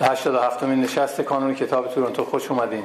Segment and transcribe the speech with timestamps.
[0.00, 2.24] 87 همین نشست کانون کتاب تورنتو.
[2.24, 2.82] خوش اومدین.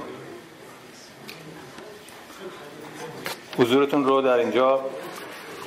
[3.58, 4.86] حضورتون رو در اینجا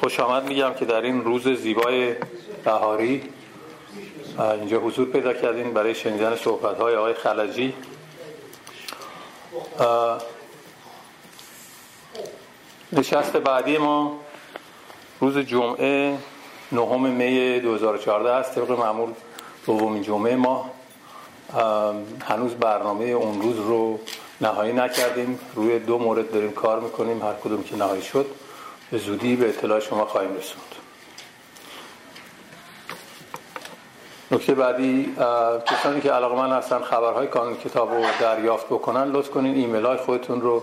[0.01, 2.15] خوش آمد میگم که در این روز زیبای
[2.65, 3.23] بهاری
[4.39, 7.75] اینجا حضور پیدا کردین برای شنیدن صحبت های آقای خلجی.
[12.93, 14.21] نشست بعدی ما
[15.21, 16.19] روز جمعه
[16.73, 18.55] نهم می 2014 است.
[18.55, 19.11] طبق معمول
[19.67, 20.78] دومین جمعه ما.
[22.25, 24.01] هنوز برنامه اون روز رو
[24.41, 25.39] نهایی نکردیم.
[25.55, 27.23] روی دو مورد داریم کار می‌کنیم.
[27.23, 28.27] هر کدوم که نهایی شد
[28.91, 30.65] به زودی به اطلاع شما خواهیم رسوند.
[34.31, 35.15] نکته بعدی
[35.67, 39.97] کسانی که علاقه من هستن خبرهای کانون کتاب رو دریافت بکنن لطف کنین ایمیل های
[39.97, 40.63] خودتون رو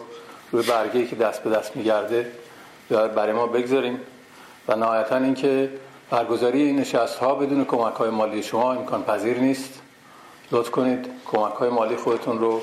[0.52, 2.32] روی برگه که دست به دست میگرده
[2.90, 4.00] برای ما بگذاریم
[4.68, 5.70] و نهایتا اینکه
[6.10, 9.82] برگزاری این نشست ها بدون کمک های مالی شما امکان پذیر نیست.
[10.52, 11.10] لطف کنید.
[11.26, 12.62] کمک های مالی خودتون رو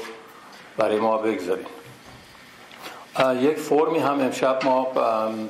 [0.76, 1.66] برای ما بگذارید.
[3.40, 4.86] یک فرمی هم امشب ما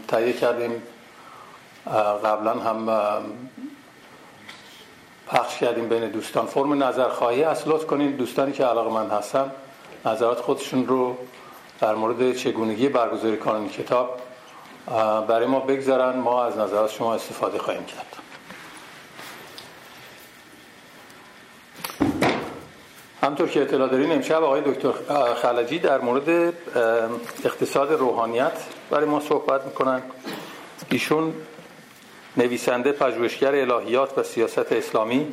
[0.08, 0.82] تهیه کردیم.
[2.24, 2.88] قبلا هم
[5.26, 6.46] پخش کردیم بین دوستان.
[6.46, 7.68] فرم نظرخواهی است.
[7.68, 8.16] لطف کنید.
[8.16, 9.50] دوستانی که علاقه من هستن
[10.04, 11.16] نظرات خودشون رو
[11.80, 14.20] در مورد چگونگی برگزاری کانون کتاب
[15.28, 16.18] برای ما بگذارن.
[16.18, 18.11] ما از نظرات شما استفاده خواهیم کرد.
[23.22, 24.92] همطور که اطلاع دارین امشب آقای دکتر
[25.34, 26.54] خلجی در مورد
[27.44, 28.52] اقتصاد روحانیت
[28.90, 30.02] برای ما صحبت می‌کنن.
[30.90, 31.32] ایشون
[32.36, 35.26] نویسنده پژوهشگر الهیات و سیاست اسلامی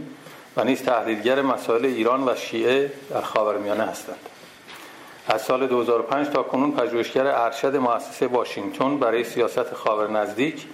[0.58, 4.30] و نیز تحلیلگر مسائل ایران و شیعه در خاورمیانه هستند.
[5.28, 10.66] از سال 2005 تا کنون پژوهشگر ارشد مؤسسه واشنگتن برای سیاست خاور نزدیک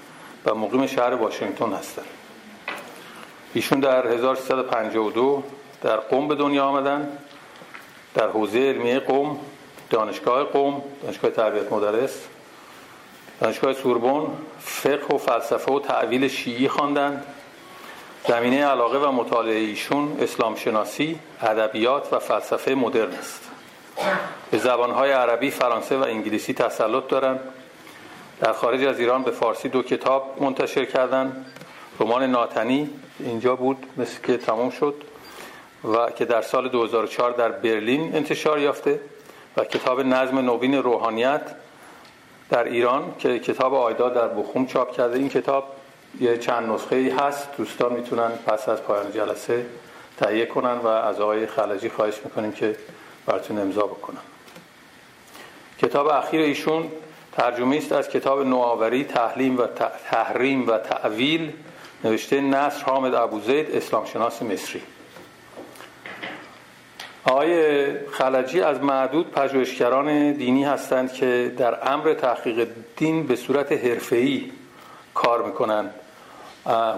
[0.46, 2.06] و مقیم شهر واشنگتن هستند.
[3.54, 5.44] ایشون در 1352
[5.82, 7.18] در قوم به دنیا آمدن
[8.14, 9.40] در حوزه علمیه قوم
[9.90, 12.28] دانشگاه قوم دانشگاه تربیت مدرس
[13.42, 14.28] دانشگاه سوربون
[14.60, 17.24] فقه و فلسفه و تعویل شیعی خواندند.
[18.28, 23.52] زمینه علاقه و مطالعه ایشون اسلام شناسی ادبیات و فلسفه مدرن است.
[24.52, 27.40] به زبانهای عربی فرانسه و انگلیسی تسلط دارند.
[28.42, 31.46] در خارج از ایران به فارسی دو کتاب منتشر کردند.
[32.00, 34.96] رمان ناتنی اینجا بود مثل که تمام شد.
[35.94, 39.00] و که در سال 2004 در برلین انتشار یافته
[39.58, 41.42] و کتاب نظم نوین روحانیت
[42.50, 45.18] در ایران که کتاب آیدا در بخوم چاپ کرده.
[45.18, 45.76] این کتاب
[46.20, 47.48] یه چند نسخه ای هست.
[47.58, 49.66] دوستان می‌تونن پس از پایان جلسه
[50.18, 52.76] تهیه کنن و از آقای خلجی خواهش می‌کنیم که
[53.26, 54.22] براتون امضا بکنن.
[55.78, 56.92] کتاب اخیر ایشون
[57.32, 59.68] ترجمه است از کتاب نوآوری تحلیم و
[60.10, 61.54] تحریم و تعویل
[62.04, 64.82] نوشته نصر حامد ابوزید اسلام شناس مصری.
[67.26, 74.52] آقای خلجی از معدود پژوهشگران دینی هستند که در امر تحقیق دین به صورت حرفه‌ای
[75.14, 75.94] کار می‌کنند.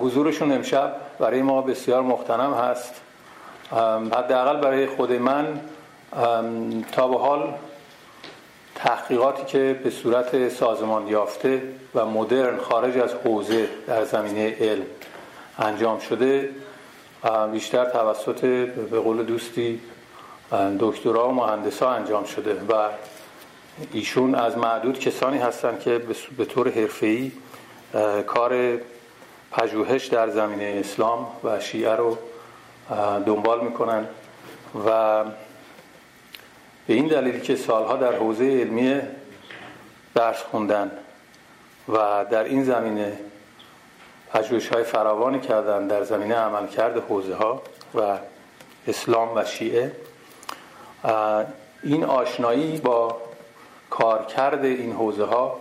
[0.01, 3.01] حضورشون امشب برای ما بسیار مختنم هست.
[4.11, 5.59] حداقل برای خود من
[6.91, 7.53] تا به حال
[8.75, 11.61] تحقیقاتی که به صورت سازمان یافته
[11.95, 14.85] و مدرن خارج از حوزه در زمینه علم
[15.59, 16.49] انجام شده
[17.51, 18.41] بیشتر توسط
[18.91, 19.81] به قول دوستی
[20.79, 22.89] دکترا و مهندسا انجام شده و
[23.93, 26.01] ایشون از معدود کسانی هستند که
[26.37, 27.31] به طور حرفه‌ای
[28.27, 28.77] کار
[29.51, 32.17] پژوهش در زمینه اسلام و شیعه رو
[33.25, 34.07] دنبال می‌کنن
[34.87, 35.23] و
[36.87, 39.01] به این دلیل که سالها در حوزه علمی
[40.15, 40.91] درس خوندن
[41.89, 43.19] و در این زمینه
[44.33, 47.61] پژوهش های فراوانی کردن در زمینه عملکرد حوزه ها
[47.95, 48.17] و
[48.87, 49.91] اسلام و شیعه
[51.84, 53.18] این آشنایی با
[53.90, 55.57] کارکرد این حوزه ها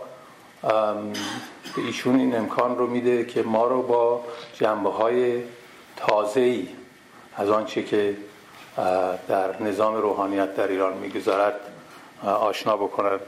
[1.77, 5.43] به ایشون این امکان رو میده که ما رو با جنبه های
[5.97, 6.63] تازه
[7.37, 8.17] از آنچه که
[9.29, 11.55] در نظام روحانیت در ایران می‌گذارد
[12.23, 13.19] آشنا بکنن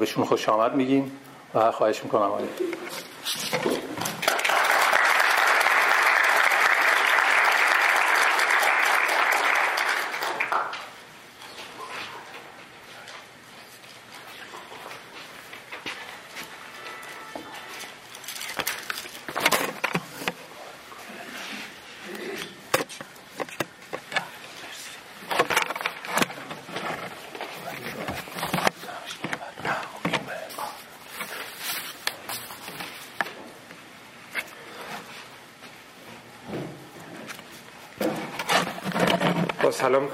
[0.00, 1.18] بهشون خوش آمد میگیم
[1.54, 2.48] و خواهش می‌کنم آلی.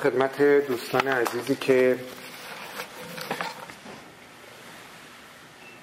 [0.02, 1.99] خدمت دوستان عزیزی که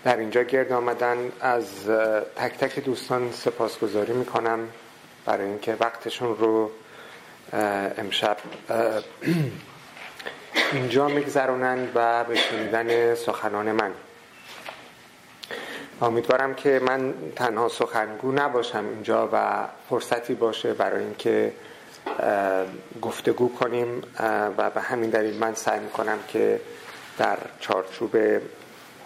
[0.03, 1.31] در اینجا گرد آمدن.
[1.41, 1.85] از
[2.35, 4.59] تک تک دوستان سپاسگزاری می‌کنم
[5.25, 6.71] برای اینکه وقتشون رو
[7.97, 8.37] امشب
[10.73, 13.91] اینجا میگذرونن و به شنیدن سخنان من.
[16.01, 21.53] امیدوارم که من تنها سخنگو نباشم اینجا و فرصتی باشه برای اینکه
[23.01, 24.01] گفتگو کنیم
[24.57, 26.61] و به همین دلیل من سعی می‌کنم که
[27.17, 28.17] در چارچوب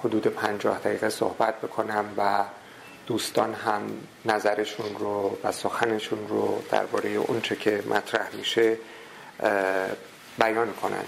[0.04, 2.44] حدود پنجاه دقیقه صحبت بکنم و
[3.08, 3.82] دوستان هم
[4.26, 8.78] نظرشون رو و سخنشون رو درباره اونچه که مطرح میشه
[10.40, 11.08] بیان کنند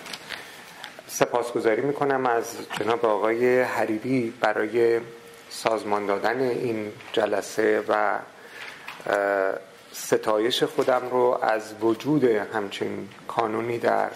[1.08, 5.00] سپاسگزاری می‌کنم از جناب آقای حریبی برای
[5.50, 8.20] سازمان دادن این جلسه و
[9.94, 14.10] ستایش خودم رو از وجود همچین کانونی در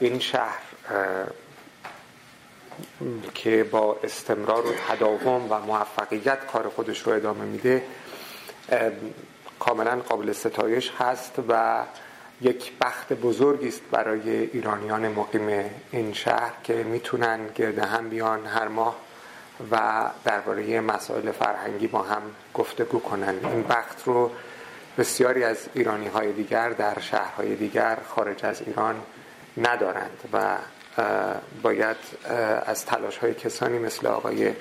[0.00, 0.62] این شهر
[3.34, 7.82] که با استمرار و تداوم و موفقیت کار خودش رو ادامه میده
[9.58, 11.82] کاملا قابل ستایش هست و
[12.40, 18.68] یک بخت بزرگی است برای ایرانیان مقیم این شهر که می‌تونن گرد هم بیان هر
[18.68, 18.96] ماه
[19.70, 22.22] و درباره مسائل فرهنگی با هم
[22.54, 23.34] گفتگو کنن.
[23.42, 24.30] این بخت رو
[24.98, 29.02] بسیاری از ایرانی های دیگر در شهرهای دیگر خارج از ایران
[29.56, 30.56] ندارند و
[31.62, 31.96] باید
[32.66, 34.52] از تلاش های کسانی مثل آقای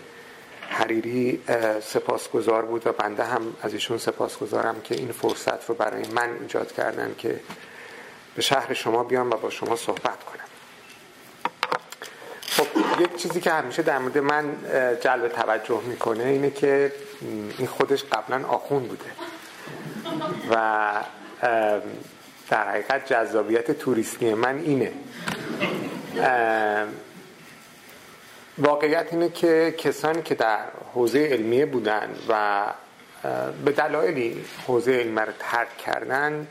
[0.69, 1.43] حریری
[1.81, 6.71] سپاسگزار بود و بنده هم از ایشون سپاسگزارم که این فرصت رو برای من ایجاد
[6.71, 7.39] کردن که
[8.35, 10.45] به شهر شما بیام و با شما صحبت کنم.
[12.41, 14.57] خب یک چیزی که همیشه در مورد من
[15.01, 16.91] جلب توجه می‌کنه اینه که
[17.57, 19.11] این خودش قبلا آخون بوده.
[20.49, 20.91] و
[22.49, 24.91] در حقیقت جذابیت توریستی من اینه.
[28.57, 30.59] واقعیت اینه که کسانی که در
[30.93, 32.63] حوزه علمیه بودند و
[33.65, 36.47] به دلایلی حوزه علمی رو ترک کردند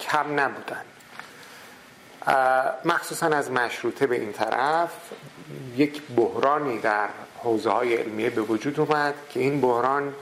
[0.00, 0.84] کم نبودند
[2.84, 4.90] مخصوصا از مشروطه به این طرف
[5.76, 7.08] یک بحرانی در
[7.38, 10.14] حوزه های علمیه به وجود اومد که این بحران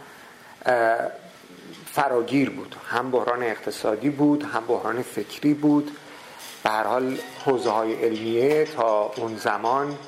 [1.92, 2.76] فراگیر بود.
[2.88, 5.90] هم بحران اقتصادی بود هم بحران فکری بود.
[6.64, 9.98] به هر حال حوزه های علمیه تا اون زمان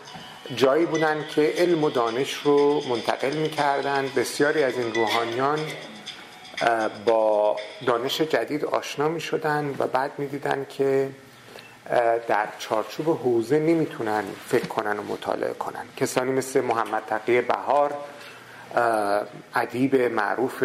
[0.57, 4.11] جایی بودن که علم و دانش رو منتقل می‌کردن.
[4.17, 5.59] بسیاری از این روحانیان
[7.07, 7.57] با
[7.87, 11.11] دانش جدید آشنا می شدن و بعد می دیدن که
[12.29, 15.85] در چارچوب حوزه نمی‌تونن فکر کنن و مطالعه کنن.
[15.97, 17.95] کسانی مثل محمد تقی بهار
[19.55, 20.65] ادیب معروف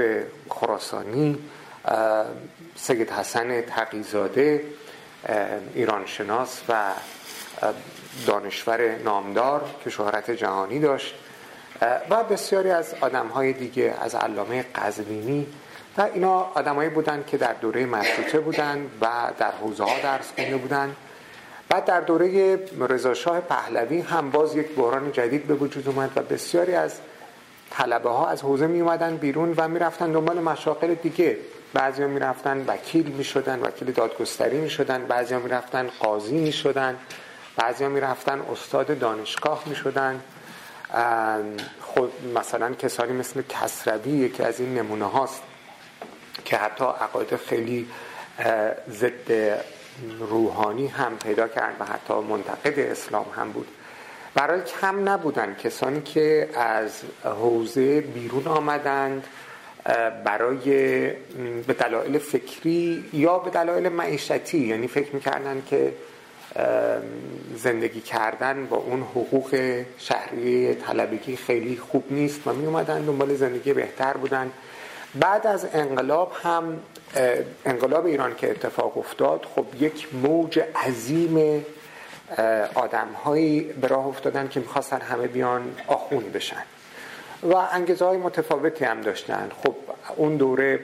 [0.50, 1.38] خراسانی
[2.76, 4.64] سید حسن تقیزاده
[5.74, 6.92] ایرانشناس و
[8.28, 11.16] دانشور نامدار که شهرت جهانی داشت.
[12.10, 15.48] و بسیاری از آدم های دیگه از علامه قزوینی
[15.98, 19.08] و اینا آدمایی بودند که در دوره مشروطه بودند و
[19.40, 20.96] در حوزه ها درس خونده بودند
[21.70, 26.76] بعد در دوره رضاشاه پهلوی هم باز یک بحران جدید به وجود اومد و بسیاری
[26.76, 27.00] از
[27.72, 31.38] طلبه ها از حوزه می اومدن بیرون و می رفتن دنبال مشاقل دیگه.
[31.74, 35.90] بعضی ها می رفتن وکیل می شدن وکیل دادگستری می شدن بعضی ها می رفتن
[36.00, 36.98] قاضی می شدن
[37.56, 40.22] بعضی ها می رفتن استاد دانشگاه می شدن
[41.82, 45.42] خود مثلا کسانی مثل کسروی یکی از این نمونه هاست
[46.46, 47.88] که حتی عقاید خیلی
[48.90, 49.32] ضد
[50.20, 53.68] روحانی هم پیدا کرد و حتی منتقد اسلام هم بود.
[54.38, 55.56] برای کم نبودن.
[55.64, 59.28] کسانی که از حوزه بیرون آمدند
[60.26, 60.70] برای
[61.68, 64.58] به دلایل فکری یا به دلایل معیشتی.
[64.58, 65.94] یعنی فکر می‌کردن که
[67.56, 73.74] زندگی کردن با اون حقوق شهری طلبگی خیلی خوب نیست و می اومدن دنبال زندگی
[73.74, 74.52] بهتر بودن.
[75.16, 76.80] بعد از انقلاب هم
[77.66, 81.66] انقلاب ایران که اتفاق افتاد خب یک موج عظیم
[82.76, 86.64] آدم هایی به راه افتادن که می‌خواستن همه بیان آخون بشن.
[87.44, 89.52] و انگیزه های متفاوتی هم داشتن.
[89.64, 89.76] خب
[90.16, 90.80] اون دوره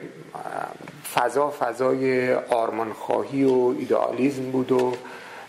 [1.14, 4.96] فضا فضای آرمانخواهی و ایدئالیزم بود و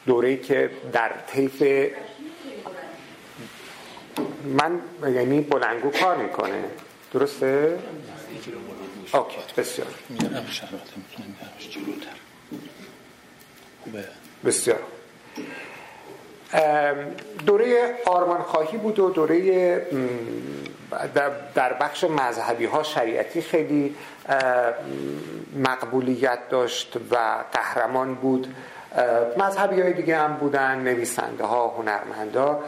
[0.05, 1.63] دوره که در طیف
[4.45, 6.63] من یعنی بلنگو کار می‌کنه.
[7.13, 7.79] درسته؟
[9.13, 9.87] اوکی بسیار.
[14.45, 14.79] بسیار.
[17.45, 19.81] دوره آرمان خواهی بود و دوره
[21.55, 23.95] در بخش مذهبی ها شریعتی خیلی
[25.55, 28.55] مقبولیت داشت و قهرمان بود.
[29.37, 32.63] مذهبی های دیگه هم بودن نویسنده ها هنرمندا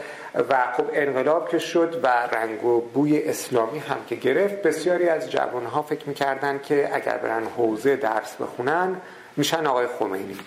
[0.50, 5.32] و خب انقلاب که شد و رنگ و بوی اسلامی هم که گرفت بسیاری از
[5.32, 9.02] جوان ها فکر می‌کردن که اگر برن حوزه درس بخونن
[9.38, 10.38] میشن آقای خمینی.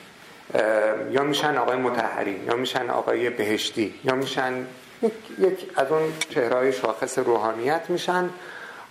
[1.11, 4.67] یا میشن آقای متحری یا میشن آقای بهشتی یا میشن
[5.03, 8.31] یک, یک از اون چهرهای شاخص روحانیت میشن.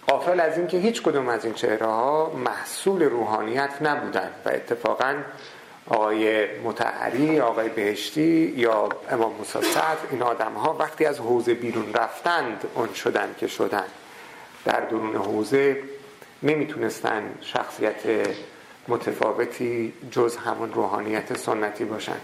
[0.07, 5.15] قافل از اینکه هیچ کدوم از این چهره ها محصول روحانیت نبودن و اتفاقا
[5.87, 9.59] آقای متحری آقای بهشتی یا امام موسی
[10.11, 13.85] این آدم ها وقتی از حوزه بیرون رفتند اون شدن که شدن.
[14.65, 15.83] در درون حوزه
[16.43, 18.27] نمی‌تونستن شخصیت
[18.89, 22.17] متفاوتی جز همون روحانیت سنتی باشن.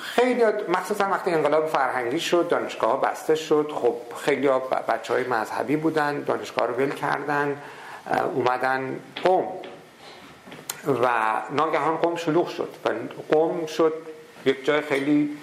[0.00, 3.72] خیلی مخصوصا وقتی انقلاب فرهنگی شد دانشگاه ها بسته شد.
[3.74, 4.48] خب خیلی
[4.88, 7.62] بچه های مذهبی بودن دانشگاه رو ول کردن
[8.34, 9.48] اومدن قوم
[11.02, 11.08] و
[11.50, 12.68] ناگهان قوم شلوغ شد.
[12.84, 12.90] و
[13.30, 13.92] قوم شد
[14.44, 15.36] یک جای خیلی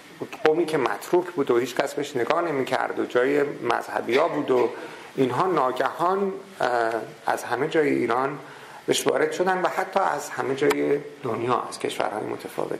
[0.44, 4.28] قومی که متروک بود و هیچ کس بهش نگاه نمی کرد و جای مذهبی ها
[4.28, 4.70] بود و
[5.16, 6.34] اینها ناگهان
[7.26, 8.40] از همه جای ایران
[8.88, 12.80] بهش وارد شدن و حتی از همه جای دنیا از کشورهای متفاوت.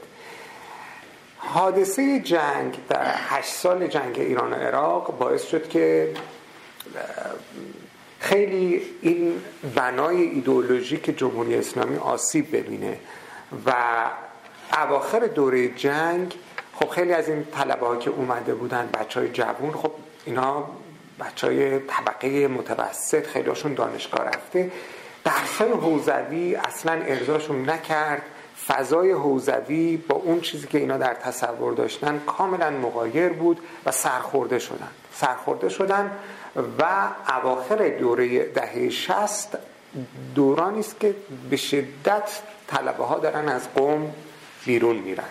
[1.36, 6.14] حادثه جنگ در هشت سال جنگ ایران و عراق باعث شد که
[8.20, 9.42] خیلی این
[9.74, 12.98] بنای ایدئولوژیک جمهوری اسلامی آسیب ببینه
[13.66, 13.74] و
[14.72, 16.34] اواخر دوره جنگ
[16.74, 19.92] خب خیلی از این طلبه که اومده بودن بچه های جوون خب
[20.24, 20.64] اینا
[21.20, 24.70] بچه های طبقه متوسط خیلی هاشون دانشگاه رفته.
[25.24, 28.22] درسای حوزوی اصلا ارزاشون نکرد.
[28.66, 34.58] فضای حوزوی با اون چیزی که اینا در تصور داشتن کاملا مغایر بود و سرخورده
[34.58, 34.90] شدن.
[35.12, 36.10] سرخورده شدن
[36.78, 39.58] و اواخر دوره دهه شست
[40.34, 41.14] دورانی است که
[41.50, 44.12] به شدت طلبه ها دارن از قوم
[44.64, 45.24] بیرون میرن.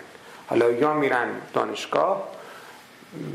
[0.46, 2.28] حالا یا میرن دانشگاه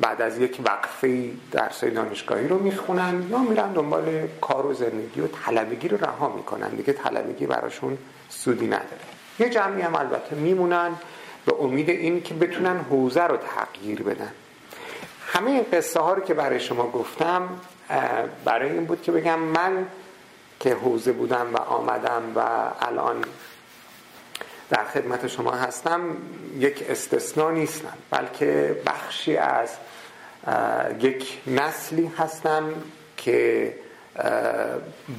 [0.02, 5.28] بعد از یک وقفه درسای دانشگاهی رو می‌خونن یا میرن دنبال کار و زندگی و
[5.28, 6.70] طلبگی رو رها می‌کنن.
[6.70, 7.98] دیگه طلبگی براشون
[8.30, 9.08] سودی نداره.
[9.40, 10.92] یه جمعی هم البته میمونن
[11.46, 14.32] به امید این که بتونن حوزه رو تغییر بدن.
[15.28, 17.50] همه این قصه ها رو که برای شما گفتم
[18.46, 19.86] برای این بود که بگم من
[20.60, 22.40] که حوزه بودم و آمدم و
[22.82, 23.24] الان
[24.70, 26.02] در خدمت شما هستم.
[26.60, 29.70] یک استثنا نیستم بلکه بخشی از
[31.00, 32.64] یک نسلی هستم
[33.18, 33.74] که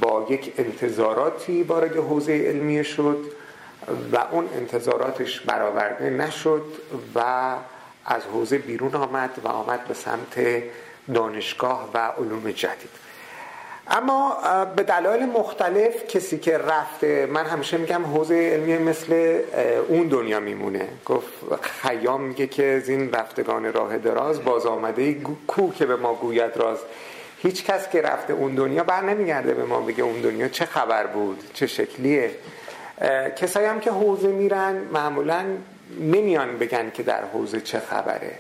[0.00, 3.19] با یک انتظاراتی وارد حوزه علمی شد
[4.12, 6.64] و اون انتظاراتش برآورده نشد
[7.14, 7.21] و
[8.07, 10.62] از حوزه بیرون آمد و آمد به سمت
[11.14, 13.10] دانشگاه و علوم جدید.
[13.90, 14.37] اما
[14.76, 19.40] به دلایل مختلف کسی که رفته من همیشه میگم حوزه علمی مثل
[19.88, 20.88] اون دنیا میمونه.
[21.06, 21.28] گفت
[21.61, 25.14] خیام میگه که از این رفتگان راه دراز باز آمده
[25.47, 26.78] کو که به ما گوید راز.
[27.42, 31.06] هیچ کس که رفته اون دنیا بر نمیگرده به ما بگه اون دنیا چه خبر
[31.06, 32.30] بود چه شکلیه.
[33.37, 35.44] کسایی هم که حوزه میرن معمولا
[36.00, 38.32] نمیان بگن که در حوزه چه خبره.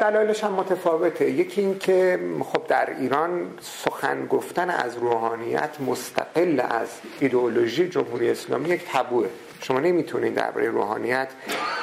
[0.00, 1.30] دلایلش هم متفاوته.
[1.30, 2.20] یکی این که
[2.52, 6.88] خب در ایران سخن گفتن از روحانیت مستقل از
[7.20, 9.28] ایدئولوژی جمهوری اسلامی یک تبوه.
[9.62, 11.28] شما نمی‌تونید درباره روحانیت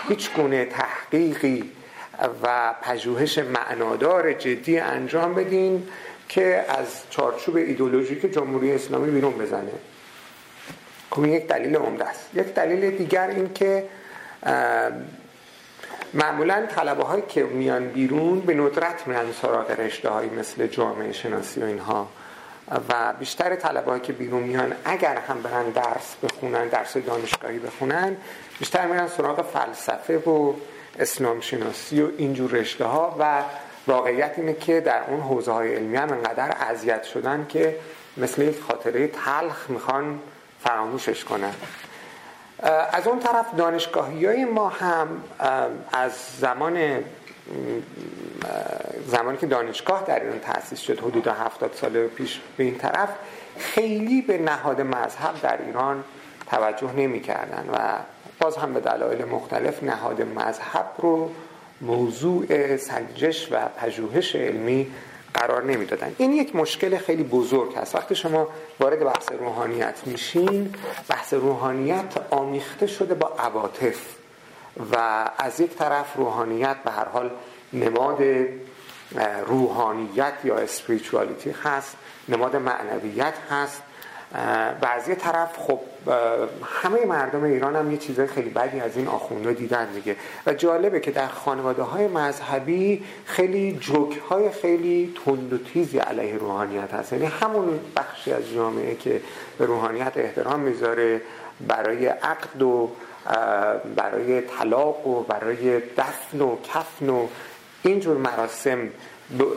[0.07, 1.71] هیچ گونه تحقیقی
[2.43, 5.87] و پژوهش معنادار جدی انجام بدین
[6.29, 9.71] که از چارچوب ایدئولوژیک جمهوری اسلامی بیرون بزنه.
[11.11, 12.29] خب یک دلیل عمده است.
[12.33, 13.83] یک دلیل دیگر این که
[16.13, 21.61] معمولا طلبه هایی که میان بیرون به ندرت میان سراغ رشته هایی مثل جامعه شناسی
[21.61, 22.07] و اینها.
[22.89, 28.17] و بیشتر طلبه هایی که بیرون میان اگر هم برن درس بخونن درس دانشگاهی بخونن
[28.59, 30.53] بیشتر میرن سراغ فلسفه و
[30.99, 33.41] اسلام شناسی و اینجور رشته ها و
[33.87, 37.75] واقعیت اینه که در اون حوزه های علمی هم انقدر اذیت شدن که
[38.17, 40.19] مثل یک خاطره تلخ می‌خوان
[40.63, 41.53] فراموشش کنن.
[42.91, 45.07] از اون طرف دانشگاهی های ما هم
[45.91, 47.03] از زمان
[49.07, 53.09] زمانی که دانشگاه در ایران تأسیس شد حدود 70 سال پیش به این طرف
[53.57, 56.03] خیلی به نهاد مذهب در ایران
[56.47, 57.77] توجه نمی کردن و
[58.39, 61.31] باز هم به دلایل مختلف نهاد مذهب رو
[61.81, 64.91] موضوع سنجش و پژوهش علمی
[65.33, 66.15] قرار نمی‌دادن.
[66.17, 67.95] این یک مشکل خیلی بزرگ هست.
[67.95, 68.47] وقتی شما
[68.79, 70.75] وارد بحث روحانیت میشین
[71.09, 74.15] بحث روحانیت آمیخته شده با عواطف
[74.91, 77.31] و از یک طرف روحانیت به هر حال
[77.73, 78.23] نماد
[79.45, 81.97] روحانیت یا اسپریچوالیتی هست
[82.29, 83.81] نماد معنویت هست.
[84.81, 85.79] و از یه طرف خب
[86.65, 90.15] همه مردم ایران هم یه چیزای خیلی بدی از این آخونده دیدن دیگه.
[90.45, 96.37] و جالبه که در خانواده های مذهبی خیلی جوک های خیلی تند و تیزی علیه
[96.37, 97.13] روحانیت هست.
[97.13, 99.21] یعنی همون بخشی از جامعه که
[99.57, 101.21] به روحانیت احترام می‌ذاره
[101.67, 102.89] برای عقد و
[103.95, 107.27] برای طلاق و برای دفن و کفن و
[107.83, 108.89] اینجور مراسم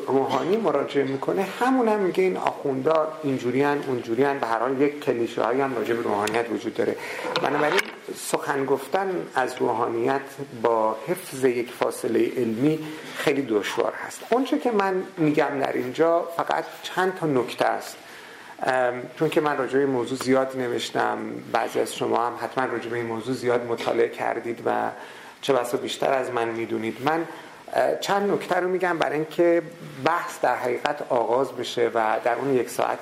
[0.06, 1.42] روحانی مراجعه می‌کنه.
[1.42, 5.94] همون هم میگه این آخوندار اینجوریان اونجوریان به هر حال یک کلیشه هایی هم راجع
[5.94, 6.96] به روحانیت وجود داره.
[7.42, 7.80] بنابراین
[8.14, 10.20] سخن گفتن از روحانیت
[10.62, 12.78] با حفظ یک فاصله علمی
[13.16, 14.20] خیلی دشوار هست.
[14.30, 17.96] اونچه که من میگم در اینجا فقط چند تا نکته است.
[19.18, 21.18] چون که من راجع به موضوع زیاد نوشتم
[21.52, 24.90] بعضی از شما هم حتما راجع به این موضوع زیاد مطالعه کردید و
[25.40, 26.96] چه بسا بیشتر از من می‌دونید.
[27.04, 27.24] من
[28.00, 29.62] چند نکته رو میگم برای اینکه
[30.04, 33.00] بحث در حقیقت آغاز بشه و در اون یک ساعت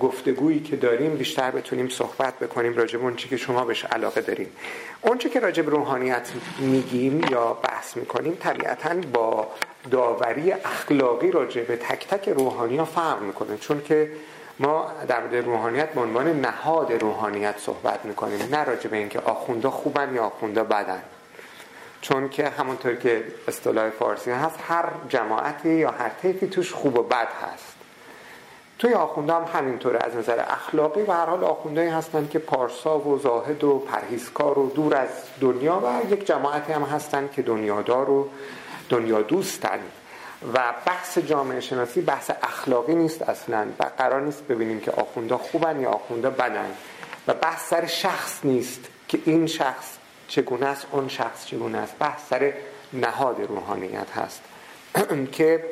[0.00, 4.48] گفتگویی که داریم بیشتر بتونیم صحبت بکنیم راجع به اونچه که شما بهش علاقه داریم
[5.00, 9.48] اونچه که راجع به روحانیت میگیم یا بحث می‌کنیم طبیعتا با
[9.90, 13.56] داوری اخلاقی راجع به تک تک روحانی ها فرق می‌کنه.
[13.56, 14.10] چون که
[14.58, 19.68] ما در مورد روحانیت به عنوان نهاد روحانیت صحبت می‌کنیم نه راجع به اینکه آخونده
[19.68, 21.02] خوبن یا آخونده بدن.
[22.02, 27.02] چون که همونطور که اصطلاح فارسی هست هر جماعتی یا هر طیفی توش خوب و
[27.02, 27.76] بد هست.
[28.78, 33.18] توی آخونده هم همینطوره از نظر اخلاقی و هر حال آخونده هستن که پارسا و
[33.18, 35.08] زاهد و پرهیزکار و دور از
[35.40, 38.28] دنیا و یک جماعتی هم هستن که دنیادار و
[38.88, 39.80] دنیا دوستن
[40.54, 45.80] و بحث جامعه شناسی بحث اخلاقی نیست اصلا و قرار نیست ببینیم که آخونده خوبن
[45.80, 46.70] یا آخونده بدن.
[47.28, 50.01] و بحث سر شخص نیست که این شخص
[50.32, 51.94] چگونه است اون شخص چگونه است.
[51.98, 52.52] بحث سر
[52.92, 54.40] نهاد روحانیت هست.
[55.36, 55.64] که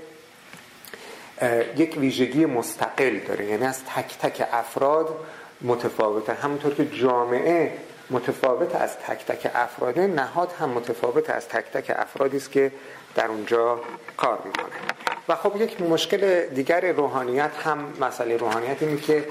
[1.77, 3.47] یک ویژگی مستقل داره.
[3.47, 5.17] یعنی از تک تک افراد
[5.63, 6.33] متفاوته.
[6.33, 7.73] همونطور که جامعه
[8.11, 12.73] متفاوت از تک تک افراده نهاد هم متفاوت از تک تک افرادی است که
[13.15, 13.81] در اونجا
[14.17, 14.77] کار می‌کنه.
[15.29, 19.25] و خب یک مشکل دیگر روحانیت هم مسئله روحانیت اینه که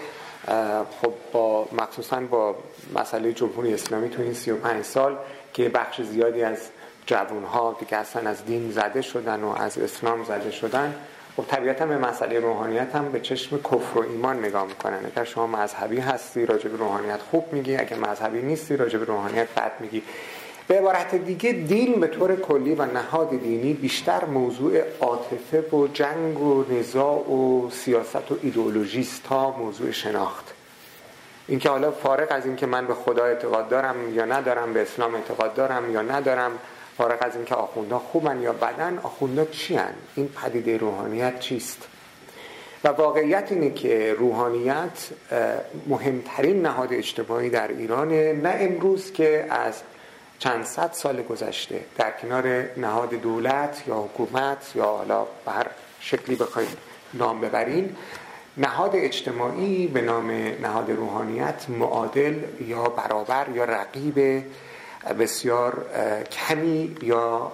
[1.01, 2.55] خب با مخصوصا با
[2.95, 5.17] مسئله جمهوری اسلامی تو این 35 سال
[5.53, 6.57] که بخش زیادی از
[7.05, 10.95] جوانها دیگه اصلا از دین زده شدن و از اسلام زده شدن
[11.37, 14.99] خب طبیعتا به مسئله روحانیت هم به چشم کفر و ایمان نگاه می‌کنن.
[15.05, 19.47] اگر شما مذهبی هستی راجع به روحانیت خوب میگی اگر مذهبی نیستی راجع به روحانیت
[19.55, 20.03] بد میگی.
[20.69, 26.39] به عبارت دیگه دین به طور کلی و نهاد دینی بیشتر موضوع عاطفه و جنگ
[26.41, 30.53] و نزاع و سیاست و ایدئولوژیست تا موضوع شناخت
[31.47, 35.53] اینکه حالا فارغ از اینکه من به خدا اعتقاد دارم یا ندارم به اسلام اعتقاد
[35.53, 36.51] دارم یا ندارم
[36.97, 41.87] فارغ از اینکه آخونده خوبن یا بدن آخونده چی هن؟ این پدیده روحانیت چیست
[42.83, 45.09] و واقعیت اینه که روحانیت
[45.87, 49.81] مهمترین نهاد اجتماعی در ایرانه نه امروز که از
[50.39, 55.67] چند صد سال گذشته در کنار نهاد دولت یا حکومت یا حالا به هر
[55.99, 56.77] شکلی بخواید
[57.13, 57.95] نام ببرین
[58.57, 62.35] نهاد اجتماعی به نام نهاد روحانیت معادل
[62.67, 64.43] یا برابر یا رقیب
[65.19, 65.85] بسیار
[66.31, 67.51] کمی یا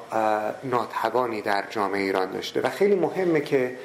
[0.63, 2.61] ناتوانی در جامعه ایران داشته.
[2.61, 3.77] و خیلی مهمه که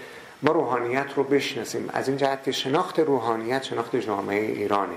[0.42, 1.90] ما روحانیت رو بشناسیم.
[1.92, 4.96] از این جهت که شناخت روحانیت شناخت جامعه ایرانه.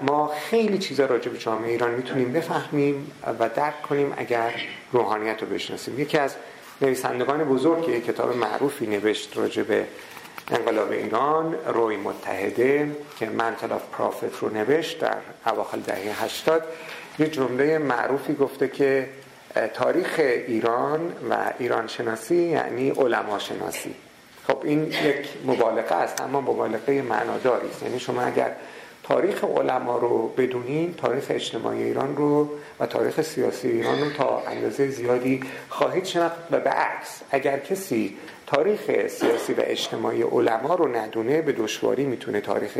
[0.00, 4.52] ما خیلی چیزا راجع به جامعه ایران می‌تونیم بفهمیم و درک کنیم اگر
[4.92, 6.00] روحانیت رو بشناسیم.
[6.00, 6.34] یکی از
[6.80, 9.86] نویسندگان بزرگ که کتاب معروفی نوشت راجع به
[10.50, 16.62] انقلاب ایران روی متحده که منتل آف پرافت رو نوشت در اواخر دهه 80
[17.18, 19.08] یه جمله معروفی گفته که
[19.74, 23.94] تاریخ ایران و ایران شناسی یعنی علما شناسی
[24.48, 27.82] خب این یک مبالغه است اما مبالغه معناداری است.
[27.82, 28.52] یعنی شما اگر
[29.04, 32.48] تاریخ علما رو بدونین تاریخ اجتماعی ایران رو
[32.80, 38.16] و تاریخ سیاسی ایران رو تا اندازه زیادی خواهید شناخت و به عکس اگر کسی
[38.46, 42.78] تاریخ سیاسی و اجتماعی علما رو ندونه به دشواری می‌تونه تاریخ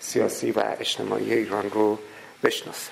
[0.00, 1.98] سیاسی و اجتماعی ایران رو
[2.44, 2.90] بشناسه.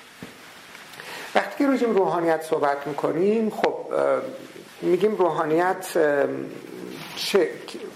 [1.35, 3.77] وقتی که راجع روحانیت صحبت می‌کنیم خب
[4.83, 5.87] میگیم روحانیت
[7.17, 7.49] چه,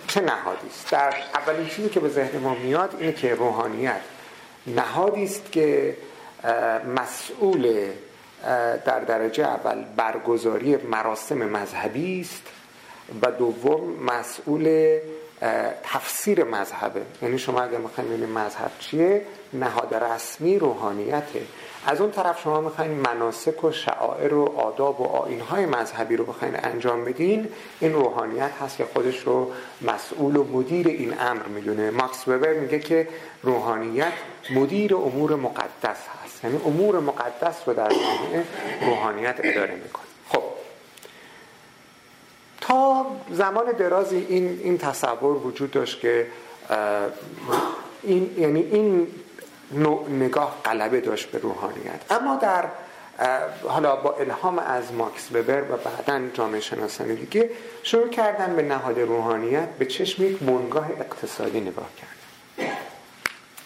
[0.09, 4.01] چه نهادی است؟ در اولین چیزی که به ذهن ما میاد اینه که روحانیت
[4.67, 5.97] نهادی است که
[6.97, 7.91] مسئول
[8.85, 12.43] در درجه اول برگزاری مراسم مذهبی است
[13.23, 14.99] و دوم مسئول
[15.83, 17.03] تفسیر مذهبه.
[17.23, 19.23] یعنی شما اگر می‌خواین ببینید مذهب چیه
[19.53, 21.43] نهاد رسمی روحانیته.
[21.87, 26.57] از اون طرف شما می‌خواین مناسک و شعائر و آداب و آینهای مذهبی رو بخواین
[26.63, 27.49] انجام بدین
[27.81, 31.91] این روحانیت هست که خودش رو مسئول و مدیر این امر می‌دونه.
[31.91, 33.09] ماکس وبر میگه که
[33.43, 34.13] روحانیت
[34.51, 36.45] مدیر امور مقدس هست.
[36.45, 38.45] یعنی امور مقدس رو در جامعه
[38.87, 40.03] روحانیت اداره می‌کنه.
[40.29, 40.43] خب.
[42.61, 46.27] تا زمان درازی این, این تصور وجود داشت که
[48.03, 49.07] این یعنی این
[50.09, 52.01] نگاه غلبه داشت به روحانیت.
[52.11, 52.65] اما در
[53.69, 57.51] حالا با الهام از ماکس وبر و بعدا جامعه شناسان دیگه
[57.83, 62.13] شروع کردن به نهاد روحانیت به چشم یک بنگاه اقتصادی نگاه کردن.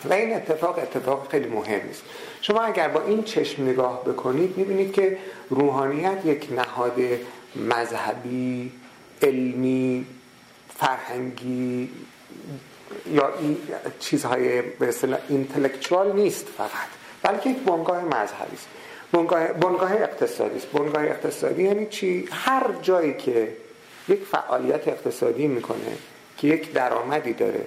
[0.04, 2.02] و این اتفاق اتفاق خیلی مهم است
[2.40, 5.18] شما اگر با این چشم نگاه بکنید می‌بینید که
[5.50, 6.98] روحانیت یک نهاد
[7.56, 8.72] مذهبی
[9.22, 10.06] علمی
[10.78, 11.90] فرهنگی
[13.12, 13.57] یا این
[14.01, 16.88] چیزهای به اصطلاح اینتלקچوال نیست فقط
[17.22, 18.68] بلکه یک بنگاه مذهبی است.
[19.12, 20.66] بنگاه, بنگاه اقتصادی است.
[20.66, 23.57] بنگاه اقتصادی یعنی چی؟ هر جایی که
[24.09, 25.96] یک فعالیت اقتصادی می‌کنه
[26.37, 27.64] که یک درآمدی داره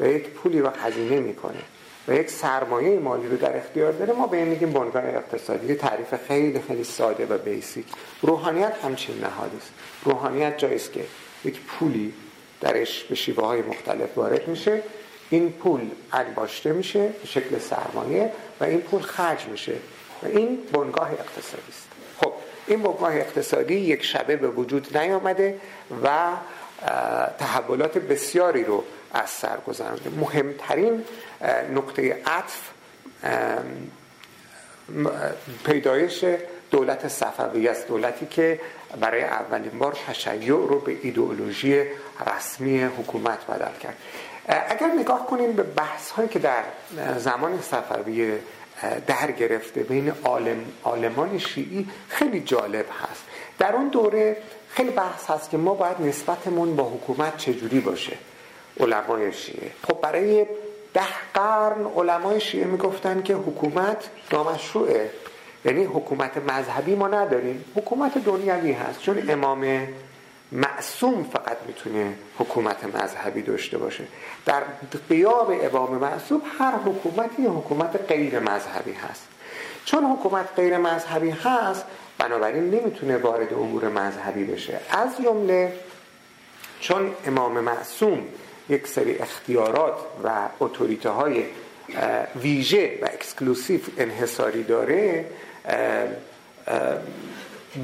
[0.00, 1.62] و یک پولی رو هزینه می‌کنه
[2.08, 5.74] و یک سرمایه مالی رو در اختیار داره ما به این میگیم بنگاه اقتصادی.
[5.74, 7.86] تعریف خیلی خیلی ساده و بیسیک
[8.22, 9.72] روحانیت همچین نهادی است.
[10.04, 11.04] روحانیت جایی است که
[11.44, 12.12] یک پولی
[12.62, 14.82] درش به شیوه های مختلف وارد میشه.
[15.30, 15.80] این پول
[16.12, 19.72] انباشته میشه به شکل سرمایه و این پول خرج میشه.
[20.22, 21.88] و این بنگاه اقتصادی است.
[22.20, 22.32] خب
[22.66, 25.60] این بنگاه اقتصادی یک شبه به وجود نیامده
[26.04, 26.30] و
[27.38, 29.58] تحولات بسیاری رو از سر
[30.20, 31.04] مهمترین
[31.74, 32.70] نقطه عطف
[35.64, 36.24] پیدایش
[36.70, 37.88] دولت صفوی است.
[37.88, 38.60] دولتی که
[39.00, 41.82] برای اولین بار تشیع رو به ایدئولوژی
[42.26, 43.96] رسمی حکومت بدل کرد.
[44.48, 46.62] اگر نگاه کنیم به بحث هایی که در
[47.16, 48.38] زمان صفوی
[49.06, 53.24] در گرفته بین عالم، عالمان شیعی خیلی جالب هست.
[53.58, 54.36] در اون دوره
[54.68, 58.16] خیلی بحث هست که ما باید نسبتمون با حکومت چجوری باشه.
[58.80, 59.70] علمای شیعه.
[59.86, 60.46] خب برای
[60.94, 65.10] ده قرن علمای شیعه می‌گفتن که حکومت نامشروعه
[65.64, 67.64] یعنی حکومت مذهبی ما نداریم.
[67.76, 69.00] حکومت دنیوی هست.
[69.00, 69.88] چون امام
[70.52, 74.04] معصوم فقط می‌تونه حکومت مذهبی داشته باشه.
[74.46, 74.62] در
[75.08, 79.28] غیاب امام معصوم هر حکومتی حکومت غیر مذهبی هست.
[79.84, 81.84] چون حکومت غیر مذهبی هست
[82.18, 84.80] بنابراین نمی‌تونه وارد امور مذهبی بشه.
[84.90, 85.72] از جمله
[86.80, 88.24] چون امام معصوم
[88.68, 91.44] یک سری اختیارات و اتوریته های
[92.36, 95.24] ویژه و exclusive انحصاری داره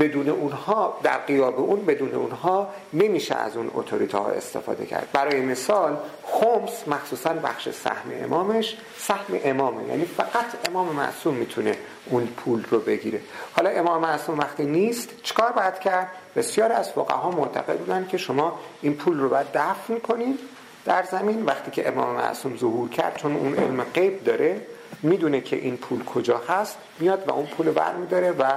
[0.00, 5.08] بدون اونها در غیاب اون بدون اونها نمیشه از اون اتوریته ها استفاده کرد.
[5.12, 12.26] برای مثال خمس مخصوصا بخش سهم امامش سهم امامه یعنی فقط امام معصوم می‌تونه اون
[12.26, 13.20] پول رو بگیره.
[13.52, 18.58] حالا امام معصوم وقتی نیست چکار باید کرد؟ بسیار از فقها معتقد بودن که شما
[18.82, 20.38] این پول رو باید دفن کنید
[20.84, 21.44] در زمین.
[21.44, 24.60] وقتی که امام معصوم ظهور کرد چون اون علم غیب داره
[25.02, 28.52] می‌دونه که این پول کجا هست میاد و اون پول برمیداره و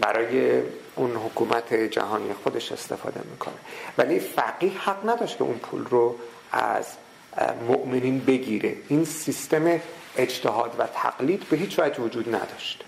[0.00, 0.62] برای
[0.96, 3.54] اون حکومت جهانی خودش استفاده می‌کنه.
[3.98, 6.16] ولی فقیه حق نداشت که اون پول رو
[6.52, 6.86] از
[7.68, 8.76] مؤمنین بگیره.
[8.88, 9.80] این سیستم
[10.16, 12.84] اجتهاد و تقلید به هیچ وجه وجود نداشت.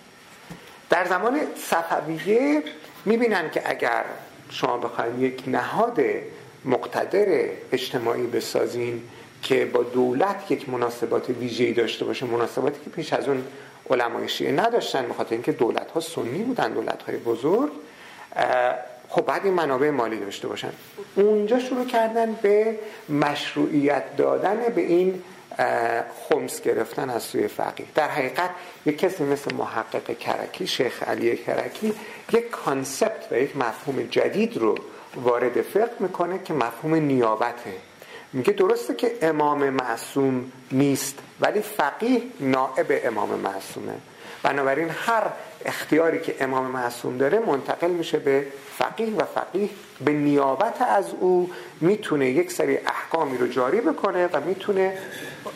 [0.90, 2.62] در زمان صفویه
[3.04, 4.04] می‌بینن که اگر
[4.50, 6.00] شما بخواید یک نهاد
[6.64, 9.02] مقتدر اجتماعی بسازین
[9.42, 13.44] که با دولت یک مناسبات ویژه‌ای داشته باشه مناسباتی که پیش از اون
[13.92, 17.70] علمای شیعه نداشتن بخاطر اینکه دولت ها سنی بودن دولت های بزرگ
[19.08, 20.72] خب بعد این منابع مالی داشته باشن.
[21.14, 22.78] اونجا شروع کردن به
[23.08, 25.22] مشروعیت دادن به این
[26.28, 27.86] خمس گرفتن از سوی فقیه.
[27.94, 28.50] در حقیقت
[28.86, 31.94] یک کسی مثل محقق کرکی شیخ علی کرکی
[32.32, 34.78] یک concept و یک مفهوم جدید رو
[35.16, 37.72] وارد فقه می‌کنه که مفهوم نیابته
[38.32, 43.94] میگه درسته که امام معصوم نیست ولی فقیه نائب امام معصومه.
[44.42, 45.22] بنابراین هر
[45.64, 48.46] اختیاری که امام معصوم داره منتقل میشه به
[48.78, 49.68] فقیه و فقیه
[50.04, 54.98] به نیابت از او می‌تونه یک سری احکامی رو جاری بکنه و می‌تونه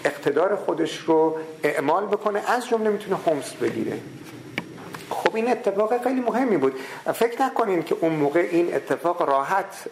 [0.05, 3.99] اقتدار خودش رو اعمال بکنه از جمله می‌تونه خمس بگیره.
[5.11, 6.75] خب این اتفاق خیلی مهمی بود.
[7.15, 9.85] فکر نکنین که اون موقع این اتفاق راحت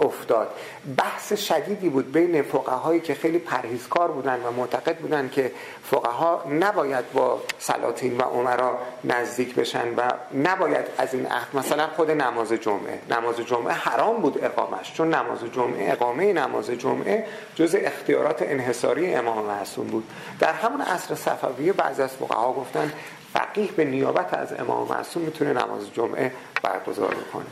[0.00, 0.48] افتاد.
[0.96, 7.12] بحث شدیدی بود بین فقهایی که خیلی پرهیزکار بودن و معتقد بودن که فقها نباید
[7.12, 10.02] با سلاطین و عمرا نزدیک بشن و
[10.34, 12.98] نباید از این عهد مثلا خود نماز جمعه.
[13.10, 19.44] نماز جمعه حرام بود اقامش چون نماز جمعه اقامه نماز جمعه جز اختیارات انحصاری امام
[19.44, 20.04] معصوم بود.
[20.38, 22.92] در همون عصر صفویه بعضی از فقها گفتن
[23.32, 27.46] فقیه به نیابت از امام معصوم می‌تونه نماز جمعه برگزار کنه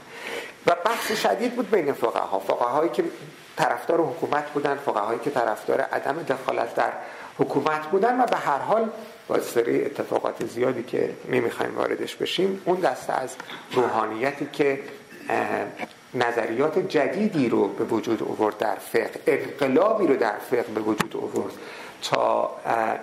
[0.66, 2.38] و بحث شدید بود بین فقها.
[2.38, 3.04] فقهایی که
[3.56, 6.92] طرفدار حکومت بودن فقهایی که طرفدار عدم دخالت در
[7.38, 8.90] حکومت بودن و به هر حال
[9.28, 13.36] با سری اتفاقات زیادی که نمی‌خوایم واردش بشیم اون دسته از
[13.72, 14.80] روحانیتی که
[16.14, 21.52] نظریات جدیدی رو به وجود آورد در فقه انقلابی رو در فقه به وجود آورد.
[22.02, 22.50] تا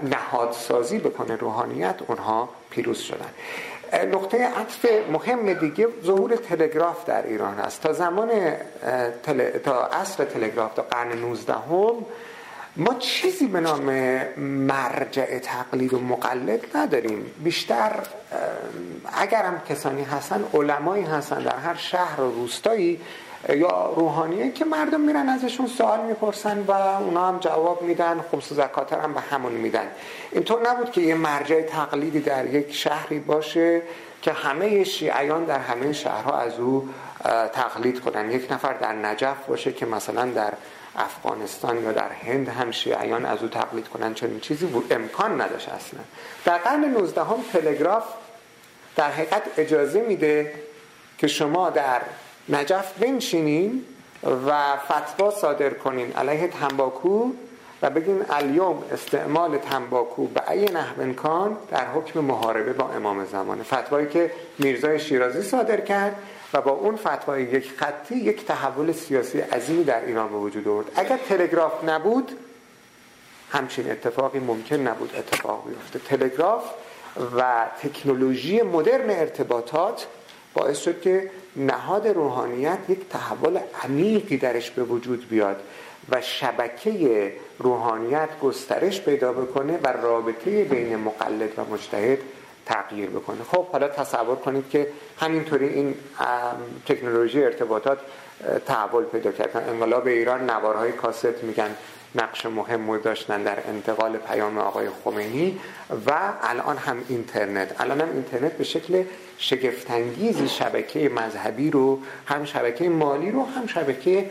[0.04, 3.30] نهادسازی بکنه روحانیت اونها پیروز شدن.
[4.12, 7.82] نقطه عطف مهم دیگه ظهور تلگراف در ایران است.
[7.82, 8.30] تا زمان
[9.24, 9.50] تل...
[9.50, 12.06] تا عصر تلگراف تا قرن 19 هم
[12.76, 13.84] ما چیزی به نام
[14.38, 17.32] مرجع تقلید و مقلد نداریم.
[17.44, 17.92] بیشتر
[19.18, 23.02] اگر هم کسانی هستن علمایی هستن در هر شهر و روستایی
[23.50, 28.56] یا روحانیه که مردم میرن ازشون سوال می‌پرسن و اونا هم جواب میدن خمس و
[28.56, 29.88] زکات هم به همون میدن.
[30.32, 33.82] اینطور نبود که یه مرجع تقلیدی در یک شهری باشه
[34.22, 36.90] که همه شیعیان در همه شهرها از او
[37.54, 38.32] تقلید کنن.
[38.32, 40.54] یک نفر در نجف باشه که مثلا در
[40.96, 44.14] افغانستان یا در هند هم شیعیان از او تقلید کنن.
[44.14, 44.94] چون این چیزی بود.
[44.94, 46.00] امکان نداشت اصلا.
[46.46, 48.04] در قرن 19 هم تلگراف
[48.96, 50.54] در حقیقت اجازه میده
[51.18, 52.02] که شما در
[52.50, 53.86] نجف بنشینین
[54.48, 57.32] و فتوا صادر کنین علیه تنباکو
[57.82, 61.14] و بگین الیوم استعمال تنباکو به ای نحو
[61.72, 66.16] در حکم محاربه با امام زمانه فتوایی که میرزای شیرازی صادر کرد
[66.54, 70.86] و با اون فتوای یک خطی یک تحول سیاسی عظیمی در ایران به وجود آورد.
[70.96, 72.32] اگر تلگراف نبود
[73.52, 76.00] همچین اتفاقی ممکن نبود اتفاق بیفته.
[76.00, 76.64] تلگراف
[77.38, 80.08] و تکنولوژی مدرن ارتباطات
[80.54, 85.58] باعث شد که نهاد روحانیت یک تحول عمیقی درش به وجود بیاد
[86.10, 92.20] و شبکه روحانیت گسترش پیدا بکنه و رابطه بین مقلد و مجتهد
[92.66, 93.44] تغییر بکنه.
[93.52, 94.88] خب حالا تصور کنید که
[95.20, 95.96] همینطوری این
[96.86, 98.00] تکنولوژی ارتباطات
[98.66, 101.76] تحول پیدا کرد انقلاب ایران نوارهای کاست میگن.
[102.16, 105.60] نقش مهم داشتن در انتقال پیام آقای خمینی
[106.06, 107.82] و الان هم اینترنت.
[107.82, 109.04] الان هم اینترنت به شکل
[109.38, 114.30] شگفتانگیزی شبکه مذهبی رو هم شبکه مالی رو هم شبکه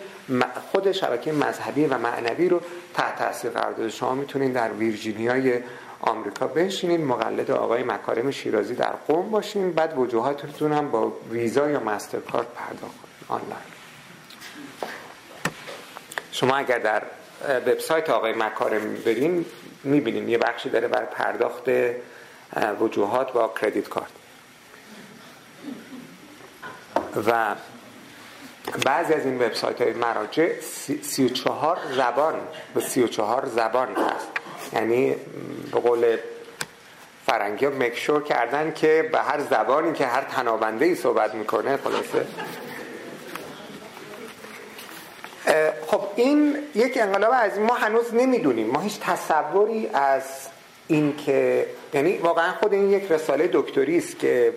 [0.73, 2.61] خود شبکه مذهبی و معنوی رو
[2.95, 3.89] تحت تاثیر قرار داده.
[3.89, 5.61] شما می‌تونید در ویرجینیای
[6.01, 11.81] آمریکا بنشینید مقلد آقای مکارم شیرازی در قوم باشین بعد وجوهاتتون هم با ویزا یا
[11.81, 13.73] مسترکارد پرداخت کنید آنلاین.
[16.33, 17.03] شما اگر در
[17.49, 19.45] وبسایت آقای مکارم برین
[19.85, 21.71] می‌بینین یه بخشی داره بر پرداخت
[22.81, 24.11] وجوهات با کردیت کارت.
[27.27, 27.55] و
[28.85, 30.61] بعضی از این وبسایت های مراجع
[31.03, 32.35] سی و چهار زبان
[32.75, 34.29] به سی و چهار زبان هست.
[34.73, 35.15] یعنی
[35.73, 36.17] به قول
[37.27, 42.27] فرنگی ها مکشور کردن که به هر زبانی که هر تنابنده ای صحبت می‌کنه خلاصه
[45.87, 48.67] خب این یک انقلاب از ما هنوز نمی‌دونیم.
[48.67, 50.23] ما هیچ تصوری از
[50.89, 54.53] این که یعنی واقعا خود این یک رساله دکتری است که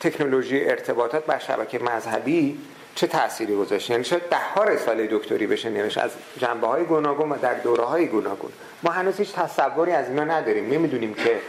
[0.00, 2.58] تکنولوژی ارتباطات بر شبکه مذهبی
[2.94, 7.32] چه تأثیری گذاشت؟ یعنی شاید ده ها رساله دکتری بشه نوشت؟ از جنبه های گوناگون
[7.32, 8.50] و در دوره های گوناگون.
[8.82, 10.70] ما هنوز هیچ تصوری از اینا نداریم.
[10.70, 11.40] نمی‌دونیم که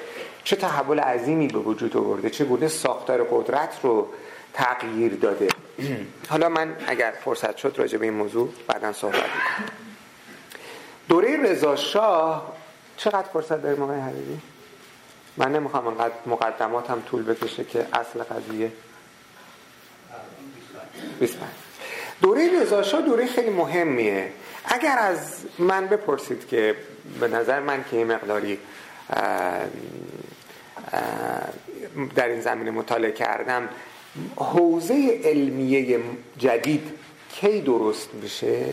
[0.43, 4.07] چه تحول عظیمی به وجود آورده چه گونه ساختار قدرت رو
[4.53, 5.47] تغییر داده.
[6.29, 9.69] حالا من اگر فرصت شد راجع به این موضوع بعدا صحبت می‌کنم.
[11.09, 12.55] دوره رضا شاه
[12.97, 14.39] چقدر فرصت داریم آقای حبیبی؟
[15.37, 18.71] من نمی‌خوام انقدر مقدمات هم طول بکشه که اصل قضیه
[21.19, 21.49] 25
[22.21, 24.31] دوره رضا شاه دوره خیلی مهمیه.
[24.65, 26.75] اگر از من بپرسید که
[27.19, 28.59] به نظر من که این مقداری
[32.15, 33.69] در این زمینه مطالعه کردم
[34.35, 35.99] حوزه علمیه
[36.37, 36.91] جدید
[37.33, 38.65] کی درست میشه؟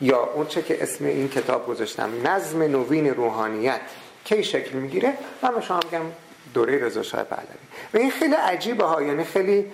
[0.00, 3.80] یا اون چه که اسم این کتاب گذاشتم نظم نوین روحانیت
[4.24, 6.04] کی شکل می‌گیره؟ من به شما میگم
[6.54, 7.46] دوره رضا شاه پهلوی.
[7.94, 9.64] و این خیلی عجیبه ها یعنی خیلی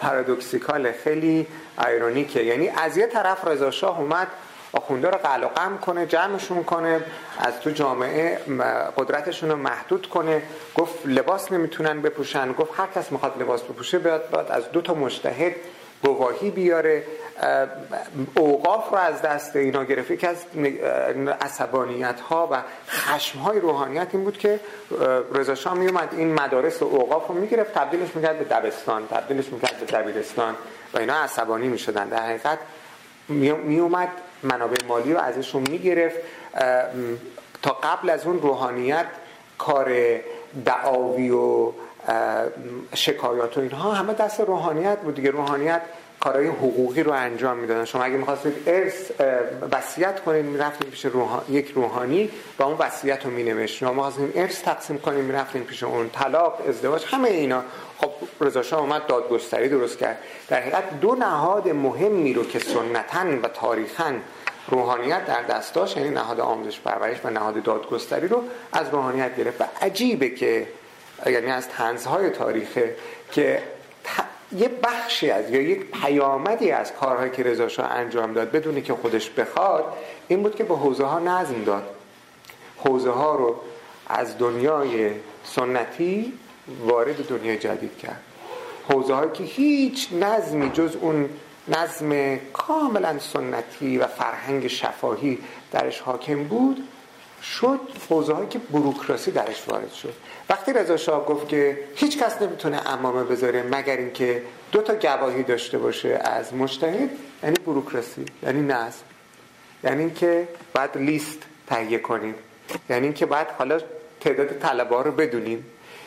[0.00, 1.46] پارادوکسیکاله خیلی
[1.86, 2.42] ایرونیکه.
[2.42, 4.28] یعنی از یه طرف رضا شاه اومد
[4.72, 7.00] آخونده رو قلقم کنه جمعشون کنه
[7.38, 8.38] از تو جامعه
[8.96, 10.42] قدرتشون رو محدود کنه.
[10.74, 12.52] گفت لباس نمی‌تونن بپوشن.
[12.52, 15.54] گفت هر کس می‌خواد لباس بپوشه باید, باید از دو تا مجتهد
[16.04, 17.04] گواهی بیاره.
[18.36, 20.10] اوقاف رو از دست اینا گرفت.
[20.10, 20.36] یکی از
[21.40, 24.60] عصبانیت ها و خشم های روحانیت این بود که
[25.34, 29.48] رضا شاه می اومد این مدارس و اوقاف رو می‌گرفت تبدیلش می‌کرد به دبستان تبدیلش
[29.52, 30.54] می‌کرد به دبیرستان
[30.94, 32.08] و اینا عصبانی می‌شدن.
[32.08, 32.58] در حقیقت
[33.28, 34.08] می اومد
[34.42, 36.16] منابع مالی رو ازشون می‌گرفت
[37.62, 39.06] تا قبل از اون روحانیت
[39.58, 39.90] کار
[40.64, 41.72] دعاوی و
[42.94, 45.30] شکایات و اینها همه دست روحانیت بود دیگه.
[45.30, 45.80] روحانیت
[46.20, 47.84] کارهای حقوقی رو انجام می‌دادن.
[47.84, 49.10] شما اگه می‌خواستید ارث
[49.72, 51.06] وصیت کنید می‌رفتید پیش
[51.48, 56.10] یک روحانی و اون وصیت رو مینوشت شما می‌خواستید ارث تقسیم کنید می‌رفتید پیش اون
[56.10, 57.62] طلاق ازدواج همه اینا.
[58.00, 58.10] خب
[58.40, 60.18] رضا اومد دادگستری درست کرد.
[60.48, 64.14] در حقیقت دو نهاد مهمی رو که سنتا و تاریخا
[64.68, 69.60] روحانیت در دست داشت یعنی نهاد آموزش پرورش و نهاد دادگستری رو از روحانیت گرفت.
[69.60, 70.66] و عجیبه که
[71.26, 72.96] یعنی از تنزهای تاریخه
[73.32, 73.62] که
[74.52, 78.94] یه بخشی از یا یک پیامدی از کارهایی که رضا شاه انجام داد بدونی که
[78.94, 79.84] خودش بخواد
[80.28, 81.82] این بود که به حوزه ها نظم داد.
[82.76, 83.56] حوزه ها رو
[84.06, 85.10] از دنیای
[85.44, 86.32] سنتی
[86.84, 88.22] وارد دنیای جدید کرد.
[88.88, 91.28] حوزه هایی که هیچ نظمی جز اون
[91.68, 95.38] نظم کاملا سنتی و فرهنگ شفاهی
[95.72, 96.88] درش حاکم بود
[97.42, 97.80] شد
[98.10, 100.14] حوزه هایی که بروکراسی درش وارد شد.
[100.50, 105.42] وقتی رضا شاه گفت که هیچ کس نمی‌تونه امامه بذاره مگر اینکه دو تا گواهی
[105.42, 107.10] داشته باشه از مجتهد
[107.42, 109.02] یعنی بروکراسی یعنی نظم.
[109.84, 112.34] یعنی اینکه بعد لیست تهیه کنیم.
[112.90, 113.80] یعنی اینکه بعد حالا
[114.20, 115.64] تعداد طلبه رو بدونیم.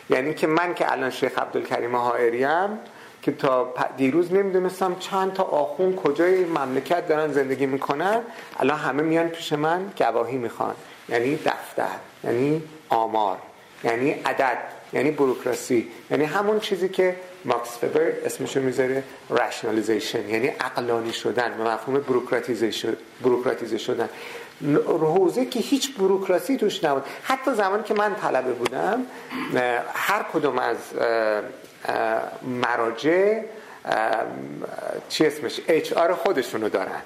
[0.09, 2.79] یعنی که من که الان شیخ عبدالکریم حائریم
[3.21, 8.21] که تا دیروز نمی‌دونستم چند تا آخون کجای مملکت دارن زندگی می‌کنن
[8.59, 10.75] الان همه میان پیش من گواهی می‌خوان.
[11.09, 11.87] یعنی دفتر
[12.23, 13.37] یعنی آمار
[13.83, 14.57] یعنی عدد
[14.93, 21.63] یعنی بروکراسی یعنی همون چیزی که ماکس فبر اسمشو می‌ذاره رشنالیزیشن یعنی عقلانی شدن به
[21.63, 21.99] مفهوم
[23.21, 24.09] بروکراتیزه شدن.
[24.85, 27.03] حوزه که هیچ بروکراسی توش نبود.
[27.23, 29.05] حتی زمانی که من طلبه بودم
[29.93, 30.77] هر کدوم از
[32.41, 33.41] مراجع
[35.09, 37.01] چی اسمش؟ اچ آر خودشونو دارن.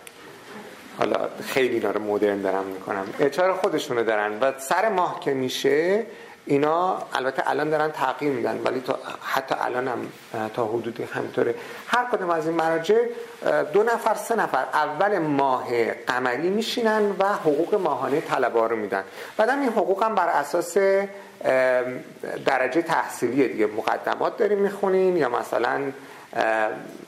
[0.98, 3.06] حالا خیلی اینا رو مدرن دارم می‌کنم.
[3.20, 6.06] اچ آر خودشونو دارن و سر ماه که میشه
[6.48, 10.00] اینا البته الان دارن تغییر میدن ولی تا حتی الان هم
[10.54, 11.56] تا حدودی همینطوره.
[11.88, 13.02] هر کدوم از این مراجع
[13.74, 19.04] دو نفر سه نفر اول ماه قمری میشینن و حقوق ماهانه طلبه رو میدن.
[19.38, 20.78] بعدم این حقوق هم بر اساس
[22.46, 23.68] درجه تحصیلی دیگه.
[23.68, 25.82] مقدمات داریم می‌خونین یا مثلا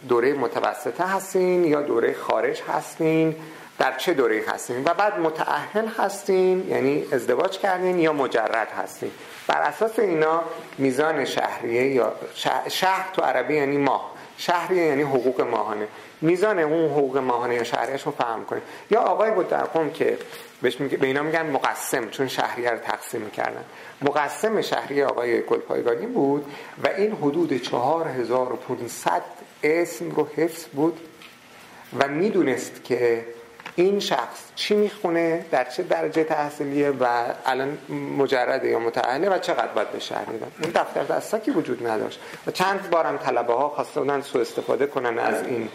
[0.09, 3.35] دوره متوسطه هستین یا دوره خارج هستین
[3.79, 9.11] در چه دوره هستین و بعد متعهل هستین یعنی ازدواج کردین یا مجرد هستین.
[9.49, 10.43] بر اساس اینا
[10.77, 12.13] میزان شهریه یا
[12.69, 14.11] شهر تو عربی یعنی ماه.
[14.37, 15.87] شهریه یعنی حقوق ماهانه.
[16.21, 20.17] میزان اون حقوق ماهانه یا شهریش رو فهم کنید یا آقای بود در قوم که
[20.61, 23.63] بهش میگه به اینا میگن مقسم چون شهریه رو تقسیم می‌کردن.
[24.01, 26.45] مقسم شهری آقای گلپایگانی بود
[26.83, 29.21] و این حدود 4500
[29.63, 30.99] اسم رو حفظ بود
[31.99, 33.25] و می‌دونست که
[33.83, 37.05] این شخص چی می‌خونه در چه درجه تحصیلیه و
[37.45, 37.77] الان
[38.17, 42.19] مجرده یا متعهله و چقدر باید شهر میدن؟ این دفتر دستاکی وجود نداشت.
[42.47, 45.69] و چند بارم طلبه ها خواسته بودن سو استفاده کنن از این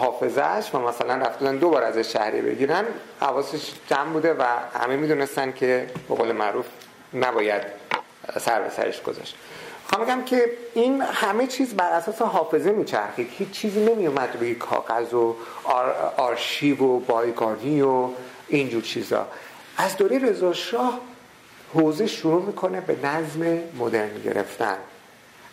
[0.00, 2.84] حافظش و مثلا رفتن دو بار از شهری بگیرن
[3.20, 4.42] حواسش جمع بوده و
[4.80, 6.66] همه می‌دونستن که به قول معروف
[7.14, 7.62] نباید
[8.40, 9.36] سر به سرش گذاشت.
[9.88, 15.14] خواهم بگم که این همه چیز بر اساس حافظه میچرخید هیچ چیزی نمیومد روی کاغذ
[15.14, 15.34] و
[16.16, 18.08] آرشیو و بایگانی و
[18.48, 19.26] اینجور چیزا.
[19.76, 21.00] از دوره رضا شاه
[21.74, 24.76] حوزه شروع می‌کنه به نظم مدرن گرفتن.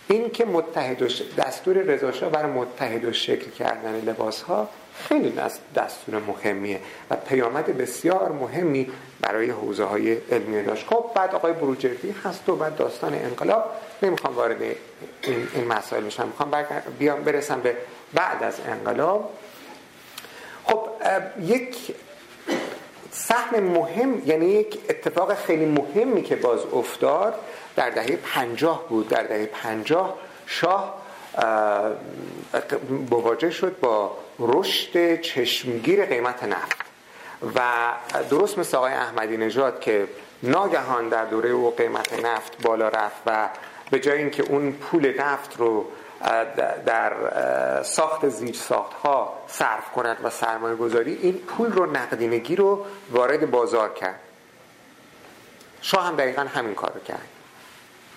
[0.08, 5.34] این که متحد و دستور رضا شاه برای متحد و شکل کردن لباس ها خیلی
[5.76, 6.80] دستور مهمیه
[7.10, 10.88] و پیامد بسیار مهمی برای حوزه های علمی داشت.
[10.88, 13.72] خب بعد آقای بروجردی هست و بعد داستان انقلاب.
[14.04, 16.52] نمی‌خوام وارد این, این مسائل میشم می‌خوام
[17.00, 17.78] بیام برسم به
[18.14, 19.34] بعد از انقلاب.
[20.64, 20.90] خب
[21.42, 21.96] یک
[23.12, 27.34] سهم مهم یعنی یک اتفاق خیلی مهمی که باز افتاد
[27.76, 29.10] در دهه پنجاه بود.
[29.10, 31.02] در دهه پنجاه شاه
[33.12, 36.86] مواجه شد با رشد چشمگیر قیمت نفت.
[37.56, 37.62] و
[38.30, 40.08] درست مثل آقای احمدی نژاد که
[40.44, 43.50] ناگهان در دوره او قیمت نفت بالا رفت و
[43.92, 45.86] به جای اینکه اون پول نفت رو
[46.86, 47.14] در
[47.84, 53.52] ساخت زیر ساخت ها صرف کند و سرمایه گذاری این پول رو نقدینگی رو وارد
[53.52, 54.20] بازار کرد.
[55.82, 57.28] شاه هم دقیقا همین کار رو کرد.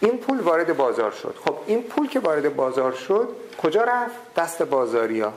[0.01, 1.35] این پول وارد بازار شد.
[1.45, 3.29] خب این پول که وارد بازار شد
[3.63, 5.33] کجا رفت؟ دست بازاریا.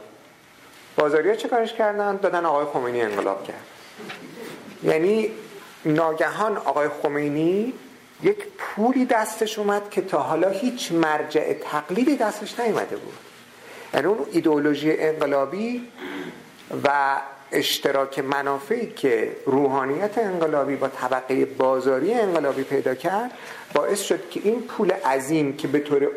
[0.95, 3.65] بازاریا چه کارش کردن؟ دادن آقای خمینی انقلاب کرد.
[4.83, 5.31] یعنی
[5.85, 7.73] ناگهان آقای خمینی
[8.23, 13.13] یک پولی دستش اومد که تا حالا هیچ مرجع تقلیدی دستش نیومده بود.
[13.93, 15.87] یعنی اون ایدئولوژی انقلابی
[16.83, 17.17] و
[17.51, 23.31] اشتراک منافعی که روحانیت انقلابی با طبقه بازاری انقلابی پیدا کرد
[23.73, 26.09] باعث شد که این پول عظیم که به طور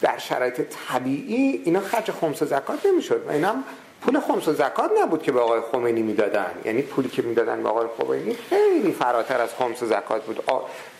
[0.00, 3.54] در شرایط طبیعی اینا خرج خمس و زکات نمی‌شد و اینا
[4.02, 6.50] پول خمس و زکات نبود که به آقای خمینی می‌دادن.
[6.64, 10.42] یعنی پولی که می‌دادن به آقای خمینی خیلی فراتر از خمس و زکات بود.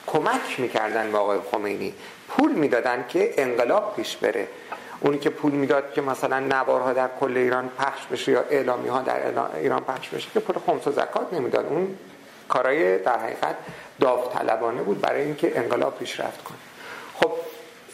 [0.06, 1.94] کمک می‌کردن به آقای خمینی.
[2.28, 4.48] پول می‌دادن که انقلاب پیش بره.
[5.00, 9.02] اونی که پول می‌داد که مثلا نوارها در کل ایران پخش بشه یا اعلامی ها
[9.02, 9.20] در
[9.56, 11.66] ایران پخش بشه که پول خمس و زکات نمی‌داد.
[11.66, 11.98] اون
[12.48, 13.56] کارای در حقیقت
[14.00, 16.58] داوطلبانه بود برای اینکه انقلاب پیشرفت کنه.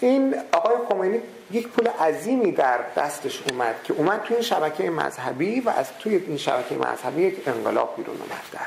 [0.04, 5.60] این آقای خمینی یک پول عظیمی در دستش اومد که اومد توی این شبکه مذهبی
[5.60, 8.60] و از توی این شبکه مذهبی یک انقلاب بیرون اومد در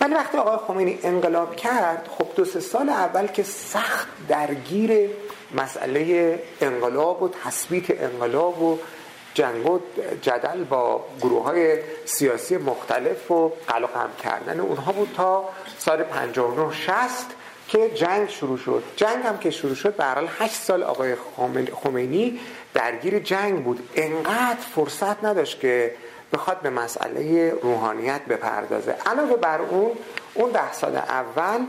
[0.00, 5.10] ولی وقتی آقای خمینی انقلاب کرد خب دو سه سال اول که سخت درگیر
[5.54, 8.78] مسئله انقلاب و تثبیت انقلاب و
[9.34, 9.80] جنگ و
[10.22, 15.44] جدل با گروه های سیاسی مختلف و قلقم کردن اونها بود تا
[15.78, 17.26] سال 59 60
[17.68, 18.82] که جنگ شروع شد.
[18.96, 21.14] جنگ هم که شروع شد به حال 8 سال آقای
[21.82, 22.40] خمینی
[22.74, 23.88] درگیر جنگ بود.
[23.94, 25.94] انقدر فرصت نداشت که
[26.32, 28.94] بخواد به مسئله روحانیت بپردازه.
[29.06, 29.92] علاوه بر اون
[30.34, 31.60] اون ده سال اول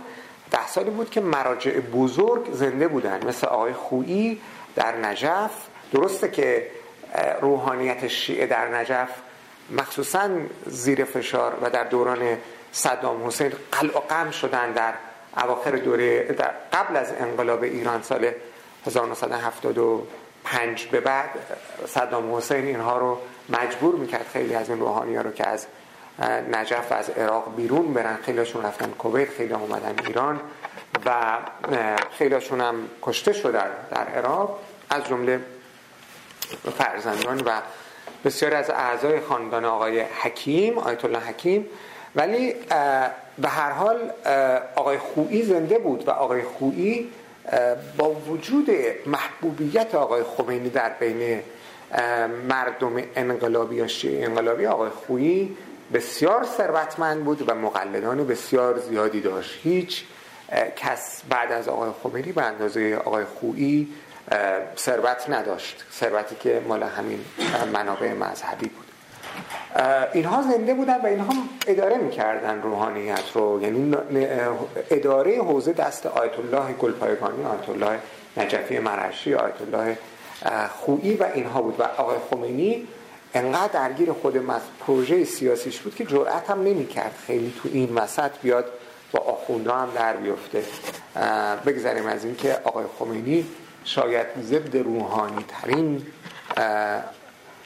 [0.52, 3.28] ده سالی بود که مراجع بزرگ زنده بودن.
[3.28, 4.42] مثل آقای خویی
[4.76, 5.52] در نجف.
[5.94, 6.68] درسته که
[7.42, 9.10] روحانیت شیعه در نجف
[9.70, 10.30] مخصوصا
[10.66, 12.38] زیر فشار و در دوران
[12.72, 14.94] صدام حسین قلع شدن در
[15.38, 18.32] اواخر دوره در قبل از انقلاب ایران سال
[18.86, 21.30] 1975 به بعد
[21.88, 23.18] صدام حسین اینها رو
[23.50, 25.68] مجبور می‌کرد خیلی از این روحانی ها رو که از
[26.52, 28.18] نجف و از عراق بیرون برن.
[28.26, 30.40] خیلیشون رفتن کویت خیلی اومدن ایران
[31.06, 31.38] و
[32.18, 34.60] خیلیشون هم کشته شدن در عراق
[34.90, 35.40] از جمله
[36.78, 37.62] فرزندان و
[38.26, 41.66] بسیاری از اعضای خاندان آقای حکیم آیت الله حکیم.
[42.16, 42.56] ولی
[43.38, 44.12] به هر حال
[44.76, 47.10] آقای خویی زنده بود و آقای خویی
[47.98, 48.70] با وجود
[49.06, 51.42] محبوبیت آقای خمینی در بین
[52.50, 55.58] مردم انقلابی یا شیعه انقلابی آقای خویی
[55.94, 59.60] بسیار ثروتمند بود و مقلدان بسیار زیادی داشت.
[59.64, 60.04] هیچ
[60.76, 63.88] کس بعد از آقای خمینی به اندازه آقای خویی
[64.78, 65.84] ثروت نداشت.
[65.92, 67.26] ثروتی که مال همین
[67.74, 68.87] منابع مذهبی بود.
[70.14, 71.34] اینها زنده بودن و اینها
[71.68, 73.62] اداره می‌کردن روحانیت رو.
[73.62, 73.96] یعنی
[74.92, 78.00] اداره حوزه دست آیت الله گلپایگانی آیت الله
[78.38, 79.98] نجفی مرشی آیت الله
[80.70, 81.80] خویی و اینها بود.
[81.80, 82.88] و آقای خمینی
[83.34, 84.46] انقدر درگیر خود
[84.80, 88.66] پروژه سیاسیش بود که جرأت هم نمی‌کرد خیلی تو این وسط بیاد
[89.12, 90.64] با آخونده هم در بیفته.
[91.66, 93.46] بگذاریم از اینکه آقای خمینی
[93.84, 96.06] شاید ضد روحانی ترین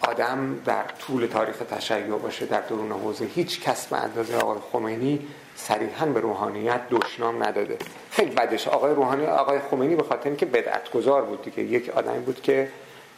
[0.01, 5.27] آدم در طول تاریخ تشیع باشه در درون حوزه هیچ کس به اندازه آقای خمینی
[5.55, 7.77] صریحا به روحانیت دشنام نداده.
[8.11, 8.67] خیلی بدش.
[8.67, 11.63] آقای روحانی آقای خمینی به خاطر اینکه بدعت گذار بود دیگه.
[11.63, 12.71] یک آدمی بود که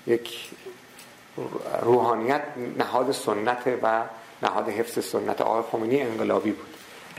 [0.07, 0.49] یک
[1.81, 2.41] روحانیت
[2.77, 4.01] نهاد سنت و
[4.41, 5.41] نهاد حفظ سنت.
[5.41, 6.67] آقای خمینی انقلابی بود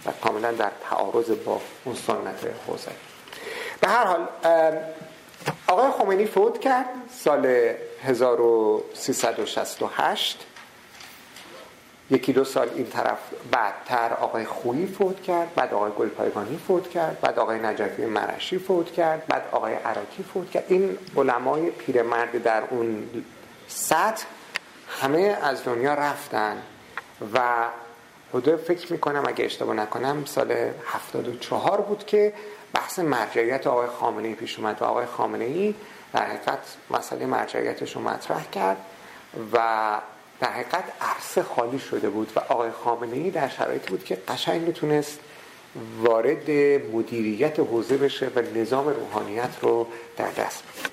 [0.07, 2.91] و کاملا در تعارض با اون سنت حوزه.
[3.81, 4.29] به هر حال
[5.67, 6.87] آقای خمینی فوت کرد.
[7.25, 10.47] سال 1368
[12.11, 13.19] یکی دو سال این طرف
[13.51, 18.93] بعدتر آقای خویی فوت کرد بعد آقای گلپایگانی فوت کرد بعد آقای نجفی مرشی فوت
[18.93, 20.65] کرد بعد آقای عراکی فوت کرد.
[20.69, 23.09] این علمای پیرمرد در اون
[23.69, 24.25] سطح
[25.01, 26.63] همه از دنیا رفتن
[27.35, 27.41] و
[28.35, 30.53] حدود فکر می‌کنم اگه اشتباه نکنم سال
[30.87, 32.33] 74 بود که
[32.75, 35.75] بحث مرجعیت آقای خامنه پیش اومد و آقای خامنه ای
[36.15, 36.59] در حقیقت
[36.91, 38.77] مسئله مرجعیتش رو مطرح کرد
[39.53, 39.59] و
[40.41, 44.63] در حقیقت عرصه خالی شده بود و آقای خامنه ای در شرایطی بود که قشنگ
[44.63, 45.19] می‌تونست
[46.01, 46.51] وارد
[46.93, 49.87] مدیریت حوزه بشه و نظام روحانیت رو
[50.17, 50.91] در دست بگیره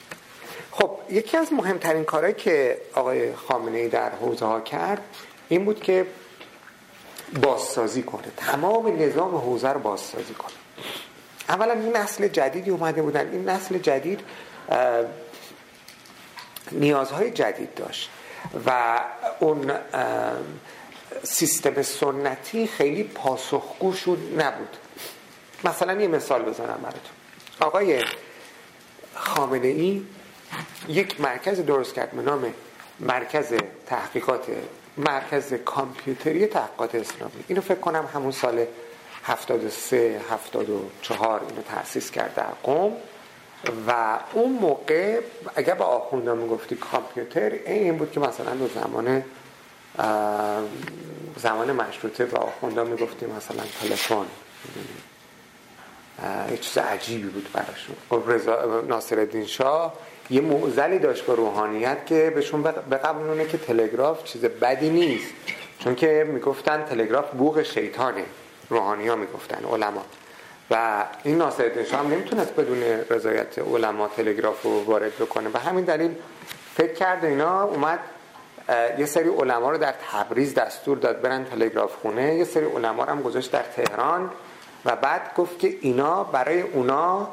[0.72, 5.02] خب یکی از مهمترین کارهایی که آقای خامنه ای در حوزه ها کرد
[5.50, 6.06] این بود که
[7.42, 10.52] بازسازی کنه تمام نظام حوزه رو بازسازی کنه.
[11.50, 13.30] اولا این نسل جدیدی اومده بودن.
[13.32, 14.20] این نسل جدید
[16.72, 18.10] نیازهای جدید داشت
[18.66, 19.00] و
[19.40, 19.72] اون
[21.24, 24.78] سیستم سنتی خیلی پاسخگو شد نبود.
[25.64, 27.12] مثلا یه مثال بزنم براتون.
[27.60, 28.04] آقای
[29.16, 30.02] خامنه ای
[30.88, 32.54] یک مرکز درست کرد به نام
[33.00, 33.54] مرکز
[33.86, 34.46] تحقیقات
[34.98, 37.44] مرکز کامپیوتری تحقیقات اسلامی.
[37.48, 38.66] اینو فکر کنم همون سال
[39.24, 42.98] 73 74 اینو تأسیس کرد در قوم
[43.88, 45.20] و اون موقع
[45.56, 49.24] اگر با آخونده می‌گفتی کامپیوتر این بود که مثلا دو زمان
[51.38, 54.26] زمان مشروطه با آخونده می‌گفتیم مثلا تلفن.
[56.52, 58.24] یه چیز عجیبی بود براشون خب
[58.88, 59.94] ناصر الدین شاه
[60.30, 65.34] یه معزلی داشت با روحانیت که بهشون بقبولونه که تلگراف چیز بدی نیست.
[65.80, 68.24] چون که می‌گفتن تلگراف بوغ شیطانه.
[68.70, 70.06] روحانی ها می‌گفتن علما.
[70.72, 75.50] و این ناصر الدین شاه هم نمی‌تونست بدون رضایت علما تلگراف رو وارد بکنه.
[75.54, 76.16] و همین دلیل
[76.76, 78.00] فکر کرد اینا اومد
[78.98, 82.36] یه سری علما رو در تبریز دستور داد برن تلگراف خونه.
[82.36, 84.32] یه سری علما رو هم گذاشت در تهران
[84.86, 87.28] و بعد گفت که اینا برای اونا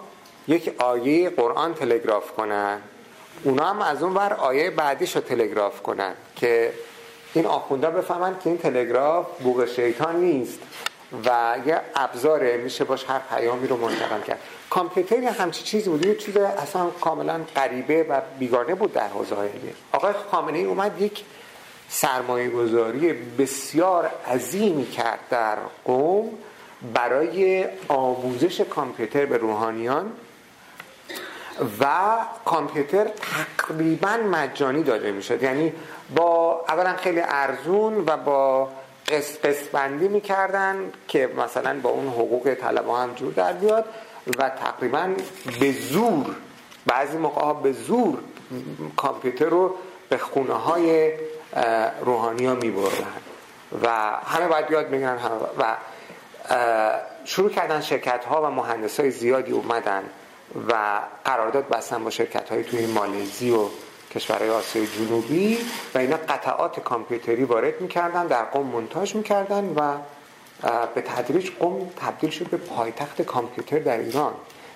[0.49, 2.79] یک آیه قرآن تلگراف کنن.
[3.43, 6.73] اونا هم از اون ور آیه بعدیش رو تلگراف کنن که
[7.35, 10.59] این آخونده بفهمن که این تلگراف بوغ شیطان نیست.
[11.25, 14.39] و یه ابزاره میشه باش هر پیامی رو منتقل کرد.
[14.71, 16.07] کامپیوتر همچی چیزی بود.
[16.07, 19.37] یه چیز اصلا کاملا غریبه و بیگانه بود در حوزه
[19.93, 21.25] آقای خامنه ای اومد یک
[21.89, 26.31] سرمایه گذاری بسیار عظیمی کرد در قوم
[26.95, 30.13] برای آموزش کامپیوتر به روحانیان
[31.81, 35.43] و کامپیوتر تقریبا مجانی داده می‌شد.
[35.43, 35.73] یعنی
[36.15, 38.69] با اولا خیلی ارزون و با
[39.09, 43.85] قسط بندی می‌کردن که مثلا با اون حقوق طلبه هم جور در بیاد
[44.39, 45.11] و تقریبا
[45.61, 46.27] به زور
[46.87, 48.19] بعضی موقع ها به زور
[48.97, 49.75] کامپیوتر رو
[50.09, 51.13] به خونه های
[52.05, 52.75] روحانی ها می
[53.83, 53.89] و
[54.25, 55.19] همه باید یاد بگیرن
[55.59, 55.77] و
[57.25, 60.03] شروع کردن شرکت ها و مهندس های زیادی اومدن
[60.69, 63.69] و قرارداد بستن با شرکت های توی مالزی و
[64.19, 65.59] کشورهای آسیای جنوبی
[65.95, 69.93] و اینا قطعات کامپیوتری وارد می‌کردن در قم مونتاژ می‌کردن و
[70.95, 74.33] به تدریج قم تبدیل شد به پایتخت کامپیوتر در ایران.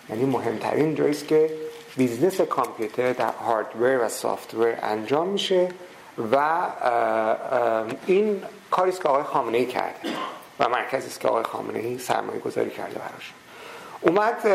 [0.09, 1.51] یعنی مهمترین جاییست که
[1.97, 5.68] business کامپیوتر در hardware و software انجام میشه
[6.32, 6.66] و
[8.07, 10.09] این کاریست که آقای خامنه کرده
[10.61, 13.32] و مرکزی است که آقای خامنه ای سرمایه گذاری کرده براش.
[14.03, 14.46] اومد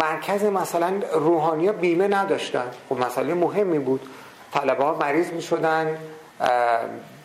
[0.00, 2.70] مرکز مثلا روحانی بیمه نداشتن.
[2.88, 4.00] خب مسئله مهمی بود.
[4.52, 5.98] طلبه ها مریض می شدن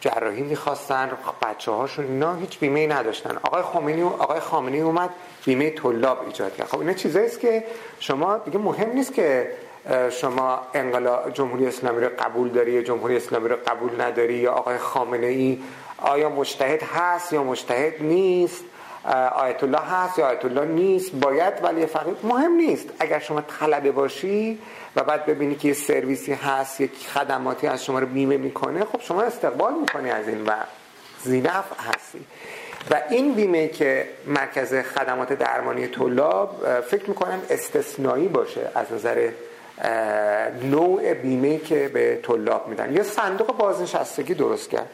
[0.01, 3.37] جراحی می‌خواستن بچه هاشون اینا هیچ بیمه نداشتن.
[3.43, 5.09] آقای خامنی آقای خامنی اومد
[5.45, 6.67] بیمه طلاب ایجاد کرد.
[6.67, 7.63] خب اینا چیزایی است که
[7.99, 9.51] شما دیگه مهم نیست که
[10.09, 14.77] شما انقلاب جمهوری اسلامی رو قبول داری یا جمهوری اسلامی رو قبول نداری یا آقای
[14.77, 15.59] خامنه ای
[15.97, 18.63] آیا مجتهد هست یا مجتهد نیست.
[19.35, 22.89] آیت الله هست یا آیت الله نیست؟ باید ولی فقیه مهم نیست.
[22.99, 24.59] اگر شما طلبه باشی
[24.95, 29.01] و بعد ببینی که یه سرویسی هست یک خدماتی از شما رو بیمه می‌کنه خب
[29.01, 30.51] شما استقبال می‌کنی از این و
[31.23, 32.25] زینف هستی.
[32.91, 39.29] و این بیمه که مرکز خدمات درمانی طلاب فکر می‌کنم استثنایی باشه از نظر
[40.63, 42.93] نوع بیمه که به طلاب میدن.
[42.93, 44.89] یا صندوق بازنشستگی درست کرد.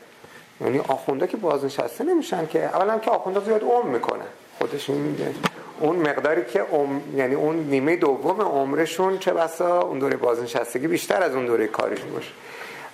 [0.61, 4.23] یعنی آخونده که بازنشسته نمیشن که اولا که آخونده زیاد عمر می‌کنه.
[4.59, 5.33] خودش میگه.
[5.79, 7.01] اون مقداری که عم...
[7.15, 11.99] یعنی اون نیمه دوم عمرشون چه بسا؟ اون دوره بازنشستگی بیشتر از اون دوره کارش
[11.99, 12.31] باشه.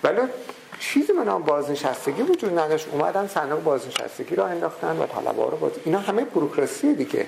[0.04, 0.22] ولی
[0.80, 2.88] چیزی به نام بازنشستگی وجود نداشت.
[2.92, 5.72] اومدن صندوق بازنشستگی رو انداختن و طلبه رو باز...
[5.86, 7.26] اینا همه بروکراسی دیگه.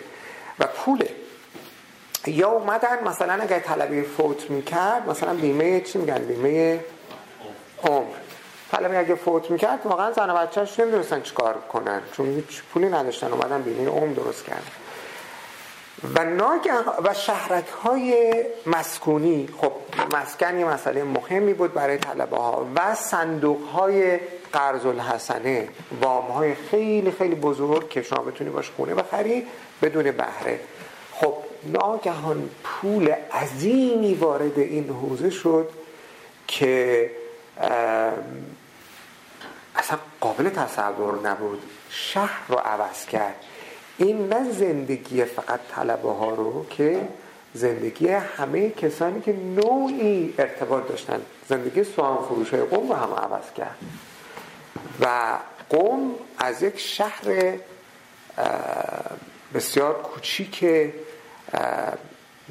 [0.59, 1.09] و پوله.
[2.27, 6.79] یا اومدن مثلا اگر طلبه فوت می‌کرد مثلا بیمه چی میگن؟ بیمه
[7.83, 8.22] عمر.
[8.73, 13.31] طلبه اگه فوت می‌کرد واقعا زن و بچه‌اش نمی‌دونستن چیکار کنن چون هیچ پولی نداشتن
[13.31, 14.61] اومدن بیمه عمر درست کردن.
[16.15, 18.33] و ناگه و شهرک های
[18.65, 19.71] مسکونی خب
[20.13, 24.19] مسکن یه مسئله مهمی بود برای طلبه ها و صندوق های
[24.53, 25.67] قرض الحسنه
[26.01, 29.47] وام های خیلی خیلی بزرگ که شما بتونی باش خونه بخری
[29.81, 30.59] بدون بهره.
[31.13, 35.69] خب ناگهان پول عظیمی وارد این حوزه شد
[36.47, 37.11] که
[39.75, 41.63] اصلا قابل تصور نبود.
[41.89, 43.35] شهر رو عوض کرد.
[43.97, 47.07] این نه زندگی فقط طلبه ها رو که
[47.53, 51.21] زندگی همه کسانی که نوعی ارتباط داشتن.
[51.49, 53.77] زندگی سوان فروش های قوم رو هم عوض کرد.
[55.01, 55.37] و
[55.69, 57.53] قوم از یک شهر
[59.53, 60.65] بسیار کوچیک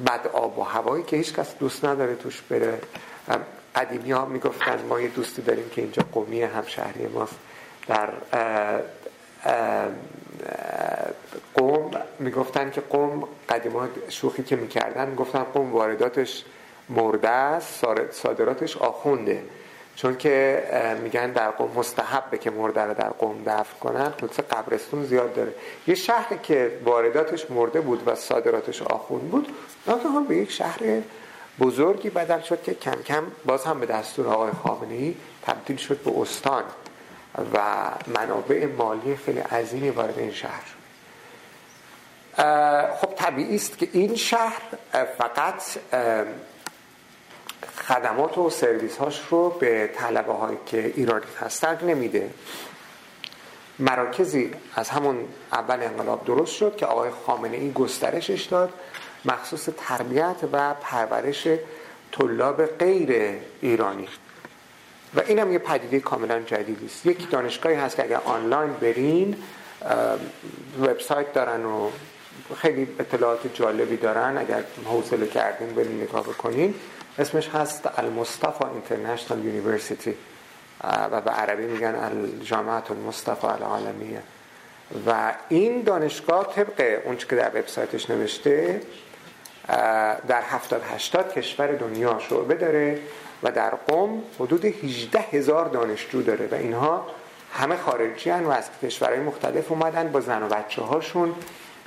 [0.07, 2.81] بد آب و هوایی که هیچ کس دوست نداره توش بره.
[3.75, 7.35] قدیمی ها می‌گفتن ما یه دوستی داریم که اینجا قومی همشهری ماست.
[7.87, 8.09] در
[11.53, 16.43] قوم می‌گفتن که قوم قدیما شوخی که می‌کردن گفتن قوم وارداتش
[16.89, 19.43] مرده است صادراتش آخونده.
[19.95, 20.63] چون که
[21.03, 25.53] میگن در قوم مستحبه که مرده رو در قوم دفن کنن خودش قبرستون زیاد داره.
[25.87, 29.47] یه شهری که وارداتش مرده بود و صادراتش آخون بود
[29.87, 30.79] ناگهان به یک شهر
[31.59, 36.11] بزرگی بدل شد که کم کم باز هم به دستور آقای خامنه‌ای تبدیل شد به
[36.21, 36.63] استان
[37.53, 37.59] و
[38.07, 40.63] منابع مالی خیلی عظیمی وارد این شهر
[43.01, 44.61] خب طبیعی است که این شهر
[45.17, 45.63] فقط
[47.87, 52.29] خدمات و سرویس هاش رو به طلبه هایی که ایرانی هستند نمیده.
[53.79, 58.73] مراکزی از همون اول انقلاب درست شد که آقای خامنه ای گسترشش داد
[59.25, 61.47] مخصوص تربیت و پرورش
[62.11, 64.07] طلاب غیر ایرانی.
[65.15, 67.05] و این هم یه پدیده کاملا جدیدی است.
[67.05, 69.35] یک دانشگاهی هست که اگر آنلاین برین
[70.81, 71.89] وبسایت دارن و
[72.57, 74.37] خیلی اطلاعات جالبی دارن.
[74.37, 76.75] اگر حوصله کردین برین نگاه بکنین.
[77.19, 80.15] اسمش هست المصطفى International University.
[81.11, 84.21] و به عربی میگن الجامعة المصطفى العالمية.
[85.07, 88.81] و این دانشگاه طبق اون که در وبسایتش نوشته
[90.27, 92.99] در 70 80 کشور دنیا شعبه داره
[93.43, 97.07] و در قم حدود 18 هزار دانشجو داره و اینها
[97.53, 101.35] همه خارجی هن و از کشورهای مختلف اومدن با زن و بچه هاشون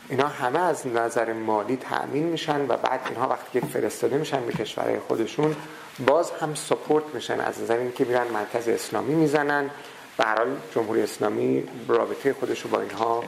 [0.09, 4.53] اینا همه از نظر مالی تأمین میشن و بعد اینها وقتی که فرستاده میشن به
[4.53, 5.57] کشورهای خودشون
[6.07, 7.41] باز هم سپورت میشن.
[7.41, 9.71] از نظر اینکه میرن مرکز اسلامی می‌زنن.
[10.19, 13.25] و حال جمهوری اسلامی رابطه خودش رو با اینها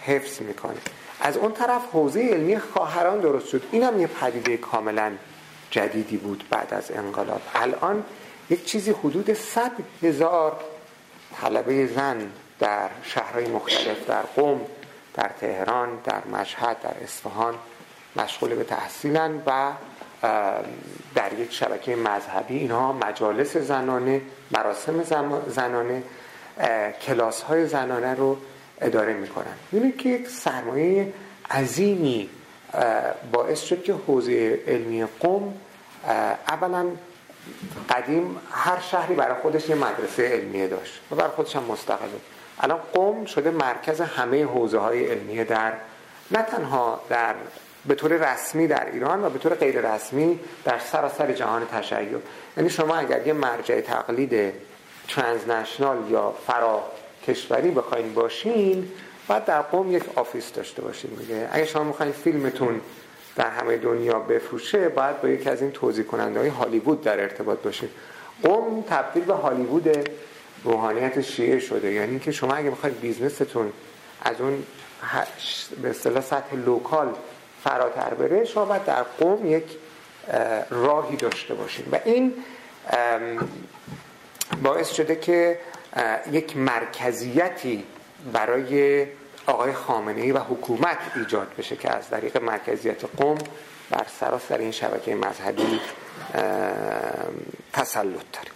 [0.00, 0.76] حفظ می‌کنه.
[1.20, 3.62] از اون طرف حوزه علمی خواهران درست شد.
[3.70, 5.12] اینم یه پدیده کاملا
[5.70, 7.40] جدیدی بود بعد از انقلاب.
[7.54, 8.04] الان
[8.50, 10.56] یک چیزی حدود صد هزار
[11.40, 14.60] طلبه زن در شهرهای مختلف در قوم
[15.14, 17.54] در تهران در مشهد در اصفهان
[18.16, 19.72] مشغول به تحصیلن و
[21.14, 22.58] در یک شبکه مذهبی.
[22.58, 25.02] اینها مجالس زنانه مراسم
[25.48, 26.02] زنانه
[27.02, 28.36] کلاس های زنانه رو
[28.80, 29.54] اداره می‌کنن.
[29.72, 31.12] اینه که یک سرمایه
[31.50, 32.30] عظیمی
[33.32, 35.54] باعث شد که حوزه علمی قوم
[36.48, 36.86] اولا
[37.90, 42.06] قدیم هر شهری برای خودش یه مدرسه علمیه داشت و برای خودش هم مستقل
[42.60, 45.72] الان قم شده مرکز همه حوزه های علمیه در
[46.30, 47.34] نه تنها در
[47.86, 52.18] به طور رسمی در ایران و به طور غیر رسمی در سراسر جهان تشیع.
[52.56, 54.52] یعنی شما اگر یه مرجع تقلید
[55.08, 56.84] transnational یا فرا
[57.28, 58.88] کشوری بخواین باشین
[59.28, 62.80] باید در قم یک office داشته باشین میگه اگه شما می‌خواین فیلمتون
[63.36, 67.58] در همه دنیا بفروشه باید با یکی از این توزیع کننده های هالیوود در ارتباط
[67.58, 67.88] باشین.
[68.42, 70.10] قم تبدیل به هالیوود
[70.64, 71.92] روحانیت شیعه شده.
[71.92, 73.72] یعنی که شما اگه می‌خواید business تون
[74.22, 74.62] از اون
[75.82, 77.14] به اصطلاح سطح local
[77.64, 79.64] فراتر بره شما باید در قم یک
[80.70, 81.84] راهی داشته باشین.
[81.92, 82.32] و این
[84.62, 85.58] باعث شده که
[86.32, 87.84] یک مرکزیتی
[88.32, 89.06] برای
[89.46, 93.38] آقای خامنه ای و حکومت ایجاد بشه که از طریق مرکزیت قوم
[93.90, 95.80] بر سراسر این شبکه مذهبی
[97.72, 98.50] تسلط داره.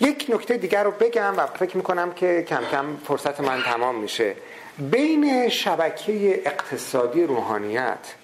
[0.00, 4.34] یک نکته دیگر رو بگم و فکر می‌کنم که کم کم فرصت من تمام میشه.
[4.78, 8.14] بین شبکه اقتصادی روحانیت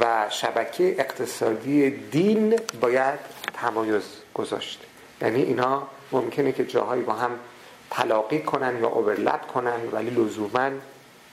[0.00, 3.18] و شبکه اقتصادی دین باید
[3.62, 4.02] تمایز
[4.34, 4.80] گذاشت.
[5.20, 7.30] یعنی اینا ممکنه که جاهایی با هم
[7.90, 10.70] تلاقی کنن یا اوورلپ کنن ولی لزوما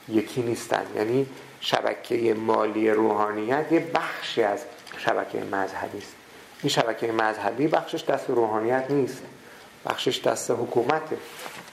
[0.08, 0.86] یکی نیستن.
[0.96, 1.28] یعنی
[1.62, 4.66] شبکه مالی روحانیت یه بخشی از
[4.98, 6.16] شبکه مذهبی است.
[6.64, 9.24] این شبکه مذهبی بخشش دست روحانیت نیست.
[9.86, 11.18] بخشش دست حکومته.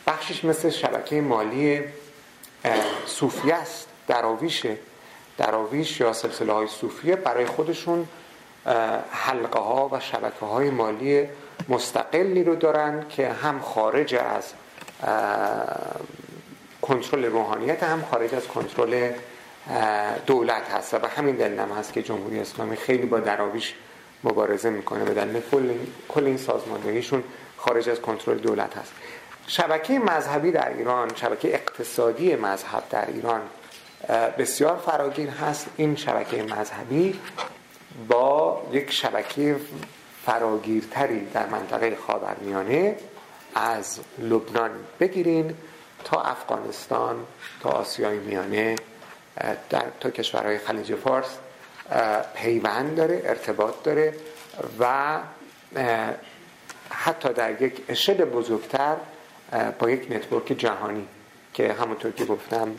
[0.07, 1.81] بخشش مثل شبکه مالی
[3.07, 3.89] صوفیه است.
[4.07, 4.79] دراویشه.
[5.39, 8.09] دراویش یا سلسله های صوفیه برای خودشون
[9.11, 11.29] حلقه ها و شبکه های مالی
[11.69, 14.53] مستقلی رو دارن که هم خارج از
[16.83, 19.11] کنترل روحانیت هم خارج از کنترل
[20.27, 20.95] دولت هست.
[20.95, 23.75] و همین دلیل هم هست که جمهوری اسلامی خیلی با دراویش
[24.25, 25.43] مبارزه می‌کنه به دلیل
[26.09, 27.25] کل این سازماندهیشون
[27.57, 28.93] خارج از کنترل دولت هست.
[29.47, 33.41] شبکه مذهبی در ایران شبکه اقتصادی مذهب در ایران
[34.39, 35.67] بسیار فراگیر هست.
[35.77, 37.21] این شبکه مذهبی
[38.09, 39.57] با یک شبکه
[40.25, 42.97] فراگیرتری در منطقه خاورمیانه
[43.55, 44.71] از لبنان
[45.01, 45.55] بگیرین
[46.05, 47.17] تا افغانستان
[47.63, 48.77] تا آسیای میانه
[49.71, 51.39] در تا کشورهای خلیج فارس
[52.35, 54.15] پیوند داره ارتباط داره
[54.81, 55.19] و
[56.91, 58.97] حتی در یک اشد بزرگتر
[59.79, 61.07] با یک network جهانی
[61.55, 62.75] که همونطور که گفتم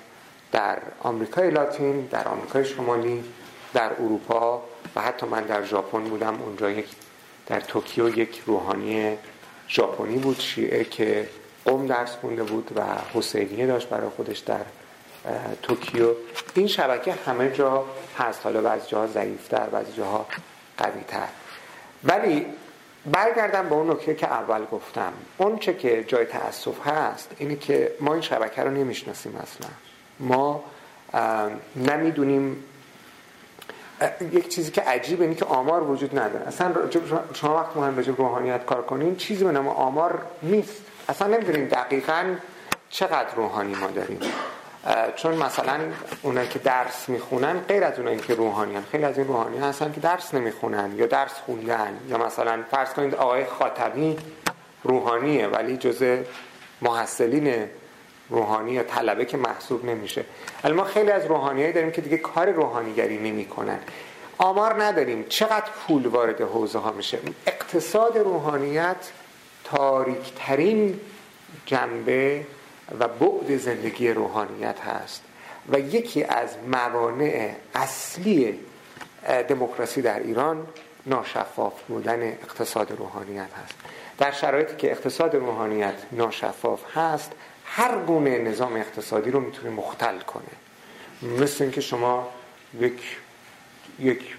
[0.51, 3.23] در آمریکای لاتین در آمریکای شمالی
[3.73, 4.63] در اروپا
[4.95, 6.87] و حتی من در ژاپن بودم اونجا یک
[7.47, 9.17] در توکیو یک روحانی
[9.69, 11.29] ژاپنی بود شیعه که
[11.65, 12.81] قم درس خونده بود و
[13.13, 14.65] حسینیه داشت برای خودش در
[15.61, 16.13] توکیو.
[16.53, 17.85] این شبکه همه جا
[18.17, 20.25] هست حالا بعضی جاها ضعیفتر بعضی جاها
[20.77, 21.27] قویتر.
[22.03, 22.45] ولی
[23.05, 25.13] برگردم به اون نکته که اول گفتم.
[25.37, 29.69] اون چه که جای تاسف هست اینه که ما این شبکه رو نمی‌شناسیم اصلا.
[30.19, 30.63] ما
[31.75, 32.63] نمی‌دونیم
[34.31, 36.47] یک چیزی که عجیبه اینه که آمار وجود نداره.
[36.47, 36.73] اصلا
[37.33, 40.81] شما وقت مهم راجب روحانیت کار کنین چیزی به نام آمار نیست.
[41.09, 42.35] اصلا نمی‌دونیم دقیقا
[42.89, 44.19] چقدر روحانی ما داریم.
[45.15, 45.79] چون مثلا
[46.21, 50.01] اونایی که درس می‌خونن غیر از اونایی که روحانیان خیلی از این روحانی هستن که
[50.01, 54.17] درس نمی‌خونن یا درس خوندن یا مثلا فرض کنید آقای خاتمی
[54.83, 56.17] روحانیه ولی جزء
[56.81, 57.69] محصلین
[58.29, 60.25] روحانی یا طلبه که محسوب نمیشه.
[60.63, 63.79] ولی ما خیلی از روحانیایی داریم که دیگه کار روحانیگری نمی‌کنن.
[64.37, 65.25] آمار نداریم.
[65.29, 69.11] چقدر پول وارد حوزه ها میشه؟ اقتصاد روحانیت
[69.63, 70.99] تاریکترین
[71.65, 72.45] جنبه
[72.99, 75.23] و بعد زندگی روحانیت هست.
[75.69, 78.59] و یکی از موانع اصلی
[79.47, 80.67] دموکراسی در ایران
[81.05, 83.73] ناشفاف بودن اقتصاد روحانیت هست.
[84.17, 87.31] در شرایطی که اقتصاد روحانیت ناشفاف هست
[87.69, 90.43] هر گونه نظام اقتصادی رو می‌تونه مختل کنه.
[91.21, 92.29] مثل اینکه شما
[92.79, 93.17] یک
[93.99, 94.35] یک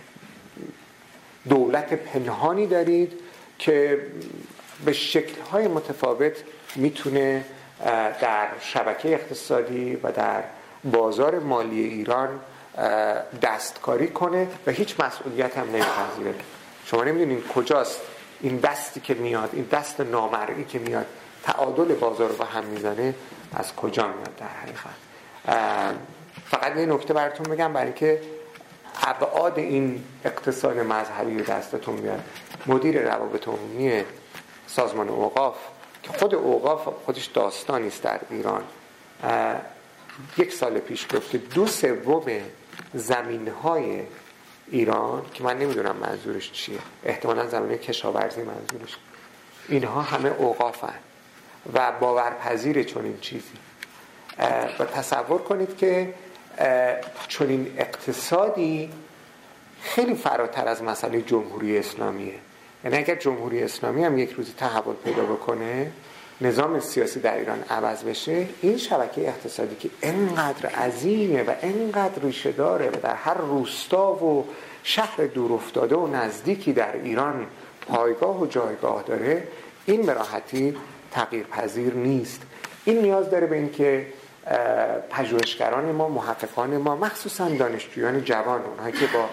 [1.48, 3.12] دولت پنهانی دارید
[3.58, 4.06] که
[4.84, 6.32] به شکلهای متفاوت
[6.76, 7.44] می‌تونه
[8.20, 10.42] در شبکه اقتصادی و در
[10.84, 12.40] بازار مالی ایران
[13.42, 16.34] دستکاری کنه و هیچ مسئولیت هم نمیپذیره.
[16.84, 18.00] شما نمی‌دونید کجاست
[18.40, 21.06] این دستی که میاد این دست نامرئی که میاد.
[21.42, 23.14] تعادل بازار رو هم می‌زنه
[23.54, 24.98] از کجا میاد در حقیقت؟
[26.46, 28.20] فقط یه نکته براتون بگم برای که
[29.02, 32.24] ابعاد این اقتصاد مذهبی رو دستتون بیاد.
[32.66, 34.04] مدیر روابط عمومی
[34.66, 35.56] سازمان اوقاف
[36.02, 38.62] که خود اوقاف خودش داستانی است در ایران.
[40.38, 42.22] یک سال پیش گفت که دو سوم
[42.94, 44.02] زمین های
[44.66, 46.78] ایران که من نمی‌دونم منظورش چیه.
[47.04, 48.96] احتمالا زمین کشاورزی منظورش.
[49.68, 50.94] اینها همه اوقافن.
[51.74, 53.58] و باورپذیر چون این چیزی
[54.78, 56.14] و تصور کنید که
[57.28, 58.90] چون این اقتصادی
[59.82, 62.34] خیلی فراتر از مسئله جمهوری اسلامیه.
[62.84, 65.92] یعنی اگر جمهوری اسلامی هم یک روزی تحول پیدا بکنه
[66.40, 72.52] نظام سیاسی در ایران عوض بشه این شبکه اقتصادی که انقدر عظیمه و انقدر ریشه
[72.52, 74.44] داره و در هر روستا و
[74.82, 77.46] شهر دور افتاده و نزدیکی در ایران
[77.88, 79.48] پایگاه و جایگاه داره
[79.86, 80.76] این به راحتی
[81.10, 82.42] تغییر پذیر نیست.
[82.84, 84.06] این نیاز داره به اینکه
[85.10, 89.28] پژوهشگران ما محققان ما مخصوصا دانشجویان جوان اونهایی که با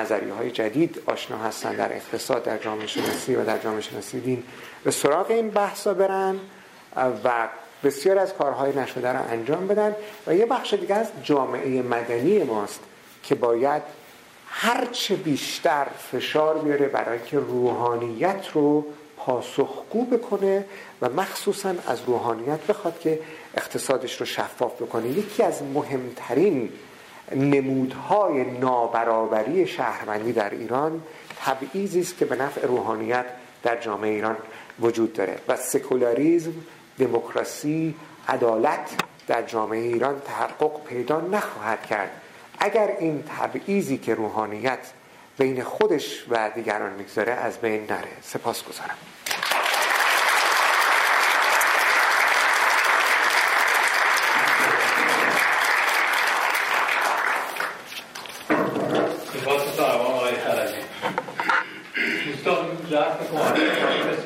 [0.00, 4.42] نظریه های جدید آشنا هستن در اقتصاد در جامعه شناسی و در جامعه شناسی دین
[4.84, 6.36] به سراغ این بحثا برن
[7.24, 7.48] و
[7.84, 9.94] بسیار از کارهای نشده رو انجام بدن
[10.26, 12.80] و یه بخش دیگه از جامعه مدنی ماست
[13.22, 13.82] که باید
[14.48, 18.86] هرچه بیشتر فشار بیاره برای که روحانیت رو
[19.28, 20.64] پاسخگو بکنه
[21.02, 23.20] و مخصوصا از روحانیت بخواد که
[23.54, 25.08] اقتصادش رو شفاف بکنه.
[25.08, 26.70] یکی از مهمترین
[27.36, 31.02] نمودهای نابرابری شهروندی در ایران
[31.44, 33.26] تبعیضی است که به نفع روحانیت
[33.62, 34.36] در جامعه ایران
[34.80, 36.52] وجود داره و سکولاریزم
[36.98, 37.94] دموکراسی
[38.28, 38.90] عدالت
[39.26, 42.10] در جامعه ایران تحقق پیدا نخواهد کرد.
[42.58, 44.92] اگر این تبعیضی که روحانیت
[45.38, 48.08] بین خودش و دیگران می‌گذاره از بین نره.
[48.22, 48.96] سپاس گذارم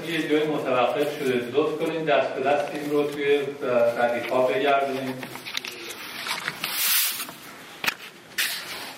[0.09, 0.46] یه جای
[1.03, 1.34] متوقف شده.
[1.53, 3.40] لطف کنید دست به دست این رو توی
[3.98, 5.22] ردیف ها بگردونیم.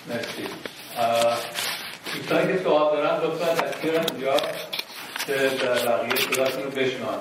[0.09, 0.46] مرسی.
[2.14, 4.36] دوستانی که سوال دارن لطفا تشکیرن اینجا
[5.26, 7.18] که بقیه صداتون رو بشنان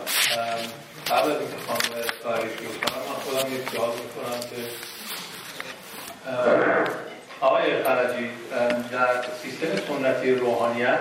[1.07, 4.55] قبل از اینکه خانم کاری شروع کنم من خودم یک سوال می‌کنم که
[7.41, 8.29] آقای خرجی
[8.91, 10.99] در سیستم سنتی روحانیت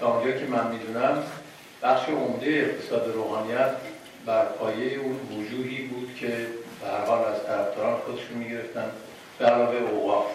[0.00, 1.22] تا اونجا که من می‌دونم
[1.82, 3.70] بخش عمده اقتصاد روحانیت
[4.26, 6.46] بر پایه اون وجوهی بود که
[6.80, 8.90] به هر حال از طرفداران خودشون می‌گرفتن
[9.38, 10.26] به علاوه اوقاف.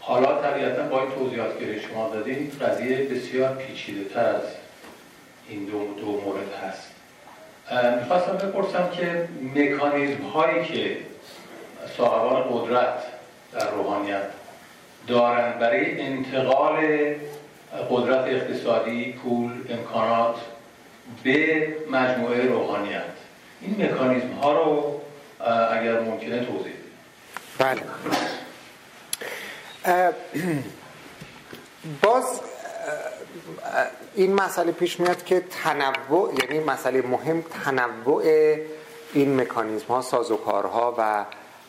[0.00, 4.42] حالا طبیعتا با این توضیحات که شما دادین قضیه بسیار پیچیده تر از
[5.48, 6.88] این دو, دو مورد هست.
[8.00, 10.96] می‌خواستم بپرسم که مکانیزم هایی که
[11.96, 13.02] صاحبان قدرت
[13.52, 14.24] در روحانیت
[15.06, 16.76] دارند برای انتقال
[17.90, 20.36] قدرت اقتصادی، پول، امکانات
[21.24, 23.02] به مجموعه روحانیت.
[23.60, 25.00] این مکانیزم ها رو
[25.70, 26.72] اگر ممکنه توضیح
[27.58, 27.82] بله.
[32.02, 32.40] باز
[34.14, 38.22] این مسئله پیش میاد که تنوع یعنی مسئله مهم تنوع
[39.14, 41.24] این مکانیزم ها سازوکارها و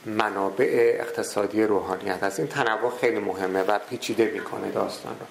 [0.05, 5.25] منابع اقتصادی روحانیت هست این تنوع خیلی مهمه و پیچیده می‌کنه داستان رو.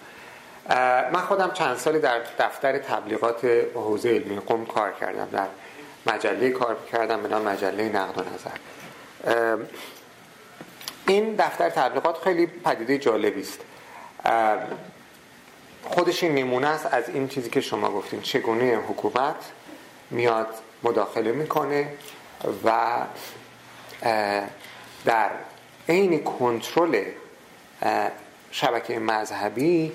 [1.13, 3.45] من خودم چند سالی در دفتر تبلیغات
[3.75, 5.47] حوزه علمی قم کار کردم در
[6.07, 8.51] مجله کار کردم به نام مجله نقد و نظر.
[11.07, 13.61] این دفتر تبلیغات خیلی پدیده جالبی است.
[15.85, 19.37] خودش این نمونه است از این چیزی که شما گفتین چگونه حکومت
[20.11, 20.49] میاد
[20.83, 21.89] مداخله می‌کنه
[22.65, 22.73] و
[25.05, 25.31] در
[25.89, 27.05] عین کنترل
[28.51, 29.93] شبکه مذهبی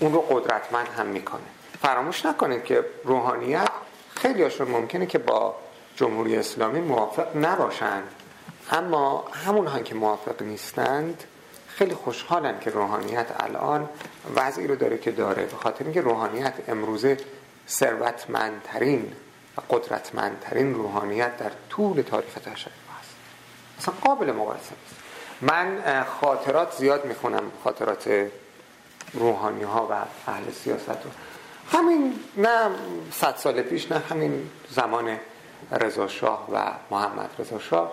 [0.00, 1.40] اون رو قدرتمند هم می‌کنه.
[1.82, 3.68] فراموش نکنید که روحانیت
[4.14, 5.54] خیلی هاشون ممکنه که با
[5.96, 8.08] جمهوری اسلامی موافق نباشند.
[8.70, 11.24] اما همون که موافق نیستند
[11.68, 13.88] خیلی خوشحالن که روحانیت الان
[14.36, 17.16] وضعی رو داره که داره به خاطر اینکه روحانیت امروزه
[17.68, 19.12] ثروتمندترین
[19.56, 23.10] و قدرتمندترین روحانیت در طول تاریخ تشیع است.
[23.78, 25.02] اصلا قابل مقایسه نیست.
[25.40, 28.30] من خاطرات زیاد می‌خونم خاطرات
[29.14, 29.92] روحانی ها و
[30.30, 31.10] اهل سیاست رو.
[31.72, 32.70] همین نه
[33.12, 35.18] صد سال پیش نه همین زمان
[35.72, 37.92] رضا شاه و محمد رضا شاه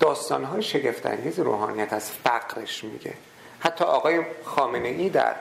[0.00, 3.14] داستان های شگفتانگیز روحانیت از فقرش میگه.
[3.60, 5.34] حتی آقای خامنه ای در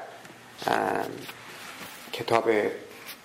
[2.14, 2.50] کتاب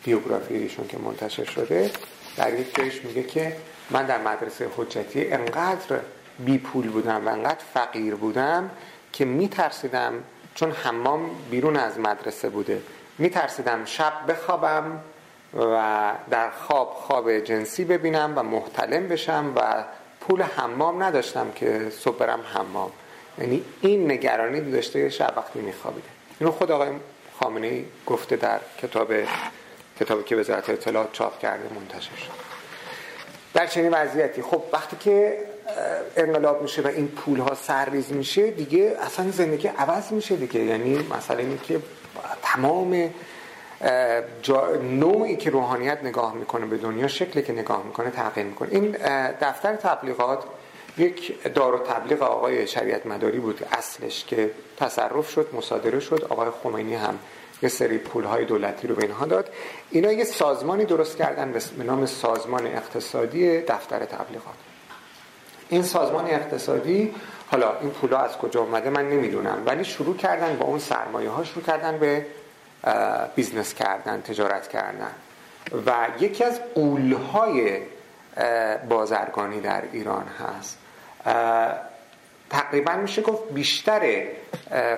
[0.04, 1.90] بیوگرافی ایشون که منتشر شده
[2.36, 3.56] در یک جایش میگه که
[3.90, 6.00] من در مدرسه حجتی انقدر
[6.38, 8.70] بی پول بودم و انقدر فقیر بودم
[9.12, 10.12] که میترسیدم
[10.54, 12.82] چون حمام بیرون از مدرسه بوده.
[13.18, 15.00] میترسیدم شب بخوابم
[15.54, 19.84] و در خواب خواب جنسی ببینم و محتلم بشم و
[20.20, 22.90] پول حمام نداشتم که صبح برم حمام.
[23.38, 26.08] یعنی این نگرانی داشته شب وقتی میخوابیده
[26.40, 26.88] اینو خود آقای
[27.40, 29.12] خامنه ای گفته در کتاب
[30.00, 32.32] کتابی که وزارت اطلاعات چاپ کرده منتشر شد.
[33.54, 34.42] در چنین وضعیتی.
[34.42, 35.38] خب وقتی که
[36.16, 40.60] انقلاب میشه و این پول ها سرریز میشه دیگه اصلا زندگی عوض میشه دیگه.
[40.60, 41.80] یعنی مثلا اینه که
[42.42, 43.10] تمام
[44.82, 48.68] نوعی که روحانیت نگاه می‌کنه به دنیا شکلی که نگاه می‌کنه تغییر می‌کنه.
[48.72, 48.96] این
[49.40, 50.44] دفتر تبلیغات
[50.98, 53.66] یک دارالتبلیغ آقای شریعت مداری بود.
[53.72, 56.26] اصلش که تصرف شد مصادره شد.
[56.30, 57.18] آقای خمینی هم
[57.62, 59.48] یه سری پول های دولتی رو به اینها داد.
[59.90, 64.54] اینا یه سازمانی درست کردن به نام سازمان اقتصادی دفتر تبلیغات.
[65.72, 67.14] این سازمان اقتصادی
[67.50, 71.44] حالا این پولا از کجا اومده من نمی‌دونم ولی شروع کردن با اون سرمایه ها
[71.44, 72.26] شروع کردن به
[73.34, 75.10] business کردن تجارت کردن.
[75.86, 77.78] و یکی از قولهای
[78.88, 80.78] بازرگانی در ایران هست.
[82.50, 84.22] تقریبا میشه گفت بیشتر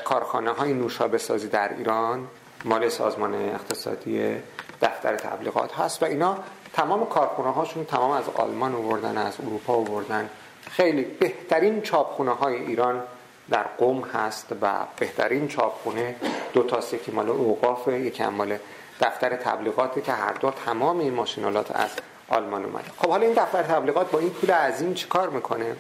[0.05, 2.29] کارخانه های نوشابه سازی در ایران
[2.64, 4.37] مال سازمان اقتصادی
[4.83, 6.39] دفتر تبلیغات هست و اینا
[6.72, 10.31] تمام کارخونه هاشون تمام از آلمان آوردن از اروپا آوردن.
[10.71, 13.03] خیلی بهترین چاپخونه های ایران
[13.51, 16.15] در قوم هست و بهترین چاپخونه
[16.53, 18.59] دو تا یکی مال اوقاف یکی مال
[19.01, 21.91] دفتر تبلیغاتی که هر دو تمام این ماشینالات از
[22.29, 22.91] آلمان اومده.
[22.99, 25.77] خب حالا این دفتر تبلیغات با این پول عظیم چیکار می‌کنه؟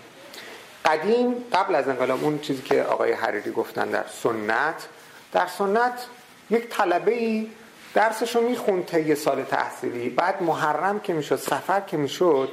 [0.84, 4.88] قدیم قبل از انقلاب اون چیزی که آقای حریری گفتن در سنت
[5.32, 6.06] در سنت
[6.50, 7.50] یک طلبه ای
[7.94, 12.48] درسشو می‌خوند یه سال تحصیلی بعد محرم که می‌شد سفر که می‌شد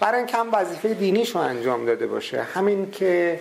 [0.00, 2.42] برای اینکه هم وظیفه دینیشو انجام داده باشه.
[2.42, 3.40] همین که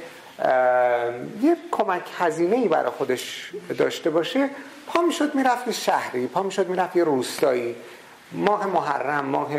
[1.41, 4.49] یه کمک هزینه ای برای خودش داشته باشه
[4.87, 7.75] پا می‌شد می‌رفت شهری پا می‌شد می‌رفت یه روستایی.
[8.31, 9.49] ماه محرم ماه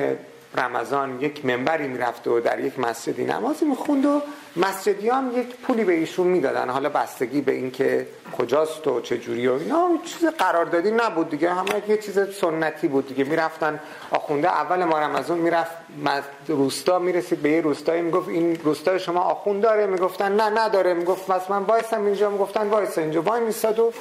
[0.55, 4.23] رمضان یک منبری می‌رفت و در یک مسجدی نمازی می‌خوند و
[4.57, 6.71] مسجدیان یک پولی به ایشون می‌دادن.
[6.71, 8.07] حالا بستگی به اینکه
[8.39, 11.51] کجاست و چه جوری و اینا چیز قراردادی نبود دیگه.
[11.51, 13.25] همه یه چیز سنتی بود دیگه.
[13.25, 13.81] می‌رفتن
[14.11, 15.73] آخونده اول ماه رمضان می‌رفت
[16.49, 20.95] روستا می‌رسید به یه روستایی می‌گفت این روستای شما آخوند داره؟ می‌گفتن نه نداره.
[20.95, 22.31] می‌گفت پس من وایسم اینجا.
[22.31, 23.23] می‌گفتن وایس اینجا.
[23.23, 23.93] وایمیساد و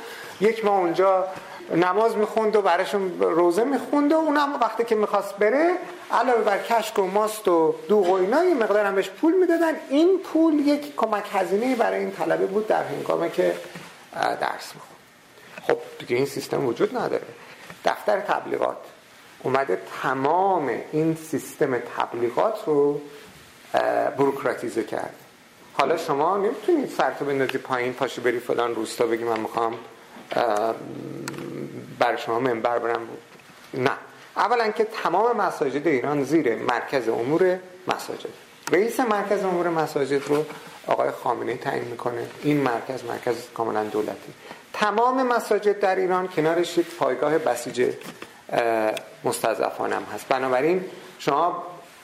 [0.42, 1.28] یک ما اونجا
[1.74, 5.76] نماز می‌خوند و براشون روزه می‌خوند و اونم وقتی که می‌خواست بره
[6.12, 9.74] علاوه بر کشک و ماست و دوغ و اینا یه مقدار هم پول می‌دادن.
[9.90, 13.56] این پول یک کمک هزینه برای این طلبه بود در هنگامه که
[14.14, 15.00] درس می‌خوند.
[15.68, 17.28] خب دیگه این سیستم وجود نداره.
[17.86, 18.78] دفتر تبلیغات.
[19.44, 23.02] اومده تمام این سیستم تبلیغات رو
[24.18, 25.16] بروکراتیزه کرد.
[25.74, 29.74] حالا شما نمی‌تونید سرتو بندازی پایین پاشی بری فلان روستا بگی من می‌خوام
[32.00, 33.08] برای شما منبر برم
[33.74, 33.92] نه.
[34.38, 38.30] اولا که تمام مساجد ایران زیر مرکز امور مساجد.
[38.72, 40.46] رئیس مرکز امور مساجد رو
[40.88, 42.28] آقای خامنه تعیین می‌کنه.
[42.44, 44.34] این مرکز مرکز کاملا دولتی.
[44.74, 47.94] تمام مساجد در ایران کنارش یک پایگاه بسیج
[49.24, 50.28] مستضعفانه هم هست.
[50.28, 50.86] بنابراین
[51.20, 51.64] شما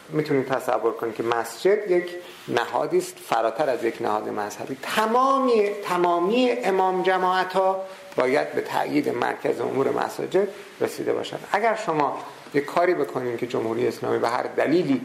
[0.09, 2.09] می‌تونید تصور کنید که مسجد یک
[2.47, 4.77] نهادی است فراتر از یک نهاد مذهبی.
[4.81, 7.85] تمامی تمامی امام جماعت ها
[8.19, 10.47] باید به تأیید مرکز امور مساجد
[10.81, 12.17] رسیده باشند اگر شما
[12.53, 15.01] یک کاری بکنید که جمهوری اسلامی به هر دلیلی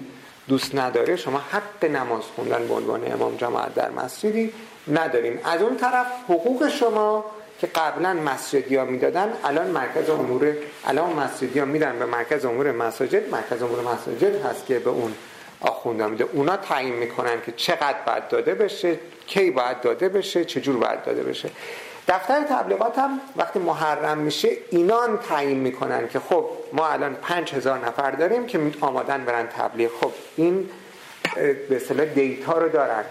[0.49, 4.53] دوست نداره شما حق نماز خوندن به عنوان امام جماعت در مسجدی
[4.93, 7.25] نداریم از اون طرف حقوق شما
[7.61, 10.53] که قبلا مسجدی ها می‌دادن الان مرکز امور
[10.85, 13.31] الان مسجدی ها میدن به مرکز امور مساجد.
[13.31, 15.15] مرکز امور مساجد هست که به اون
[15.61, 16.25] آخونده میده.
[16.33, 21.23] اونا تعیین می‌کنن که چقدر باید داده بشه کی باید داده بشه چجور باید داده
[21.23, 21.51] بشه.
[22.09, 27.79] دفتر تبلیغات هم وقتی محرم میشه اینان تعیین می‌کنن که خب ما الان پنج هزار
[27.79, 29.91] نفر داریم که آمادن برن تبلیغ.
[30.01, 30.71] خب این
[31.35, 33.05] به اصطلاح دیتا رو دارن.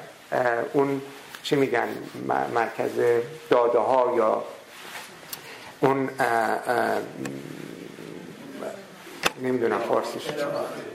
[0.73, 1.01] اون
[1.43, 1.87] چی میگن؟
[2.53, 2.91] مرکز
[3.49, 4.43] داده ها یا
[5.79, 6.09] اون
[9.41, 10.27] نمی‌دونم فارسیش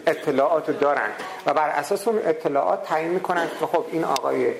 [0.06, 1.10] اطلاعات رو دارن.
[1.46, 4.52] و بر اساس اون اطلاعات تعیین می‌کنن که خب این آقای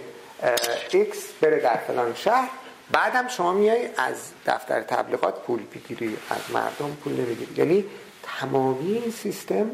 [0.90, 2.48] ایکس بره در فلان شهر.
[2.92, 4.14] بعدم شما میای از
[4.46, 7.54] دفتر تبلیغات پول بگیری از مردم پول نمی‌گیری.
[7.56, 7.84] یعنی
[8.22, 9.70] تمامی این سیستم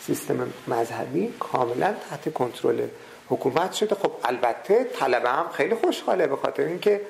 [0.00, 2.86] سیستم مذهبی کاملا تحت کنترل
[3.28, 3.94] حکومت شده.
[3.94, 7.00] خب البته طلبه هم خیلی خوشحاله به خاطر اینکه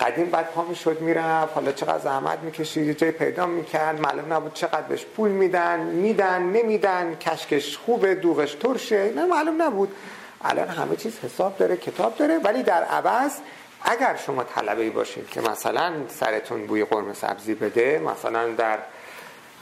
[0.00, 1.54] قدیم بعد پا می‌شد می‌رفت.
[1.54, 4.00] حالا چقدر زحمت می‌کشید یه جای پیدا می‌کرد.
[4.00, 7.14] معلوم نبود چقدر بهش پول میدن میدن نمیدن.
[7.14, 9.12] کشکش خوبه دوغش ترشه.
[9.16, 9.94] نه معلوم نبود.
[10.44, 12.38] الان همه چیز حساب داره کتاب داره.
[12.38, 13.32] ولی در عوض
[13.82, 18.78] اگر شما طلبه باشید که مثلا سرتون بوی قرمه سبزی بده مثلا در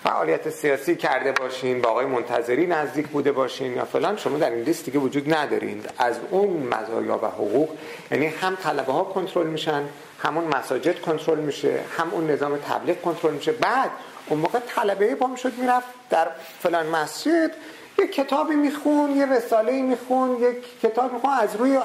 [0.05, 4.62] فعالیت سیاسی کرده باشین با آقای منتظری نزدیک بوده باشین یا فلان شما در این
[4.62, 5.83] لیست دیگه وجود ندارین.
[5.99, 7.69] از اون مزایا و حقوق
[8.11, 9.83] یعنی هم طلبه ها کنترل میشن
[10.23, 13.53] همون مساجد کنترل میشه هم اون نظام تبلیغ کنترل میشه.
[13.53, 13.91] بعد
[14.27, 16.29] اون موقع طلبه با می‌شد می‌رفت در
[16.62, 17.51] فلان مسجد
[17.99, 21.79] یک کتابی میخون یه رساله میخون یک کتاب میخون از روی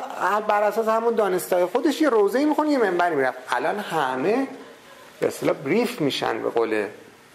[0.48, 3.38] بر اساس همون دانستای خودش یه روزه میخون یه منبری می‌رفت.
[3.50, 4.48] الان همه
[5.20, 6.86] به اصطلاح بریف میشن به قول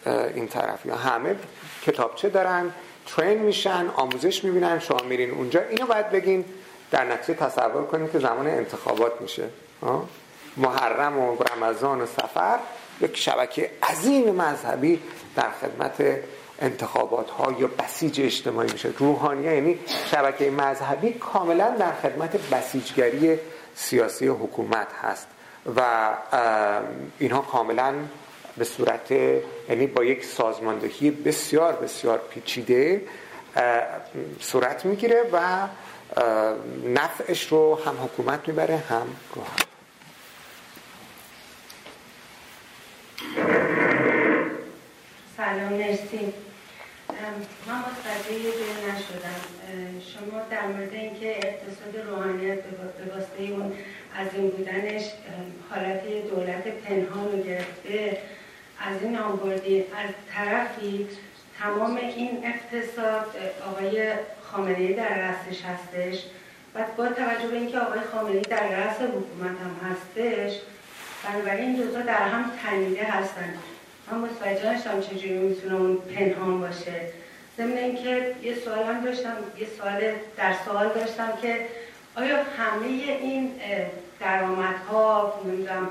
[0.07, 0.87] این طرف.
[0.87, 1.37] یا همه
[1.83, 2.71] کتابچه دارن
[3.07, 5.61] ترین میشن آموزش می‌بینن شما میرین اونجا.
[5.61, 6.45] اینو باید بگین
[6.91, 9.45] در نتیجه تصور کنید که زمان انتخابات میشه.
[10.57, 12.59] محرم و رمضان و سفر
[13.01, 15.03] یک شبکه عظیم مذهبی
[15.37, 16.03] در خدمت
[16.59, 19.79] انتخابات ها یا بسیج اجتماعی میشه روحانیه یعنی
[20.11, 23.39] شبکه مذهبی کاملا در خدمت بسیجگری
[23.75, 25.27] سیاسی حکومت هست
[25.77, 26.11] و
[27.19, 27.95] اینها کاملا
[28.57, 33.03] به صورت یعنی با یک سازماندهی بسیار بسیار پیچیده
[34.41, 35.69] صورت می‌گیره و
[36.95, 39.57] نفعش رو هم حکومت می‌بره هم روحان
[45.37, 46.46] سلام مرسی.
[47.67, 48.39] من متوجه
[48.89, 49.41] نشدم.
[50.01, 53.73] شما در مورد اینکه اقتصاد روحانیت به واسطه اون
[54.21, 55.03] عظیم بودنش
[55.71, 58.19] حالت دولت پنهان رو گرفته
[58.81, 61.09] از این آنبردی از طرفی
[61.59, 63.27] تمام این اقتصاد
[63.67, 64.13] آقای
[64.43, 66.23] خامنه در رأسش هستش.
[66.75, 70.61] و با توجه به اینکه آقای خامنه در رأس حکومت هم هستش
[71.25, 73.55] بنابراین این دوتا در هم تنیده هستن.
[74.11, 77.26] من متوجه نشدم چجوری می‌تونه اون پنهان باشه.
[77.57, 80.01] ضمن اینکه یه سوال هم داشتم یه سوال
[80.37, 81.67] در سوال داشتم که
[82.15, 82.87] آیا همه
[83.21, 83.53] این
[84.21, 85.91] درآمدها نمی‌دونم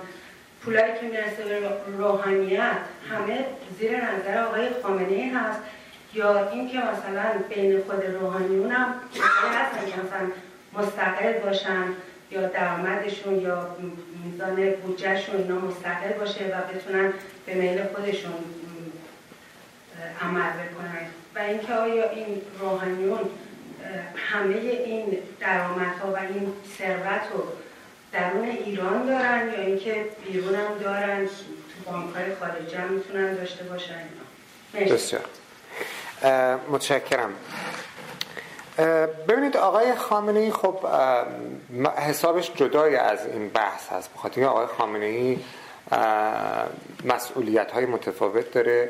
[0.62, 2.78] پولایی که می‌رسه به روحانیت
[3.12, 3.46] همه
[3.80, 5.60] زیر نظر آقای خامنه هست؟
[6.14, 8.96] یا اینکه مثلا بین خود روحانیون هم
[9.54, 10.32] هستن که مثلا
[10.74, 11.86] مستقل باشن
[12.32, 13.76] یا درآمدشون یا
[14.24, 17.14] میزان بودجهشون اینا مستقل باشه و بتونن
[17.46, 18.34] به میل خودشون
[20.22, 23.20] عمل بکنن؟ و اینکه آیا این روحانیون
[24.16, 27.44] همه این درآمدها و این ثروت رو
[28.12, 33.64] درون ایران دارن یا اینکه بیرون هم دارن تو بانک های خارجی هم می‌تونن داشته
[33.64, 34.02] باشن؟
[34.74, 35.22] بسیار.
[36.72, 37.34] متشکرم.
[39.28, 40.80] ببینید آقای خامنه ای خب
[41.98, 44.14] حسابش جدای از این بحث هست.
[44.14, 45.40] بخاطر آقای خامنه ای
[47.06, 48.90] مسئولیت های متفاوت داره.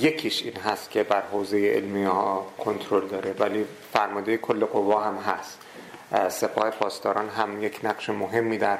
[0.00, 5.16] یکیش این هست که بر حوزه علمی ها کنترل داره ولی فرماده کل قوا هم
[5.16, 5.58] هست.
[6.28, 8.78] سپاه پاسداران هم یک نقش مهمی در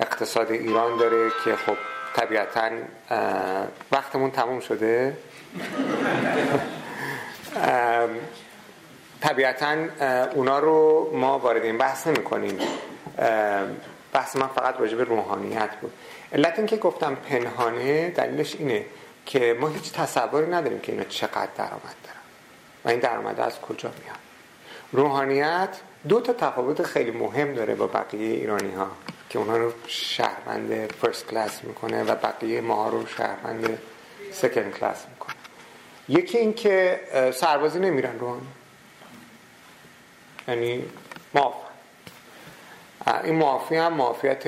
[0.00, 1.76] اقتصاد ایران داره که خب
[2.16, 2.70] طبیعتا
[3.92, 5.16] وقتمون تموم شده.
[9.20, 9.76] طبیعتا
[10.34, 12.58] اونا رو ما وارد این بحث نمی کنیم
[14.12, 15.92] بحث من فقط راجع به روحانیت بود.
[16.32, 18.84] علت این که گفتم پنهانه دلیلش اینه.
[19.28, 22.20] که ما هیچ تصوری نداریم که اینا چقدر درآمد دارن.
[22.84, 24.18] و این درآمد از کجا میاد؟
[24.92, 25.68] روحانیت
[26.08, 28.90] دو تا تفاوت خیلی مهم داره با بقیه ایرانی ها
[29.30, 33.78] که اونها رو شهروند فرست کلاس می‌کنه و بقیه ما رو شهروند
[34.32, 35.36] سکند کلاس می‌کنه.
[36.08, 37.00] یکی این که
[37.34, 38.46] سربازی نمیرن روحانی.
[40.48, 40.84] یعنی
[41.34, 41.54] معاف
[43.24, 44.44] این معافی هم معافیت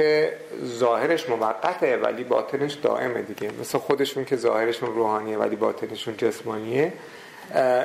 [0.64, 3.50] ظاهرش موقته ولی باطنش دائمه دیگه.
[3.60, 6.92] مثل خودشون که ظاهرشون روحانیه ولی باطنشون جسمانیه.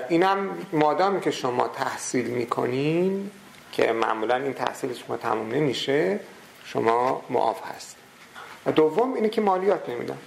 [0.09, 3.31] اینم مادامی که شما تحصیل می‌کنین
[3.71, 6.19] که معمولا این تحصیل شما تموم نمیشه
[6.65, 7.95] شما معاف هست.
[8.65, 10.17] و دوم اینه که مالیات نمیدن.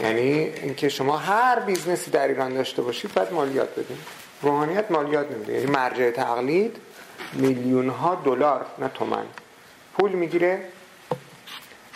[0.00, 3.98] یعنی اینکه شما هر business ی در ایران داشته باشید باید مالیات بدین.
[4.42, 5.52] روحانیت مالیات نمیده.
[5.52, 6.76] یعنی مرجع تقلید
[7.32, 9.24] میلیون ها دلار نه تومن
[9.94, 10.64] پول می‌گیره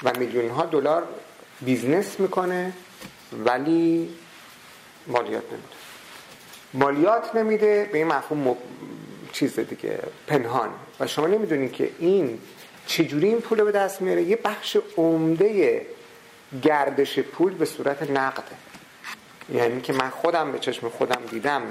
[0.03, 1.03] و میلیون ها دلار
[1.61, 2.73] business می‌کنه
[3.45, 4.15] ولی
[5.07, 5.69] مالیات نمیده.
[6.75, 8.57] مالیات نمیده به این مفهوم
[9.33, 10.69] چیز دیگه پنهان.
[11.01, 12.39] و شما نمی‌دونید که این
[12.87, 14.23] چجوری این پول به دست میاره.
[14.23, 15.87] یه بخش عمده
[16.63, 18.57] گردش پول به صورت نقده
[19.53, 21.63] یعنی که من خودم به چشم خودم دیدم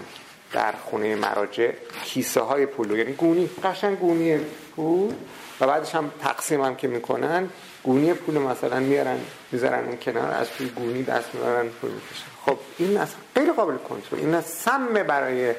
[0.55, 1.71] در خونه مراجع
[2.03, 4.39] کیسه های پول یعنی گونی قشنگ گونی
[4.75, 5.13] پول.
[5.61, 7.49] و بعدش هم تقسیم هم که می‌کنن
[7.83, 9.17] گونی پول مثلا میارن
[9.51, 12.25] می‌ذارن اون کنار از توی گونی دست میارن پول می‌کشن.
[12.45, 14.19] خب این اصلا غیر قابل کنترل.
[14.19, 15.53] این سمه برای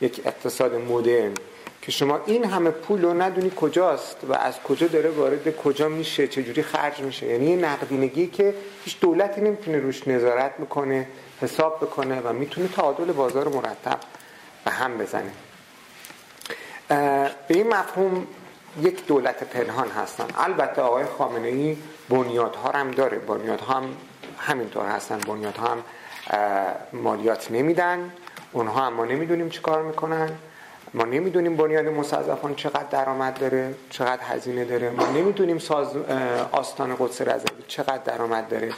[0.00, 1.32] یک اقتصاد مدرن
[1.82, 6.28] که شما این همه پول رو ندونی کجاست و از کجا داره وارد کجا میشه
[6.28, 7.26] چجوری خرج میشه.
[7.26, 11.08] یعنی یه نقدینگی که هیچ دولتی نمی‌تونه روش نظارت می‌کنه
[11.40, 13.98] حساب بکنه و می‌تونه تعادل بازار مرتب
[14.64, 15.30] به هم بزنه
[17.48, 18.26] به این مفهوم
[18.80, 20.26] یک دولت پنهان هستن.
[20.38, 21.76] البته آقای خامنه ای
[22.08, 23.18] بنیادها هم داره.
[23.18, 23.96] بنیادها هم
[24.38, 25.18] همینطور هستن.
[25.18, 25.82] بنیادها هم
[26.92, 28.10] مالیات نمیدن.
[28.52, 30.30] اونها هم ما نمی‌دونیم چی کار می‌کنن.
[30.94, 34.90] ما نمی‌دونیم بنیاد مستضعفان چقدر درآمد داره چقدر هزینه داره.
[34.90, 35.96] ما نمی‌دونیم ساز
[36.52, 38.72] آستان قدس رضوی چقدر درآمد داره.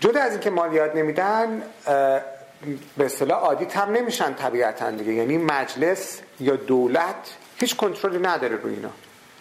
[0.00, 1.62] جدا از اینکه مالیات نمیدن
[2.96, 5.12] به اصطلاح آدیت هم نمیشن طبیعتا دیگه.
[5.12, 8.90] یعنی مجلس یا دولت هیچ کنترلی نداره روی اینا.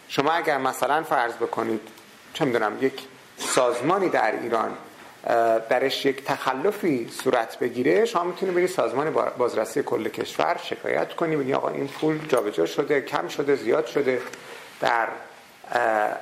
[0.08, 1.82] شما اگر مثلا فرض بکنید
[2.34, 3.02] چه می‌دونم یک
[3.38, 4.72] سازمانی در ایران
[5.70, 11.54] درش یک تخلفی صورت بگیره شما می‌تونید بری سازمان بازرسی کل کشور شکایت کنی بگی
[11.54, 14.22] آقا این پول جابجا شده کم شده زیاد شده
[14.80, 15.08] در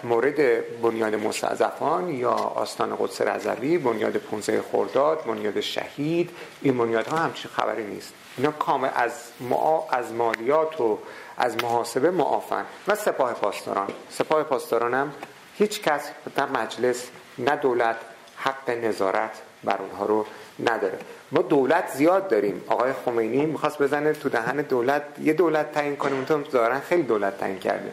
[0.03, 0.35] مورد
[0.81, 6.29] بنیاد مستضعفان یا آستان قدس رضوی بنیاد 15 خرداد بنیاد شهید
[6.61, 8.13] این بنیاد ها همچین خبری نیست.
[8.37, 10.99] اینا کامل از ما از مالیات و
[11.37, 13.87] از محاسبه معافن و سپاه پاسداران.
[14.09, 15.11] سپاه پاسداران هم
[15.57, 17.07] هیچ کس در مجلس
[17.39, 17.95] نه دولت
[18.35, 20.25] حق نظارت بر اونها رو
[20.59, 20.99] نداره.
[21.31, 22.63] ما دولت زیاد داریم.
[22.67, 25.03] آقای خمینی می‌خواست بزنه تو دهن دولت.
[25.23, 27.91] یه دولت تعیین کنه اونطور دارن خیلی دولت تعیین کرده.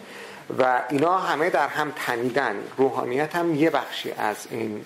[0.58, 2.56] و اینا همه در هم تنیدن.
[2.76, 4.84] روحانیت هم یه بخشی از این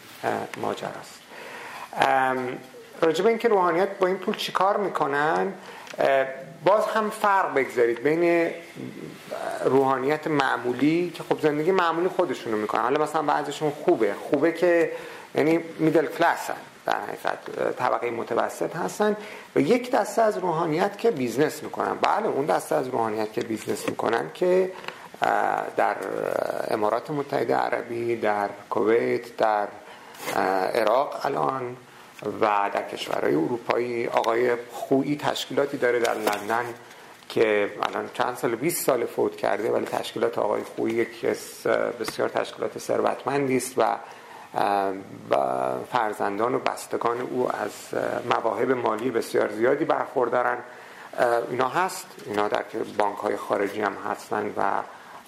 [0.57, 1.21] ماجراست.
[3.01, 5.53] راجب اینکه روحانیت با این پول چیکار می‌کنن
[6.65, 8.51] باز هم فرق بگذارید بین
[9.65, 12.81] روحانیت معمولی که خب زندگی معمولی خودشونو می‌کنن.
[12.81, 14.15] حالا مثلا بعضیشون خوبه.
[14.31, 14.93] خوبه که
[15.35, 16.57] یعنی middle class ان.
[16.87, 19.17] در حقیقت طبقه متوسط هستن
[19.57, 21.95] و یک دسته از روحانیت که business می‌کنن.
[21.95, 24.73] بله اون دسته از روحانیت که business می‌کنن که
[25.77, 25.97] در
[26.71, 29.69] امارات متحده عربی در کویت در
[30.75, 31.77] عراق الان
[32.41, 36.65] و در کشورهای اروپایی آقای خویی تشکیلاتی داره در لندن
[37.29, 41.37] که الان چند سال 20 سال فوت کرده ولی تشکیلات آقای خویی که
[42.01, 43.97] بسیار تشکیلات ثروتمندی است و
[45.93, 47.73] فرزندان و بستگان او از
[48.31, 50.59] مواهب مالی بسیار زیادی برخوردارن.
[51.51, 52.07] اینا هست.
[52.27, 52.65] اینا در
[52.99, 54.83] بانک های خارجی هم هستن و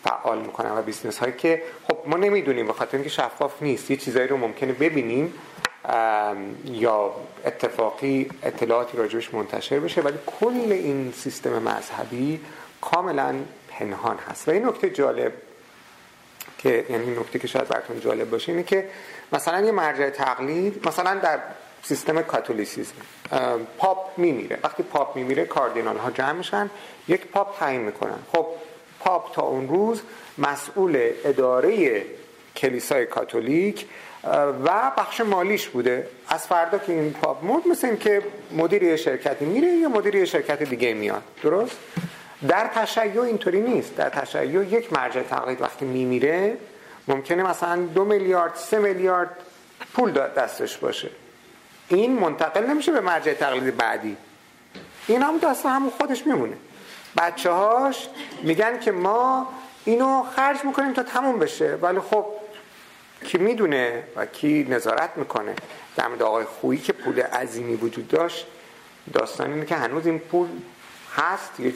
[0.05, 3.90] فعال می‌کنن و business هایی که خب ما نمی‌دونیم بخاطر اینکه شفاف نیست.
[3.90, 5.35] یه چیزایی رو ممکنه ببینیم
[6.64, 7.14] یا
[7.44, 12.40] اتفاقی اطلاعاتی راجبش منتشر بشه ولی کل این سیستم مذهبی
[12.81, 13.35] کاملا
[13.68, 14.48] پنهان هست.
[14.48, 15.32] و این نکته جالب
[16.59, 18.89] که یعنی نکته که شاید براتون جالب باشه اینه که
[19.32, 21.39] مثلا یه مرجع تقلید مثلا در
[21.82, 22.94] سیستم کاتولیسیزم
[23.78, 24.59] پاپ میمیره.
[24.62, 26.70] وقتی پاپ میمیره کاردینال ها جمع میشن
[27.09, 28.18] یک پاپ تعیین می‌کنن.
[28.32, 28.47] خب
[29.05, 30.02] پاپ تا اون روز
[30.39, 32.02] مسئول اداره
[32.56, 33.86] کلیسای کاتولیک
[34.64, 36.09] و بخش مالیش بوده.
[36.28, 38.22] از فردا که این پاپ مرد مثل این که
[38.52, 41.22] مدیر یه شرکتی میره یا مدیر یه شرکت دیگه میاد.
[41.43, 41.76] درست؟
[42.48, 43.97] در تشیع اینطوری نیست.
[43.97, 46.56] در تشیع یک مرجع تقلید وقتی میمیره
[47.09, 49.31] ممکنه مثلا دو میلیارد سه میلیارد
[49.94, 51.10] پول دستش باشه.
[51.89, 54.16] این منتقل نمیشه به مرجع تقلید بعدی.
[55.06, 56.56] این هم دست همون خودش میمونه.
[57.16, 58.09] بچه هاش
[58.43, 59.49] میگن که ما
[59.85, 61.78] اینو خرج می‌کنیم تا تموم بشه.
[61.82, 62.27] ولی خب
[63.24, 65.55] کی می‌دونه و کی نظارت می‌کنه.
[65.97, 68.47] در مورد آقای خویی که پول عظیمی وجود داشت
[69.12, 70.49] داستان اینه که هنوز این پول
[71.16, 71.61] هست.
[71.61, 71.73] یه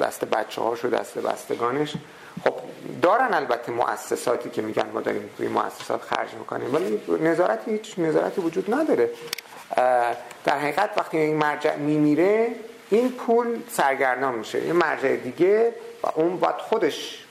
[0.00, 1.94] دست بچه هاش و دست بستگانش.
[2.44, 2.54] خب
[3.02, 6.74] دارن البته مؤسساتی که میگن ما داریم توی مؤسسات خرج می‌کنیم.
[6.74, 9.10] ولی نظارتی هیچ نظارتی وجود نداره.
[10.44, 12.48] در حقیقت وقتی این مرجع میمیره
[12.92, 17.24] این پول سرگردان میشه یه مرجع دیگه و اون باید خودش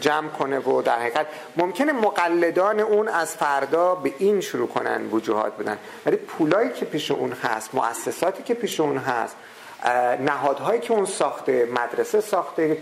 [0.00, 1.26] جمع کنه و در حقیقت
[1.56, 5.78] ممکنه مقلدان اون از فردا به این شروع کنن وجوهات بدن.
[6.06, 9.36] ولی پولایی که پیش اون هست مؤسساتی که پیش اون هست
[10.20, 12.76] نهادهایی که اون ساخته مدرسه ساخته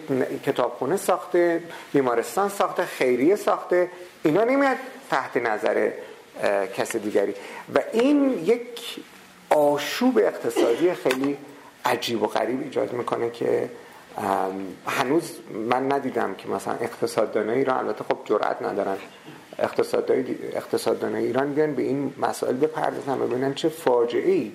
[0.47, 1.62] کتابخونه ساخته
[1.93, 3.90] بیمارستان ساخته خیریه ساخته
[4.23, 4.77] اینا نمیاد
[5.11, 5.90] تحت نظر
[6.77, 7.35] کس دیگری.
[7.74, 9.01] و این یک
[9.51, 11.39] آشوب اقتصادی خیلی
[11.85, 13.70] عجیب و غریب ایجاد می‌کنه که
[14.86, 15.39] هنوز
[15.70, 18.97] من ندیدم که مثلا اقتصاددانای ایران البته خب جرأت ندارن
[20.55, 24.52] اقتصاددانای ایران بیان به این مسائل بپردازن و ببینن چه فاجعه ای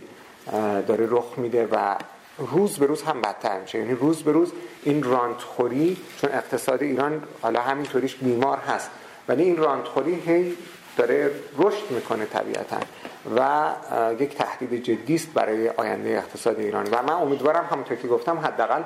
[0.87, 1.95] داره رخ میده و
[2.37, 3.79] روز به روز هم بدتر میشه.
[3.79, 4.51] یعنی روز به روز
[4.83, 8.89] این رانتخوری چون اقتصاد ایران حالا همینطوریش بیمار هست
[9.27, 10.57] ولی این رانتخوری هی
[10.97, 12.79] داره رشد می‌کنه طبیعتا
[13.35, 13.69] و
[14.19, 18.83] یک تهدید جدی است برای آینده اقتصاد ایران و من امیدوارم همونطور که گفتم حداقل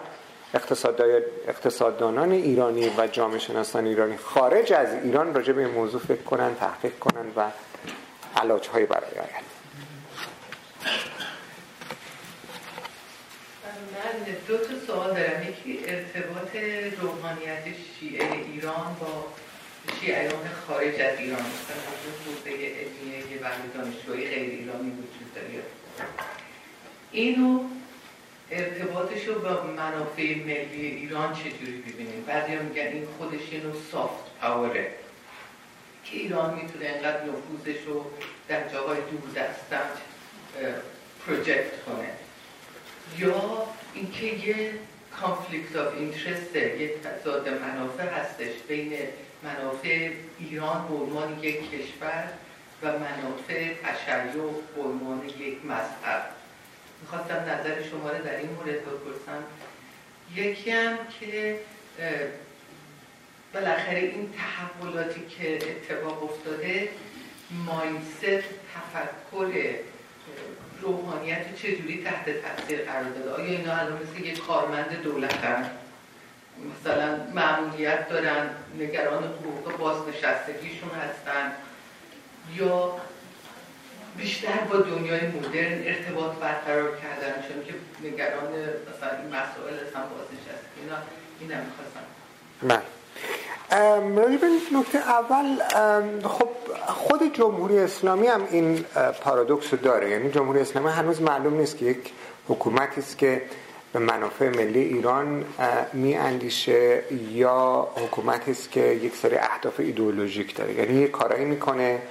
[1.47, 6.55] اقتصاددانان ایرانی و جامعه شناسان ایرانی خارج از ایران راجع به این موضوع فکر کنن
[6.55, 7.51] تحقیق کنن و
[8.37, 9.49] علاج برای آینده.
[13.65, 15.43] من دو تا سوال دارم.
[15.49, 16.55] یکی ارتباط
[17.01, 17.63] روحانیت
[17.99, 19.25] شیعه ایران با
[20.01, 21.81] شیعیان خارج از ایران مثلا
[22.25, 25.63] حوزه علمیه و دانشجوهای غیر ایرانی وجود داره.
[27.11, 27.63] اینو
[28.51, 34.39] ارتباطش رو با منافع ملی ایران چجوری ببینیم بعضی میگن این خودش یه نوع سافت
[34.41, 34.91] پاوره
[36.05, 38.05] که ایران می‌تونه انقدر نفوذش رو
[38.47, 39.89] در جاهای دور دست
[41.25, 42.09] project کنه.
[43.17, 44.73] یا اینکه یه
[45.21, 48.93] conflict of interest یه تضاد منافع هستش بین
[49.43, 52.23] منافع ایران به عنوان یک کشور
[52.83, 54.41] و منافع تشیع
[54.75, 56.23] به عنوان یک مذهب.
[57.01, 59.43] می‌خواستم نظر شما رو در این مورد بپرسم.
[60.35, 61.59] یکی هم که
[63.53, 66.89] بالاخره این تحولاتی که اتفاق افتاده
[67.65, 69.75] مایندست تفکر
[70.81, 75.71] روحانیت چجوری تحت تاثیر قرار داده؟ آیا اینا الان مثل یک کارمند دولتن؟
[76.71, 78.49] مثلا معمولیت دارن
[78.79, 81.51] نگران حقوق بازنشستگیشون هستن
[82.55, 82.95] یا
[84.17, 87.73] بیشتر با دنیای مدرن ارتباط برقرار کردن چون که
[88.07, 90.95] نگران مثلا این مسائل هستن بازنشستگی اینا
[91.39, 92.03] این نمی‌خواستم
[92.61, 92.81] من
[94.79, 95.57] نکته اول
[96.27, 96.49] خب
[96.87, 98.85] خود جمهوری اسلامی هم این
[99.21, 100.09] پارادوکس داره.
[100.09, 102.11] یعنی جمهوری اسلامی هنوز معلوم نیست که یک
[102.47, 103.41] حکومتی است که
[103.93, 105.45] به منافع ملی ایران
[105.93, 110.73] می اندیشه یا حکومتی است که یک سری اهداف ایدئولوژیک داره.
[110.73, 112.01] یعنی یک کارایی می‌کنه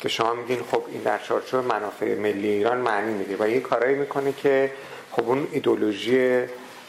[0.00, 3.96] که شما میگین خب این در چارچوب منافع ملی ایران معنی میده و یه کارایی
[3.96, 4.72] می‌کنه که
[5.10, 6.44] خب اون ایدولوژی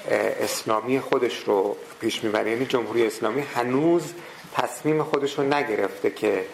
[0.10, 2.52] اسلامی خودش رو پیش می‌بره.
[2.52, 4.14] یعنی جمهوری اسلامی هنوز
[4.53, 6.45] تصمیم خودش رو نگرفته که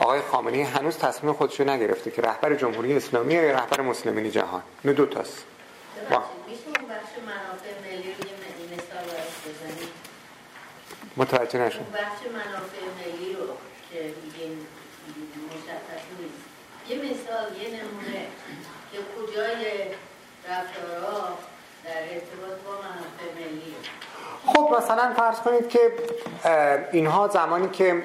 [0.00, 4.62] آقای خامنه‌ای هنوز تصمیم خودش رو نگرفته که رهبر جمهوری اسلامی یا رهبر مسلمین جهان.
[4.84, 5.44] نه دو تاست.
[11.16, 13.46] متوجه نشون بخش منافع ملی رو
[13.90, 14.66] که میگین
[15.48, 16.46] مشخص نیست.
[16.88, 18.26] یه مثال یه نمونه
[18.92, 19.84] که کجای
[20.48, 21.38] رفتارها
[21.84, 23.74] در ارتباط با منافع ملی.
[24.46, 25.92] خب مثلا فرض کنید که
[26.92, 28.02] اینها زمانی که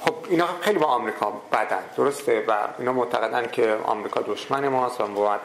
[0.00, 5.06] خب اینا خیلی با آمریکا بدن درسته؟ و اینا معتقدن که آمریکا دشمن ماست و
[5.06, 5.40] باید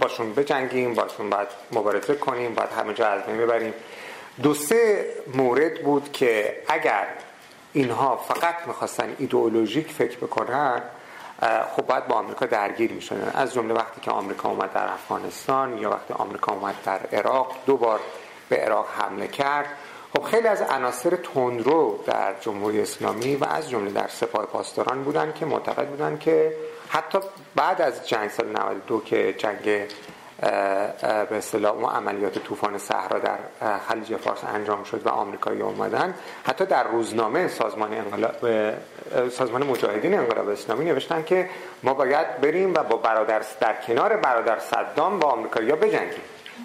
[0.00, 3.74] باشون بجنگیم باشون باید مبارزه کنیم باید همه جا از ببریم.
[4.42, 7.06] دو سه مورد بود که اگر
[7.72, 10.82] اینها فقط می‌خواستن ایدئولوژیک فکر بکنن
[11.76, 13.32] خب باید با آمریکا درگیر می‌شدن.
[13.34, 17.76] از جمله وقتی که آمریکا اومد در افغانستان یا وقتی آمریکا اومد در عراق دو
[17.76, 18.00] بار
[18.48, 19.66] به عراق حمله کرد.
[20.16, 25.32] خب خیلی از عناصر تندرو در جمهوری اسلامی و از جمله در سپاه پاسداران بودن
[25.32, 26.56] که معتقد بودن که
[26.88, 27.18] حتی
[27.54, 29.88] بعد از جنگ سال 92 که جنگ
[31.30, 33.38] به اصطلاح اون عملیات طوفان صحرا در
[33.88, 38.36] خلیج فارس انجام شد و آمریکایی اومدن حتی در روزنامه سازمان انقلاب
[39.30, 41.50] سازمان مجاهدین انقلاب اسلامی نوشتن که
[41.82, 46.20] ما باید بریم و با برادر در کنار برادر صدام با آمریکایی‌ها بجنگیم.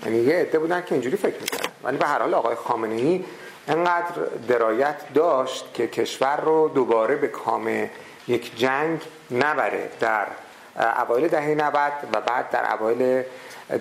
[0.05, 1.69] یعنی یه عده بودن که اینجوری فکر می‌کردن.
[1.83, 3.23] ولی به هر حال آقای خامنه ای
[3.67, 4.11] انقدر
[4.47, 7.89] درایت داشت که کشور رو دوباره به کام
[8.27, 9.01] یک جنگ
[9.33, 10.27] نبره در
[10.97, 13.23] اوایل دهه 90 و بعد در اوایل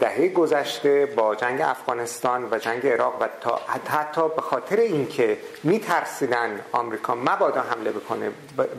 [0.01, 6.61] دهه گذشته با جنگ افغانستان و جنگ عراق و تا حتی به خاطر اینکه میترسیدن
[6.73, 8.31] آمریکا مبادا حمله بکنه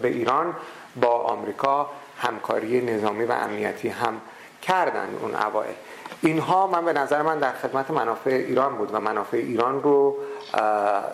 [0.01, 0.55] به ایران
[0.95, 4.21] با آمریکا همکاری نظامی و امنیتی هم
[4.61, 5.75] کردن اون اوایل.
[6.21, 10.17] اینها من به نظر من در خدمت منافع ایران بود و منافع ایران رو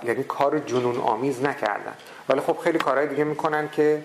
[0.04, 1.94] یعنی کار جنون آمیز نکردن.
[2.30, 4.04] ولی خب خیلی کارهای دیگه می‌کنن که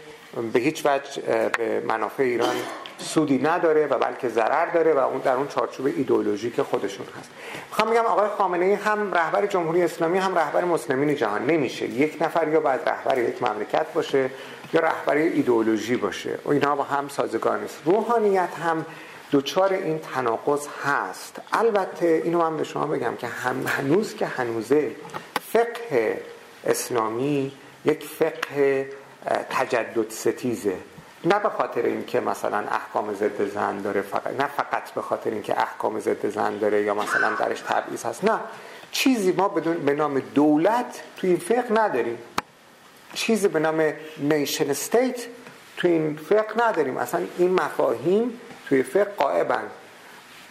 [0.52, 1.23] به هیچ وجه
[1.59, 2.55] به منافع ایران
[2.98, 7.31] سودی نداره و بلکه ضرر داره و اون در اون چارچوب ایدئولوژیک خودشون هست.
[7.70, 11.47] می‌خوام بگم آقای خامنه ای هم رهبر جمهوری اسلامی هم رهبر مسلمین جهان.
[11.47, 14.31] نمیشه یک نفر یا باید رهبر یک مملکت باشه
[14.73, 16.39] یا رهبر ایدئولوژی باشه.
[16.44, 17.82] و اینا با هم سازگار نیست.
[17.85, 18.86] روحانیت هم
[19.31, 21.40] دوچار این تناقض هست.
[21.52, 24.90] البته اینو من به شما بگم که هم هنوز که هنوزه
[25.52, 26.23] فقه
[26.66, 27.52] اسلامی
[27.85, 28.89] یک فقه
[29.51, 30.77] تجدد ستیزه.
[31.25, 35.61] نه به خاطر اینکه مثلا احکام ضد زن داره فقط نه فقط به خاطر اینکه
[35.61, 38.25] احکام ضد زن داره یا مثلا درش تبعیض هست.
[38.25, 38.41] نه.
[38.93, 42.19] چیزی ما بدون به نام دولت توی این فقه نداریم.
[43.15, 45.27] چیزی به نام نیشن استیت
[45.77, 46.97] توی این فقه نداریم.
[46.97, 49.63] اصلا این مفاهیم توی فقه قائبن.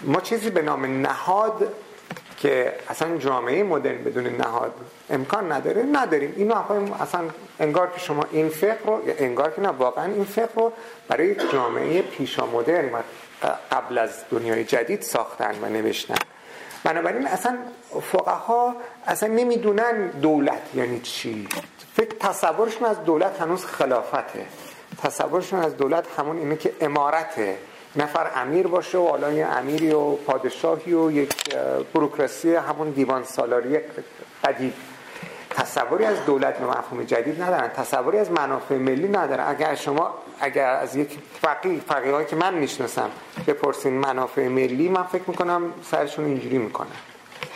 [0.04, 1.74] ما چیزی به نام نهاد
[2.44, 4.74] که اصلا جامعه مدرن بدون نهاد
[5.10, 5.84] امکان نداره.
[5.84, 6.34] نداریم.
[6.38, 6.56] اینو
[7.02, 7.22] اصلا
[7.60, 10.74] انگار که شما این فقه رو انگار که نه واقعا این فقه رو
[11.07, 12.90] برای جامعه پیشا مدرن
[13.72, 16.15] قبل از دنیای جدید ساختن و نوشتن.
[16.84, 17.57] بنابراین اصلا
[18.11, 18.76] فقها
[19.07, 21.48] اصلا نمی‌دونن دولت یعنی چی.
[21.94, 24.45] فکر تصورشون از دولت هنوز خلافته.
[25.03, 27.57] تصورشون از دولت همون اینه که امارته.
[27.95, 31.34] نفر امیر باشه و حالا یه امیری و پادشاهی و یک
[31.94, 33.80] بروکراسی همون دیوان سالاری
[34.44, 34.74] قدیم
[35.49, 37.68] تصوری از دولت به مفهوم جدید ندارن.
[37.68, 39.45] تصوری از منافع ملی ندارن.
[39.48, 43.10] اگر شما اگر از یک فقیه فقیه که من می‌شناسم
[43.48, 45.61] بپرسین منافع ملی من فکر می‌کنم
[45.91, 46.88] سرشون اینجوری می‌کنن.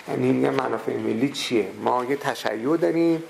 [0.10, 3.24] یعنی این منافع ملی چیه؟ ما یه تشیع داریم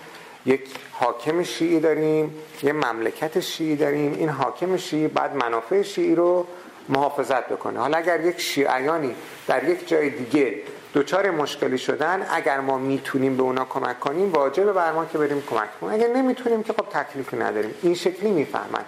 [0.45, 0.61] یک
[0.91, 4.13] حاکم شیعی داریم یه مملکت شیعی داریم.
[4.13, 6.47] این حاکم شیعی بعد منافع شیعی رو
[6.89, 7.79] محافظت بکنه.
[7.79, 9.15] حالا اگر یک شیعیانی
[9.47, 10.55] در یک جای دیگه
[10.93, 15.43] دوچار مشکلی شدن اگر ما می‌تونیم به اونا کمک کنیم واجبه بر ما که بریم
[15.49, 15.93] کمک کنیم.
[15.93, 17.73] اگر نمی‌تونیم که خب تکلیفی نداریم.
[17.81, 18.85] این شکلی می‌فهمن.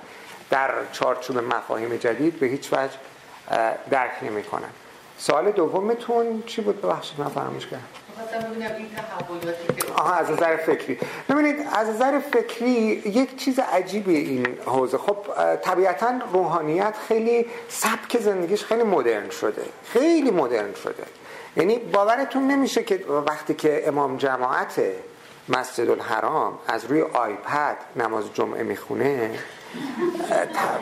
[0.50, 2.94] در چارچوب مفاهیم جدید به هیچ وجه
[3.90, 4.70] درک نمی‌کنن.
[5.18, 7.84] سوال دومتون چی بود؟ ببخشید من فراموش کردم.
[9.96, 11.00] آها از نظر فکری.
[11.30, 12.72] ببینید از نظر فکری
[13.06, 14.98] یک چیز عجیبی این حوزه.
[14.98, 15.18] خب
[15.56, 19.62] طبیعتا روحانیت خیلی سبک زندگیش خیلی مدرن شده.
[19.94, 21.04] خیلی مدرن شده.
[21.58, 24.82] یعنی باورتون نمیشه که وقتی که امام جماعت
[25.50, 29.32] مسجد الحرام از روی آیپد نماز جمعه می‌خونه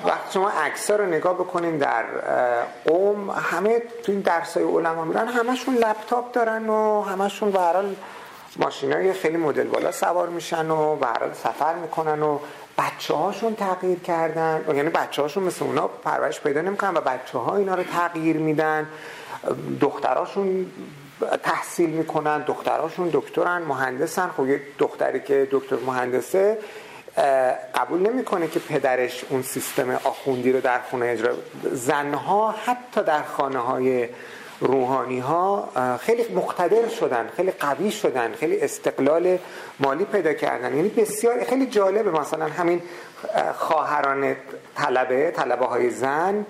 [0.05, 2.03] وقتی شما عکس‌ها رو نگاه بکنین در
[2.85, 7.75] قوم همه تو این درسای علما میرن همشون لپتاپ دارن و همشون به هر
[8.59, 12.39] ماشینای خیلی مدل بالا سوار میشن و به هر سفر می‌کنن و
[12.77, 14.65] بچه هاشون تغییر کردن.
[14.67, 18.87] یعنی بچه هاشون مثل اونا پرورش پیدا نمی‌کنن و بچه ها اینا رو تغییر میدن.
[19.81, 20.71] دختراشون
[21.43, 24.29] تحصیل می‌کنن دختراشون دکترن مهندسن.
[24.37, 26.57] خب یه دختری که دکتر مهندسه
[27.75, 31.33] قبول نمی‌کنه که پدرش اون سیستم آخوندی رو در خونه اجرا
[31.63, 34.07] زنها حتی در خانه های
[34.59, 35.69] روحانی ها
[36.01, 39.37] خیلی مقتدر شدن خیلی قوی شدن خیلی استقلال
[39.79, 40.75] مالی پیدا کردن.
[40.75, 42.11] یعنی بسیار خیلی جالبه.
[42.11, 42.81] مثلا همین
[43.55, 44.35] خواهران
[44.75, 46.45] طلبه طلبه های زن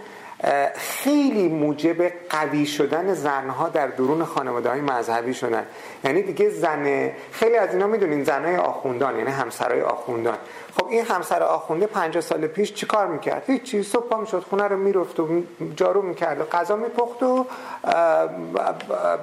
[0.76, 5.66] خیلی موجب قوی شدن زنها در درون خانواده های مذهبی شدن.
[6.04, 10.38] یعنی دیگه زن خیلی از اینا می‌دونین زنهای آخوندان یعنی همسرای آخوندان.
[10.78, 14.78] خب این همسر آخونده 50 سال پیش چیکار می‌کرد؟ هیچی صبح پا می‌شد خونه رو
[14.78, 15.44] می‌رفت و
[15.76, 17.46] جارو می‌کرد و غذا میپخت و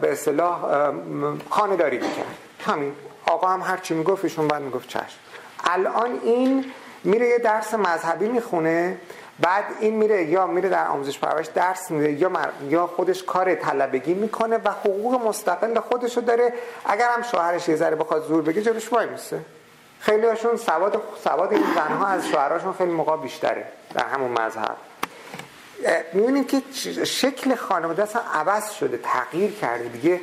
[0.00, 0.60] به اصطلاح
[1.50, 2.38] خانه داری می‌کرد.
[2.66, 2.92] همین.
[3.26, 5.18] آقا هم هر چی می‌گفت ایشون بعد می‌گفت چشم.
[5.64, 6.64] الان این
[7.04, 8.96] میره یه درس مذهبی می‌خونه.
[9.40, 12.30] بعد این میره یا میره در آموزش پرورش درس میده یا
[12.68, 16.52] یا خودش کار طلبگی می‌کنه و حقوق مستقل خودشو داره.
[16.84, 19.40] اگر هم شوهرش یه ذره بخواد زور بگه جلوش وای میسه.
[20.00, 24.76] خیلی هاشون سواد سواد این زنها از شوهراشون خیلی موقع بیشتره در همون مذهب.
[26.12, 26.62] می‌بینیم که
[27.04, 29.84] شکل خانواده اصلا عوض شده تغییر کرده.
[29.84, 30.20] دیگه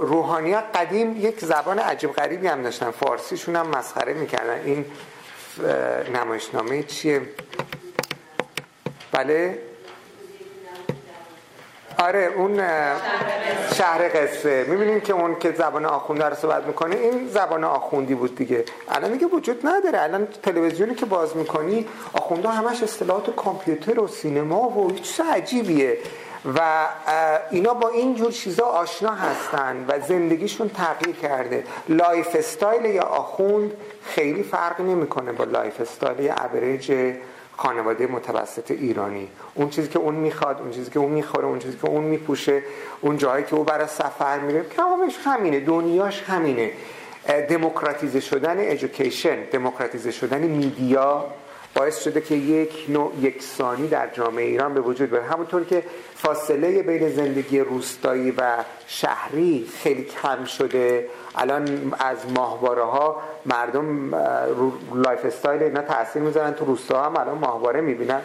[0.00, 2.90] روحانیت قدیم یک زبان عجیب غریبی هم داشتن.
[2.90, 4.60] فارسیشون هم مسخره می‌کردن.
[4.64, 4.84] این
[6.14, 7.22] نمایشنامه چیه؟
[9.12, 9.58] بله.
[11.98, 12.56] آره اون
[13.74, 14.64] شهر قصه.
[14.68, 18.64] می‌بینیم که اون که زبان آخونده رو صحبت می‌کنه این زبان آخوندی بود دیگه.
[18.88, 20.02] الان دیگه وجود نداره.
[20.02, 25.98] الان تلویزیونی که باز می‌کنی آخونده همش اصطلاحات کامپیوتر و سینما و چیز عجیبیه.
[26.54, 26.86] و
[27.50, 31.64] اینا با این جور چیزا آشنا هستن و زندگیشون تغییر کرده.
[31.88, 33.72] lifestyle یه آخوند
[34.04, 36.34] خیلی فرق نمی‌کنه با lifestyle یه
[37.56, 39.28] خانواده متوسط ایرانی.
[39.54, 42.62] اون چیزی که اون می‌خواد اون چیزی که اون می‌خوره اون چیزی که اون میپوشه
[43.00, 44.62] اون جایی که او برای سفر میره.
[44.76, 46.70] کمامش همینه دنیاش همینه.
[47.48, 51.24] دموکراتیزه شدن education دموکراتیزه شدن media
[51.74, 55.22] باعث شده که یک نوع یکسانی در جامعه ایران به وجود بیاد.
[55.22, 55.82] همونطور که
[56.14, 64.14] فاصله بین زندگی روستایی و شهری خیلی کم شده الان از ماهواره ها مردم
[64.94, 66.52] lifestyle اینا تاثیر می‌ذارن.
[66.54, 68.20] تو روستا هم الان ماهواره می‌بینن.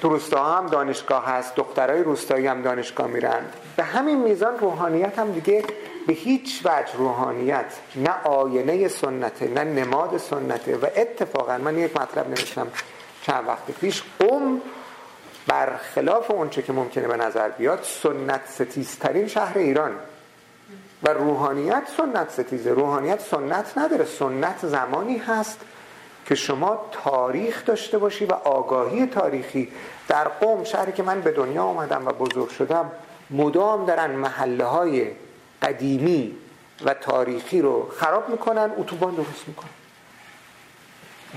[0.00, 3.40] تو روستا هم دانشگاه هست دخترای روستایی هم دانشگاه میرن.
[3.76, 5.64] به همین میزان روحانیت هم دیگه
[6.08, 10.76] به هیچ وجه روحانیت نه آینه سنته نه نماد سنته.
[10.76, 12.66] و اتفاقا من یک مطلب نوشتم
[13.22, 14.60] چند وقت پیش قوم
[15.46, 19.92] برخلاف اونچه که ممکنه به نظر بیاد سنت ستیزترین شهر ایران.
[21.02, 22.70] و روحانیت سنت ستیزه.
[22.70, 24.04] روحانیت سنت نداره.
[24.04, 25.60] سنت زمانی هست
[26.26, 29.68] که شما تاریخ داشته باشی و آگاهی تاریخی.
[30.08, 32.92] در قوم شهری که من به دنیا آمدم و بزرگ شدم
[33.30, 35.10] مدام دارن محله های
[35.62, 36.36] قدیمی
[36.84, 39.70] و تاریخی رو خراب می‌کنن اتوبان درست می‌کنن.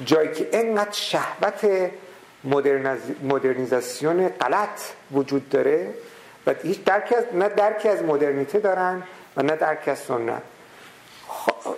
[0.05, 1.91] جایی که انقدر شهوت
[3.23, 4.81] مدرنیزاسیون غلط
[5.11, 5.93] وجود داره
[6.47, 9.03] و هیچ درکی از نه درکی از مدرنیته دارن
[9.37, 10.41] و نه درکی از سنت.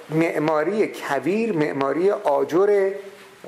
[0.10, 2.92] معماری کبیر معماری آجر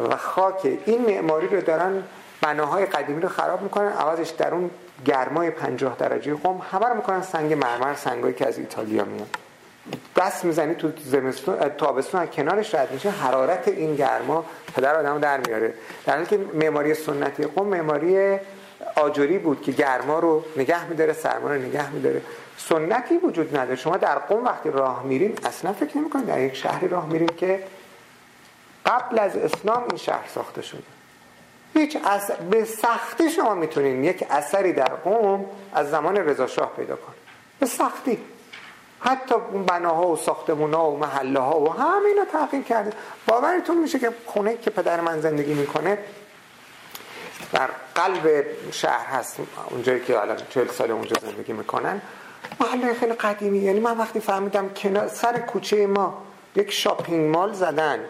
[0.09, 2.03] و خاک این معماری رو دارن
[2.41, 4.69] بناهای قدیمی رو خراب می‌کنن عوضش در اون
[5.05, 6.33] گرمای پنجاه درجه.
[6.33, 9.27] قم همه رو می‌کنن سنگ مرمر سنگایی که از ایتالیا میاد.
[10.15, 14.45] دست می‌زنی تو زمستون تابستون از کنارش رد میشه حرارت این گرما
[14.75, 15.73] پدر آدمو در میاره.
[16.05, 18.37] در حالی که معماری سنتی قم معماری
[18.95, 22.21] آجری بود که گرما رو نگه میداره سرما رو نگه میداره.
[22.57, 23.75] سنتی وجود نداره.
[23.75, 27.63] شما در قم وقتی راه میرین اصلا فکر نمی‌کنید در یک شهری راه میرین که
[28.85, 30.94] قبل از اسلام این شهر ساخته شده.
[31.75, 36.95] هیچ از به سختی شما می‌تونین یک اثری در قوم از زمان رضا شاه پیدا
[36.95, 37.19] کنید.
[37.59, 38.17] به سختی.
[38.99, 39.35] حتی
[39.67, 42.91] بناها و ساختمونا و محله ها و همه اینا تغییر کرده.
[43.27, 45.97] باورتون میشه که خونه که پدر من زندگی می‌کنه
[47.53, 49.39] در قلب شهر هست.
[49.69, 52.01] اونجایی که الان 40 سال اونجا زندگی می‌کنن.
[52.59, 56.23] محله خیلی قدیمی یعنی من وقتی فهمیدم کنار سر کوچه ما
[56.55, 58.05] یک شاپینگ مال زدن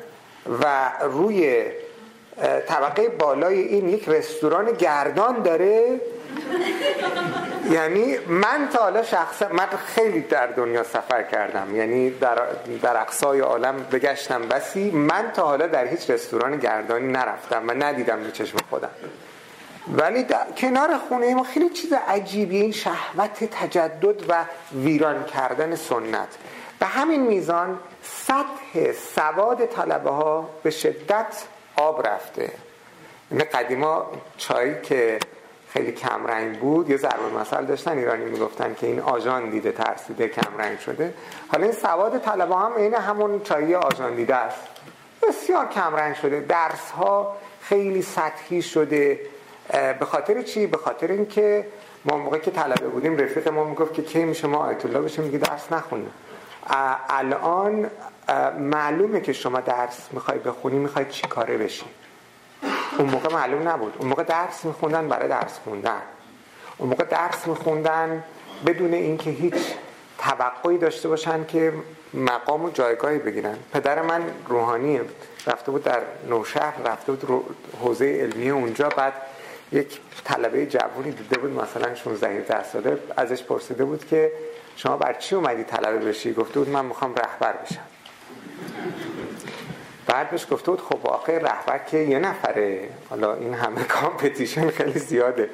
[0.62, 1.66] و روی
[2.68, 6.00] طبقه بالای این یک رستوران گردان داره.
[7.72, 11.76] یعنی من تا حالا شخصا من خیلی در دنیا سفر کردم.
[11.76, 12.38] یعنی در,
[12.82, 14.92] در اقصای عالم بگشتم بسی.
[14.92, 18.90] من تا حالا در هیچ رستوران گردانی نرفتم و ندیدم به چشم خودم.
[19.88, 20.26] ولی
[20.58, 26.28] کنار خونه ما خیلی چیز عجیبی این شهوت تجدد و ویران کردن سنت.
[26.80, 31.44] به همین میزان سطح سواد طلبه ها به شدت
[31.76, 32.52] آب رفته.
[33.32, 35.20] این قدیما چایی که
[35.70, 40.80] خیلی کمرنگ بود یه ضرب مثل داشتن ایرانی می‌گفتن که این آژان دیده ترسیده کمرنگ
[40.80, 41.14] شده.
[41.48, 44.68] حالا این سواد طلبه هم این همون چایی آژان دیده است.
[45.28, 46.40] بسیار کمرنگ شده.
[46.40, 49.20] درس ها خیلی سطحی شده.
[50.00, 51.68] به خاطر چی؟ به خاطر اینکه
[52.06, 55.24] ما موقعی که طلبه بودیم رفیق ما می‌گفت که کی میشه؟ ما آیت الله بشیم
[55.24, 56.12] میگه درس نخونیم
[57.10, 57.90] الان
[58.60, 61.86] معلومه که شما درس می‌خوای بخونی می‌خوای چی کاره بشی؟
[62.98, 63.94] اون موقع معلوم نبود.
[64.00, 66.02] اون موقع درس میخوندن برای درس خوندن.
[66.78, 68.24] اون موقع درس میخوندن
[68.66, 69.56] بدون اینکه هیچ
[70.18, 71.74] توقعی داشته باشن که
[72.14, 73.58] مقام و جایگاهی بگیرن.
[73.74, 75.00] پدر من روحانی
[75.48, 77.46] رفته بود در نوشهر رفته بود
[77.82, 78.90] حوزه علمی اونجا.
[78.90, 79.14] بعد
[79.72, 84.32] یک طلبه جوونی دیده بود مثلا 16 17 ساله ازش پرسیده بود که
[84.76, 87.95] شما بر چی اومدی طلبه بشی؟ گفته بود من می‌خوام رهبر بشم.
[90.08, 92.90] بعد بهش گفته بود خب واقع رهبر که یه نفره.
[93.10, 95.50] حالا این همه کامپتیشن خیلی زیاده.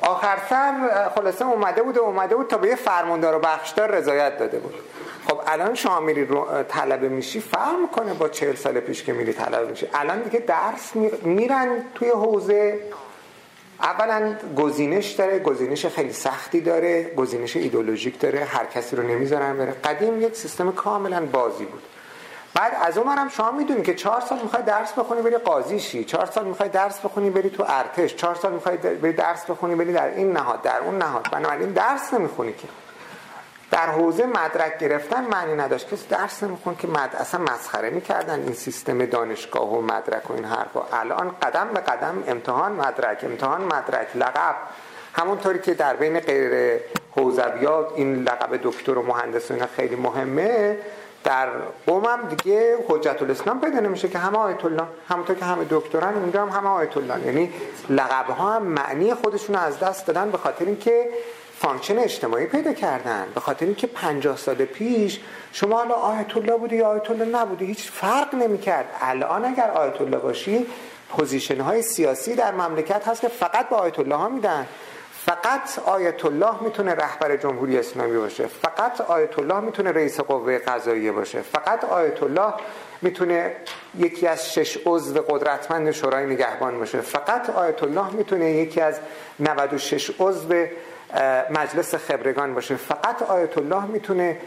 [0.00, 4.38] آخر سر خلاصه اومده بود و اومده بود تا به یه فرماندار و بخشدار رضایت
[4.38, 4.74] داده بود.
[5.28, 6.28] خب الان شما میری
[6.68, 9.88] طلبه میشی فرق می‌کنه با چهل سال پیش که میری طلبه میشی.
[9.94, 12.80] الان دیگه درس میرن توی حوزه.
[13.82, 19.72] اولا گزینش داره گزینش خیلی سختی داره گزینش ایدولوژیک داره هر کسی رو نمی‌ذارن بره.
[19.72, 21.82] قدیم یک سیستم کاملا بازی بود.
[22.54, 26.04] بعد از اون هم شما می‌دونی که چهار سال می‌خوای درس بخونی بری قاضی شی
[26.04, 29.92] چهار سال می‌خوای درس بخونی بری تو ارتش چهار سال می‌خوای بری درس بخونی بری
[29.92, 31.28] در این نهاد در اون نهاد.
[31.32, 32.68] بنابراین درس نمی‌خونی که.
[33.70, 35.94] در حوزه مدرک گرفتن معنی نداشت.
[35.94, 37.16] کسی درس نمیخون که مد...
[37.18, 40.82] اصلا مسخره می‌کردن این سیستم دانشگاه و مدرک و این حرفا.
[40.92, 44.54] الان قدم به قدم امتحان مدرک امتحان مدرک لقب.
[45.14, 46.80] همونطوری که در بین غیر
[47.16, 50.78] حوزویان این لقب دکتر و مهندس اینا خیلی مهمه
[51.24, 51.48] در
[51.86, 56.14] قم هم دیگه حجت الاسلام پیدا نمیشه که همه آیت الله همونطور که همه دکتران
[56.14, 57.26] اونجا هم همه آیت الله.
[57.26, 57.52] یعنی
[57.90, 61.08] لقب ها هم معنی خودشون از دست دادن به خاطر اینکه
[61.58, 63.26] function اجتماعی پیدا کردن.
[63.34, 65.20] به خاطر اینکه 50 سال پیش
[65.52, 68.86] شما حالا آیت الله بودی یا آیت الله نبودی هیچ فرق نمی‌کرد.
[69.00, 70.66] الان اگر آیت الله باشی
[71.08, 74.66] position های سیاسی در مملکت هست که فقط به آیت الله ها میدن.
[75.26, 78.46] فقط آیت الله می‌تونه رهبر جمهوری اسلامی باشه.
[78.46, 81.42] فقط آیت الله می‌تونه رئیس قوه قضاییه باشه.
[81.42, 82.54] فقط آیت الله
[83.02, 83.56] می‌تونه
[83.98, 87.00] یکی از شش عضو قدرتمند شورای نگهبان باشه.
[87.00, 88.98] فقط آیت الله می‌تونه یکی از
[89.40, 90.66] 96 عضو
[91.50, 92.76] مجلس خبرگان باشه.
[92.76, 94.38] فقط آیت الله می‌تونه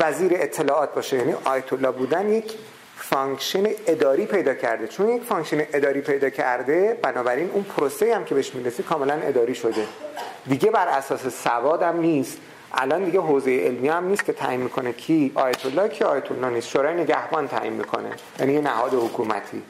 [0.00, 1.16] وزیر اطلاعات باشه.
[1.16, 2.54] یعنی آیت الله بودن یک
[3.02, 4.88] function اداری پیدا کرده.
[4.88, 9.54] چون یک function اداری پیدا کرده بنابراین اون پروسه هم که بهش می‌رسی کاملا اداری
[9.54, 9.86] شده.
[10.46, 12.38] دیگه بر اساس سواد هم نیست.
[12.74, 16.50] الان دیگه حوزه علمیه هم نیست که تعیین می‌کنه کی آیت الله کی آیت الله
[16.50, 16.68] نیست.
[16.68, 18.10] شورای نگهبان تعیین می‌کنه.
[18.40, 19.62] یعنی نهاد حکومتی.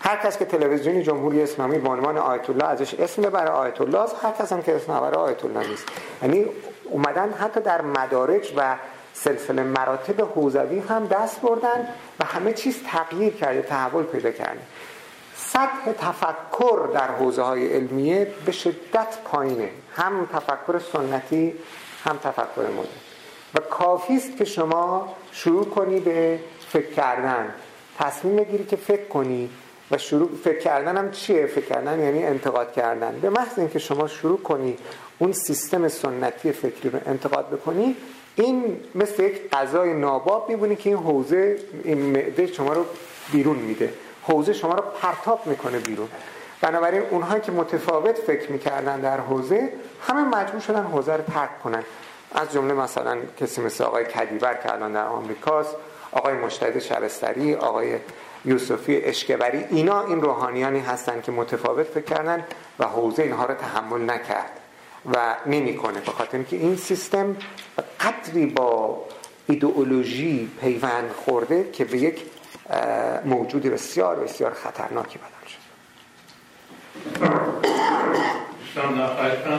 [0.00, 4.06] هر کس که تلویزیون جمهوری اسلامی به عنوان آیت الله ازش اسم ببره آیت الله
[4.22, 5.84] هر کس هم که اسم ببره آیت الله نیست.
[6.22, 6.46] یعنی
[6.84, 8.76] اومدن حتی در مدارج و
[9.24, 11.88] سلسله مراتب حوزوی هم دست بردن
[12.20, 14.60] و همه چیز تغییر کرده تحول پیدا کرده
[15.36, 19.70] سطح تفکر در حوزه های علمیه به شدت پایینه.
[19.96, 21.54] هم تفکر سنتی
[22.04, 22.86] هم تفکر مدرن.
[23.54, 26.38] و کافی است که شما شروع کنی به
[26.68, 27.54] فکر کردن.
[27.98, 29.50] تصمیم بگیری که فکر کنی
[29.90, 33.18] و شروع فکر کردن هم چیه؟ فکر کردن یعنی انتقاد کردن.
[33.20, 34.76] به محض اینکه شما شروع کنی
[35.18, 37.96] اون سیستم سنتی فکری رو انتقاد بکنی
[38.36, 42.84] این مثل یک غذای ناباب میبونی که این حوزه این معده شما رو
[43.32, 43.92] بیرون میده.
[44.22, 46.08] حوزه شما رو پرتاب می‌کنه بیرون.
[46.60, 49.72] بنابراین اونهایی که متفاوت فکر می‌کردن در حوزه
[50.08, 51.82] همه مجبور شدن حوزه رو ترک کنن.
[52.34, 55.76] از جمله مثلا کسی مثل آقای کدیبر که الان در آمریکاست
[56.12, 57.98] آقای مشتهد شبستری آقای
[58.44, 62.44] یوسفی اشکبری اینا این روحانیانی هستند که متفاوت فکر کردن
[62.78, 64.50] و حوزه اینها رو تحمل نکرد.
[65.14, 66.00] و نمی‌کنه.
[66.00, 67.36] به خاطر اینکه این سیستم
[68.00, 69.04] قدری با
[69.48, 72.22] ایدئولوژی پیوند خورده که به یک
[73.24, 75.58] موجود بسیار بسیار خطرناکی بدل شد.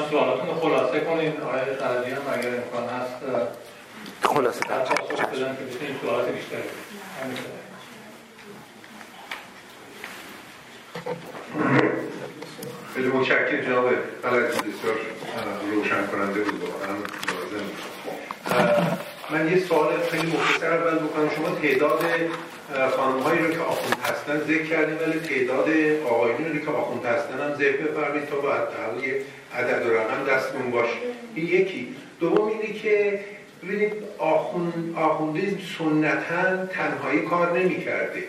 [0.09, 1.41] سوالاتون خلاصه کنید.
[1.41, 1.59] آقای
[2.11, 3.15] هم اگر امکان هست
[4.21, 4.59] خلاصه.
[4.59, 5.93] بدن که بیشتری
[12.97, 13.89] خیلی متشکرم جناب
[14.23, 14.95] بلد بسیار
[15.71, 16.95] روشن کننده بود واقعا
[19.31, 21.29] من یه سوال خیلی مختصر اول بکنم.
[21.35, 22.03] شما تعداد
[22.97, 25.67] خانم هایی رو که آخوند هستن ذکر کردیم ولی تعداد
[26.05, 28.49] آقایون رو که آخوند هستن هم ذکر بفرمایید تا با
[29.05, 29.21] یه
[29.55, 30.97] عدد و رقم دستمون باشه.
[31.35, 31.95] این یکی.
[32.19, 33.19] دوم اینه که
[33.63, 38.23] ببینید آخوند آخوندیزم سنتا تنهایی کار نمی‌کرده.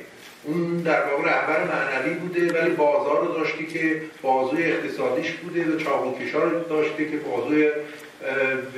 [0.48, 5.78] اون در واقع رهبر معنوی بوده ولی بازار رو داشتی که بازوی اقتصادیش بوده و
[5.78, 7.70] چاقوکشا رو داشته که بازوی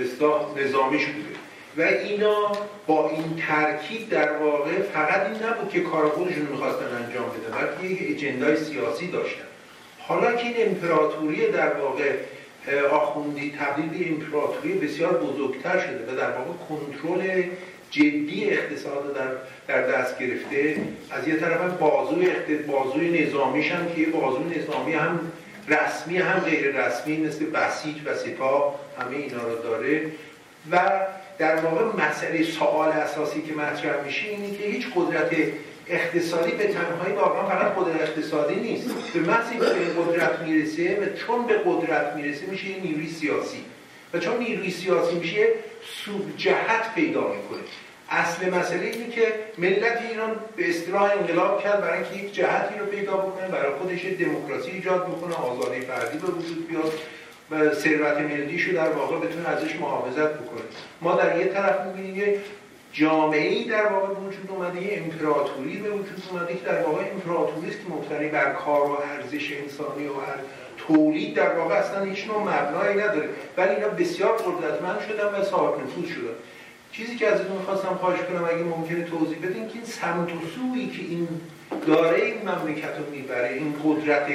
[0.00, 1.28] بسیار نظامیش بوده.
[1.76, 2.52] و اینا
[2.86, 7.94] با این ترکیب در واقع فقط این نبود که کار خودشون می‌خواستن انجام بده بلکه
[7.94, 9.44] یک اجندای سیاسی داشتن.
[9.98, 12.12] حالا که این امپراتوری در واقع
[12.90, 17.42] آخوندی تبدیل به امپراتوری بسیار بزرگتر شده و در واقع کنترل
[17.90, 19.30] جدی اقتصاد در,
[19.68, 20.76] در دست گرفته
[21.10, 22.28] از یه طرف هم بازوی,
[22.66, 25.20] بازوی نظامیش هم که بازوی نظامی هم
[25.68, 30.02] رسمی هم غیر رسمی مثل بسیج و سپاه همه اینا رو داره.
[30.72, 30.90] و
[31.38, 35.30] در واقع مسئله سوال اساسی که مطرح میشه اینه که هیچ قدرت
[35.88, 38.90] اقتصادی به تنهایی واقعا فقط قدرت اقتصادی نیست.
[39.14, 43.64] به محضی که به قدرت می‌رسه و چون به قدرت می‌رسه میشه یه نیروی سیاسی.
[44.14, 45.46] و چون نیروی سیاسی میشه
[46.04, 47.60] سوب جهت پیدا می‌کنه.
[48.10, 52.86] اصل مسئله اینه که ملت ایران به اصطلاح انقلاب کرد برای اینکه یک جهتی رو
[52.86, 56.92] پیدا بکنه برای خودش دموکراسی ایجاد بکنه آزادی فردی به وجود بیاد
[57.50, 60.62] و ثروت ملیشو در واقع بتونه ازش محافظت بکنه.
[61.00, 62.40] ما در یه طرف می‌بینیم یه
[62.92, 67.78] جامعه در واقع وجود اومده یه امپراتوری به وجود اومده که در واقع امپراتوری است
[67.78, 70.38] که مبتنی بر کار و ارزش انسانی و هر
[70.94, 73.28] تولید در واقع اصلا هیچ نوع مبنایی نداره.
[73.56, 76.34] ولی اینا بسیار قدرتمند شدن و صاحب نفوذ شدن.
[76.92, 80.38] چیزی که ازتون می‌خواستم خواهش کنم اگه ممکنه توضیح بدین که این سمت و
[80.74, 81.28] که این
[81.86, 84.26] داره این مملکت رو می‌بره این قدرت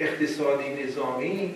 [0.00, 1.54] اقتصادی نظامی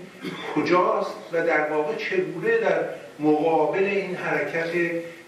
[0.55, 2.85] کجاست و در واقع چگونه در
[3.20, 4.73] مقابل این حرکت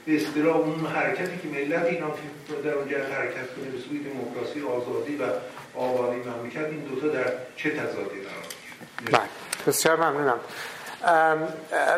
[0.07, 2.11] به اصطلاح اون حرکتی که ملت ایران
[2.65, 5.23] در اونجا حرکت کنه به سوی دموکراسی آزادی و
[5.79, 8.54] آبادی مملکت این دوتا در چه تضادی قرار
[9.13, 9.29] بله
[9.67, 10.41] بسیار ممنونم.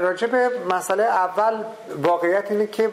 [0.01, 1.65] راجع به مسئله اول
[2.03, 2.91] واقعیت اینه که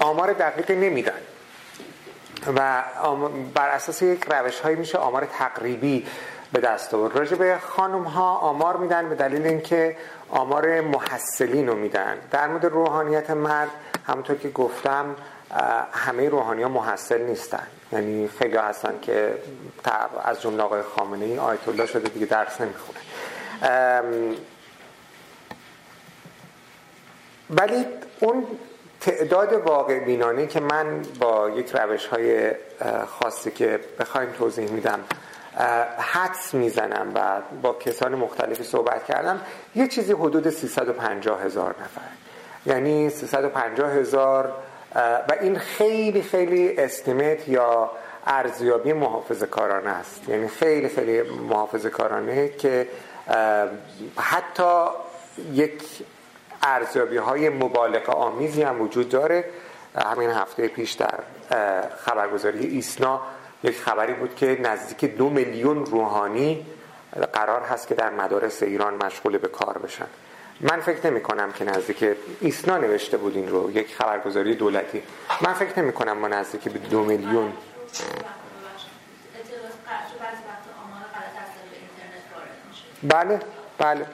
[0.00, 1.20] آمار دقیقی نمیدن.
[2.56, 2.82] و
[3.54, 6.06] بر اساس یک روش هایی میشه آمار تقریبی
[6.52, 7.16] به دست آورد.
[7.16, 9.96] راجع به خانم ها آمار میدن به دلیل اینکه
[10.30, 12.18] آمار محصلین رو میدن.
[12.30, 13.70] در مورد روحانیت مرد
[14.06, 15.16] همونطور که گفتم
[15.92, 17.66] همه روحانی ها محصل نیستن.
[17.92, 19.34] یعنی خیلی هستن که
[20.24, 22.98] از جمله آقای خامنه ای آیت الله شده دیگه درس نمی‌خونه.
[27.50, 27.86] ولی
[28.20, 28.46] اون
[29.00, 32.52] تعداد واقع بینانه که من با یک روش های
[33.06, 35.00] خاصی که بخوایم توضیح میدم
[35.98, 39.40] حدس می‌زنم و با کسان مختلفی صحبت کردم
[39.74, 42.08] یه چیزی حدود 350 هزار نفر
[42.66, 44.54] یعنی 350 هزار
[44.94, 47.90] و این خیلی خیلی استیمیت یا
[48.26, 50.28] ارزیابی محافظ کارانه است.
[50.28, 52.88] یعنی خیلی خیلی محافظ کارانه که
[54.16, 54.86] حتی
[55.52, 55.82] یک
[56.62, 59.44] ارزیابی های مبالغه آمیزی هم وجود داره.
[59.96, 61.18] همین هفته پیش در
[61.98, 63.20] خبرگزاری ایسنا
[63.62, 66.66] یک خبری بود که نزدیک دو میلیون روحانی
[67.32, 70.06] قرار هست که در مدارس ایران مشغول به کار بشن.
[70.60, 72.04] من فکر نمی کنم که نزدیک
[72.40, 75.02] ایسنا نوشته بود این رو یک خبرگزاری دولتی.
[75.40, 77.52] من فکر نمی کنم ما نزدیک به دو میلیون.
[83.02, 83.40] بله
[83.78, 84.06] بله.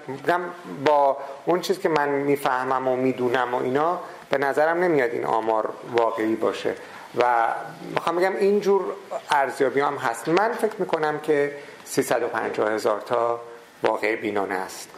[0.84, 4.00] با اون چیز که من می‌فهمم و می‌دونم و اینا
[4.30, 6.74] به نظرم نمیاد این آمار واقعی باشه.
[7.18, 7.54] و
[7.94, 8.84] می‌خوام بگم اینجور
[9.30, 10.28] ارزیابی هم هست.
[10.28, 13.40] من فکر می‌کنم که 350 هزار تا
[13.84, 14.90] واقع بینانه است.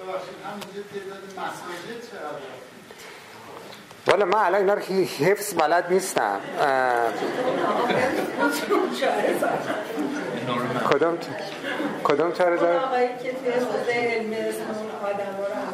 [4.06, 4.80] والا من الان اینا رو
[5.20, 6.40] حفظ بلد نیستم.
[10.90, 11.18] کدوم
[12.04, 12.80] کدوم چهار هزار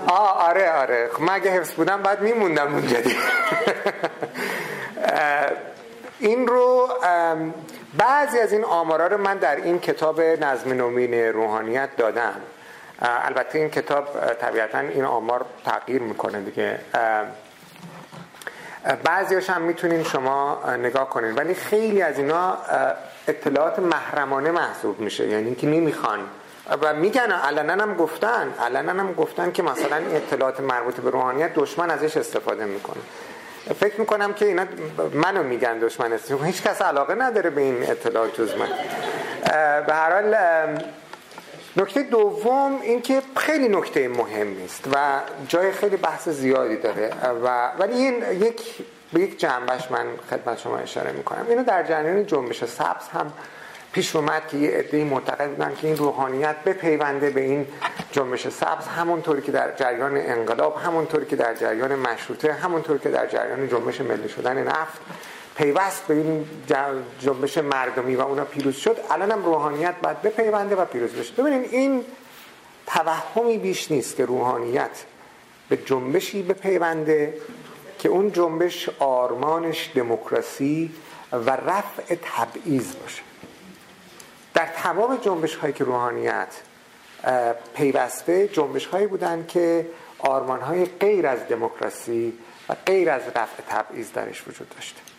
[0.09, 1.11] آه آره آره.
[1.13, 2.97] خب من اگه حفظ بودم بعد میموندم اونجا
[6.19, 6.89] این رو
[7.99, 12.41] بعضی از این آمارا رو من در این کتاب نظم نومین روحانیت دادم.
[13.03, 14.09] البته این کتاب
[14.41, 16.79] طبیعتا این آمار تغییر می‌کنه دیگه.
[19.05, 21.35] بعضیش هم می‌تونین شما نگاه کنین.
[21.35, 22.59] ولی خیلی از اینا
[23.29, 25.29] اطلاعات محرمانه محسوب میشه.
[25.29, 26.19] یعنی که نمی‌خوان.
[26.83, 28.55] و میگن علنا هم گفتن.
[28.61, 33.03] علنا هم گفتن که مثلا اطلاعات مربوط به روحانیت دشمن ازش استفاده می‌کنه.
[33.81, 34.65] فکر می‌کنم که اینا
[35.13, 36.33] منو میگن دشمن است.
[36.33, 38.69] هیچ کس علاقه نداره به این اطلاعات جز من.
[39.87, 40.37] به هر حال
[41.77, 47.11] نکته دوم اینکه خیلی نکته مهم است و جای خیلی بحث زیادی داره
[47.45, 48.61] و ولی این یک
[49.13, 51.47] به یک جنبش من خدمت شما اشاره می‌کنم.
[51.49, 53.33] اینو در جریان جنبش سبز هم
[53.93, 57.67] پیش اومد که یه عده معتقد بودن که این روحانیت بپیونده به این
[58.13, 63.27] جنبش سبز همونطوری که در جریان انقلاب همونطوری که در جریان مشروطه همونطوری که در
[63.27, 65.01] جریان جنبش ملی شدن نفت.
[65.63, 66.49] پیوست به این
[67.21, 68.97] جنبش مردمی و اونا پیروز شد.
[69.11, 71.33] الان هم روحانیت باید بپیونده و پیروز بشه.
[71.33, 72.05] ببینید این
[72.87, 75.05] توهمی بیش نیست که روحانیت
[75.69, 77.35] به جنبشی بپیونده
[77.99, 80.95] که اون جنبش آرمانش دموکراسی
[81.33, 83.23] و رفع تبعیض باشه.
[84.55, 86.55] در تمام جنبش هایی که روحانیت
[87.75, 89.87] پیوسته جنبش هایی بودن که
[90.19, 95.12] آرمان های غیر از دموکراسی و غیر از رفع تبعیض درش وجود داشته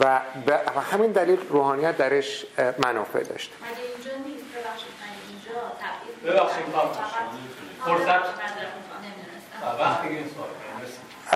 [0.00, 0.60] و به
[0.92, 2.46] همین دلیل روحانیت درش
[2.78, 3.54] منافع داشته.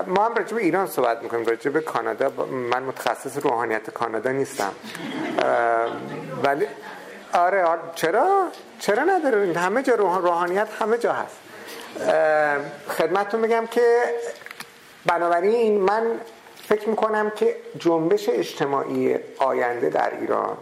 [0.07, 1.45] ما هم راجع به ایران صحبت می‌کنیم.
[1.45, 2.29] راجع به کانادا.
[2.45, 4.71] من متخصص روحانیت کانادا نیستم.
[6.43, 6.67] ولی
[7.33, 7.81] آره, آره.
[7.95, 8.47] چرا؟
[8.79, 11.37] چرا نداره؟ همه جا روحانیت همه جا هست.
[12.89, 14.03] خدمتتون میگم که
[15.05, 16.19] بنابراین من
[16.67, 20.57] فکر می‌کنم که جنبش اجتماعی آینده در ایران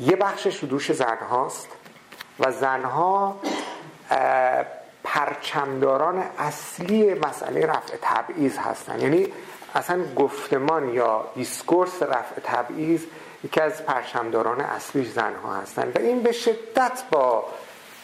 [0.00, 1.68] یه بخشش رو دوش زنهاست
[2.40, 3.40] و زنها
[5.04, 9.00] پرچمداران اصلی مسئله رفع تبعیض هستن.
[9.00, 9.32] یعنی
[9.74, 13.04] اصلا گفتمان یا دیسکورس رفع تبعیض
[13.44, 17.44] یکی از پرچمداران اصلیش زنها هستن و این به شدت با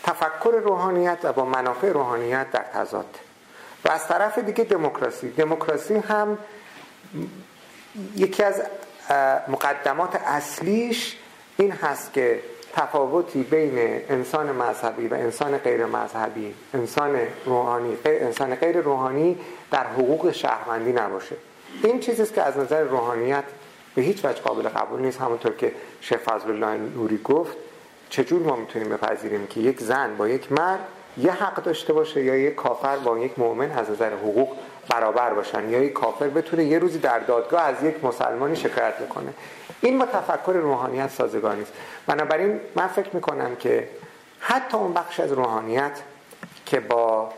[0.02, 3.18] تفکر روحانیت و با منافع روحانیت در تضاد
[3.84, 5.30] و از طرف دیگه دموکراسی.
[5.30, 6.38] دموکراسی هم
[8.16, 8.62] یکی از
[9.48, 11.16] مقدمات اصلیش
[11.56, 12.40] این هست که
[12.72, 13.78] تفاوتی بین
[14.08, 19.38] انسان مذهبی و انسان غیر مذهبی انسان روحانی انسان غیر روحانی
[19.70, 21.36] در حقوق شهروندی نباشه.
[21.82, 23.44] این چیزی که از نظر روحانیت
[23.94, 25.20] به هیچ وجه قابل قبول نیست.
[25.20, 27.56] همونطور که شیخ فضل الله نوری گفت
[28.10, 30.80] چجور ما می‌تونیم بپذیریم که یک زن با یک مرد
[31.18, 34.56] یه حق داشته باشه یا یک کافر با یک مؤمن از نظر حقوق
[34.88, 39.34] برابر باشن یا یک کافر بتونه یه روزی در دادگاه از یک مسلمانی شکایت بکنه.
[39.80, 41.72] این با تفکر روحانیت سازگار نیست.
[42.06, 43.88] بنابراین من فکر می‌کنم که
[44.40, 46.02] حتی اون بخش از روحانیت
[46.66, 47.28] که با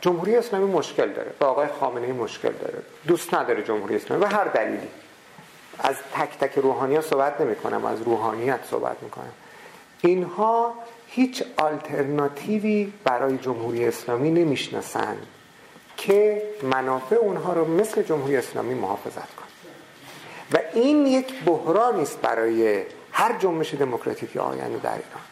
[0.00, 2.78] جمهوری اسلامی مشکل داره با آقای خامنه مشکل داره.
[3.06, 4.88] دوست نداره جمهوری اسلامی و هر دلیلی.
[5.78, 9.32] از تک تک روحانیت صحبت نمی کنم از روحانیت صحبت می کنم
[10.00, 10.74] اینها
[11.14, 15.16] هیچ آلترناتیوی برای جمهوری اسلامی نمی‌شناسن
[15.96, 19.44] که منافع اونها رو مثل جمهوری اسلامی محافظت کن
[20.52, 22.82] و این یک بحرانی است برای
[23.12, 25.24] هر جنبش دموکراتیک آینده در ایران.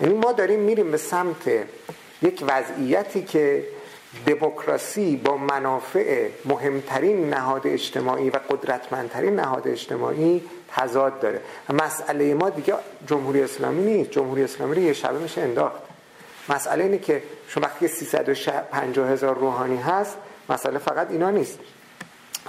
[0.00, 1.48] یعنی ما داریم میریم به سمت
[2.22, 3.64] یک وضعیتی که
[4.26, 11.40] دموکراسی با منافع مهمترین نهاد اجتماعی و قدرتمندترین نهاد اجتماعی تضاد داره.
[11.70, 12.74] مسئله ما دیگه
[13.06, 14.10] جمهوری اسلامی نیست.
[14.10, 15.82] جمهوری اسلامی رو یه شبه میشه انداخت.
[16.48, 20.16] مسئله اینه که شما وقتی 350 هزار روحانی هست
[20.48, 21.58] مسئله فقط اینا نیست.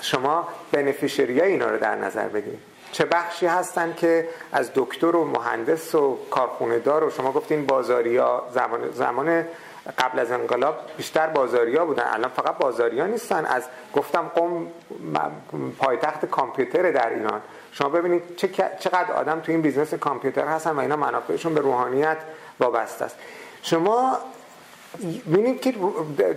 [0.01, 2.59] شما بنفیشری اینا رو در نظر بگیرید.
[2.91, 8.43] چه بخشی هستن که از دکتر و مهندس و کارخونه دار و شما گفتین بازاریا
[8.53, 9.45] زمان, زمان
[9.97, 12.03] قبل از انقلاب بیشتر بازاریا بودن.
[12.07, 13.45] الان فقط بازاریا نیستن.
[13.45, 13.63] از
[13.93, 14.67] گفتم قم
[15.79, 17.41] پایتخت کامپیوتر در ایران.
[17.71, 18.35] شما ببینید
[18.79, 22.17] چقدر آدم تو این business کامپیوتر هستن و اینا منافعشون به روحانیت
[22.59, 23.15] وابسته است.
[23.61, 24.17] شما
[25.33, 25.73] ببینید که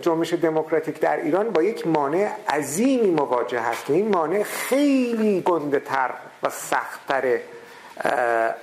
[0.03, 3.91] جنبش دموکراتیک در ایران با یک مانع عظیمی مواجه هست.
[3.91, 6.11] این مانع خیلی گنده تر
[6.43, 7.39] و سختتر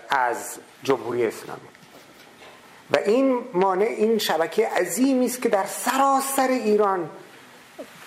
[0.09, 1.67] از جمهوری اسلامی.
[2.91, 7.09] و این مانع این شبکه عظیمی است که در سراسر ایران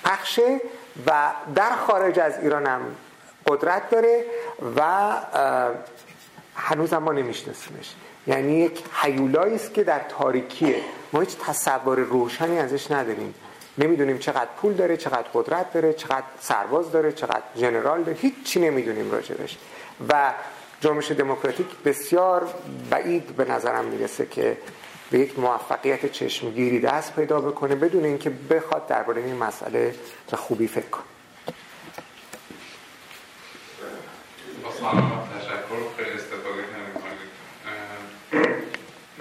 [0.05, 0.61] پخشه
[1.07, 2.81] و در خارج از ایران هم
[3.47, 4.25] قدرت داره
[4.77, 5.13] و
[6.55, 7.95] هنوز ما نمیشناسیمش.
[8.27, 10.77] یعنی یک حیولایی است که در تاریکیه.
[11.13, 13.35] ما هیچ تصور روشنی ازش نداریم.
[13.79, 18.19] نمی‌دونیم چقدر پول داره چقدر قدرت داره چقدر سرباز داره چقدر جنرال داره.
[18.19, 19.59] هیچ چی نمی‌دونیم راجبش.
[20.09, 20.33] و
[20.81, 22.49] جنبش دموکراتیک بسیار
[22.91, 24.57] بعید به نظرم می‌رسه که
[25.11, 29.95] به یک موفقیت چشمگیری دست پیدا بکنه بدون اینکه بخواد درباره این مسئله
[30.31, 31.12] به خوبی فکر کنه.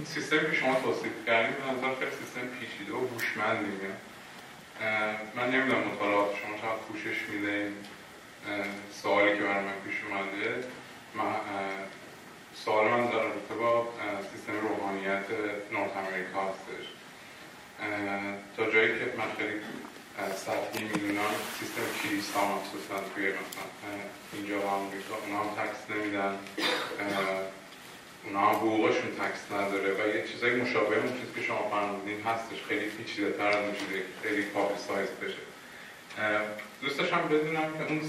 [0.06, 3.92] سیستمی که شما توصیف کردیم به نظر خیلی سیستم پیچیده و هوشمندیه
[5.36, 7.72] من نمی‌دونم مطالعات شما چقدر پوشش میده
[9.02, 10.64] سوالی که برای من پیش اومده
[12.56, 13.88] سوال من در رابطه با
[14.32, 15.26] سیستم روحانیت
[15.72, 16.86] نورت امریکا هستش
[18.58, 19.54] تا جایی که من خیلی
[20.36, 23.68] سطحی می‌دونم سیستم کلیسا مخصوصا توی مثلا
[24.34, 26.36] اینجا و امریکا اونا هم تکس نمیدن.
[28.26, 32.64] اونا هم حقوقشون تکس نداره و یه چیزایی مشابه اون چیزی که شما فرمودین هستش.
[32.68, 33.76] خیلی پیچیده تر از اون
[34.24, 34.46] خیلی
[34.88, 35.42] سایز بشه.
[36.82, 38.02] دوست داشتم بدونم که اون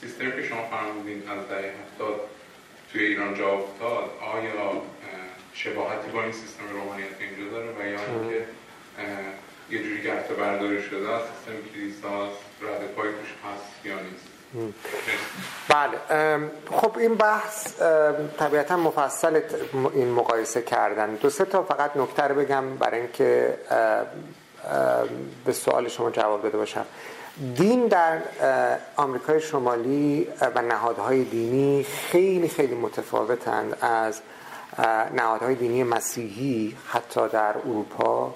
[0.00, 2.20] سیستمی که شما فرمودین از دهه هفتاد
[2.92, 4.82] توی ایران جا افتاد آیا
[5.54, 8.46] شباهتی با این سیستم روحانیت اینجا داره و یا اینکه
[9.70, 12.30] یه جوری گرفته برداری شده از سیستم کلیساس
[12.62, 14.26] رد پای توش هست یا نیست؟
[15.68, 15.98] بله
[16.70, 17.80] خب این بحث
[18.38, 19.40] طبیعتا مفصل
[19.94, 21.14] این مقایسه کردن.
[21.14, 23.58] دو سه تا فقط نکته بگم برای اینکه
[25.44, 26.86] به سوال شما جواب داده باشم.
[27.54, 28.18] دین در
[28.96, 34.20] آمریکای شمالی و نهادهای دینی خیلی خیلی متفاوتند از
[35.14, 38.34] نهادهای دینی مسیحی حتی در اروپا.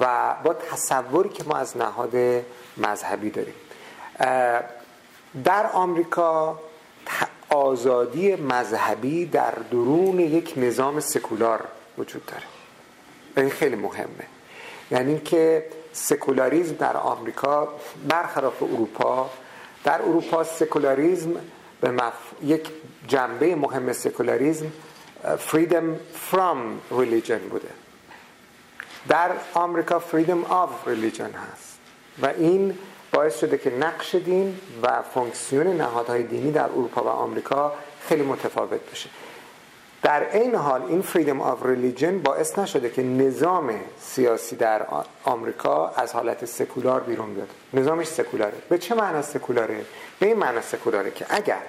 [0.00, 2.44] و با تصوری که ما از نهاد
[2.76, 3.54] مذهبی داریم.
[5.44, 6.58] در آمریکا
[7.50, 11.64] آزادی مذهبی در درون یک نظام سکولار
[11.98, 12.42] وجود داره.
[13.36, 14.26] این خیلی مهمه.
[14.90, 17.68] یعنی که سکولاریزم در آمریکا
[18.08, 19.30] برخلاف اروپا
[19.84, 21.30] در اروپا سکولاریزم
[21.80, 22.12] به مف...
[22.42, 22.68] یک
[23.08, 24.72] جنبه مهم سکولاریزم
[25.24, 25.98] freedom
[26.30, 26.58] from
[26.90, 27.70] religion بوده.
[29.08, 31.78] در آمریکا freedom of religion هست.
[32.22, 32.78] و این
[33.12, 37.72] باعث شده که نقش دین و fonction نهادهای دینی در اروپا و آمریکا
[38.08, 39.10] خیلی متفاوت بشه
[40.02, 43.70] در این حال این freedom of religion باعث نشده که نظام
[44.00, 44.86] سیاسی در
[45.24, 47.48] آمریکا از حالت سکولار بیرون بیاد.
[47.74, 48.54] نظامش سکولاره.
[48.68, 49.84] به چه معنا سکولاره؟
[50.20, 51.62] به این معنا سکولاره که اگر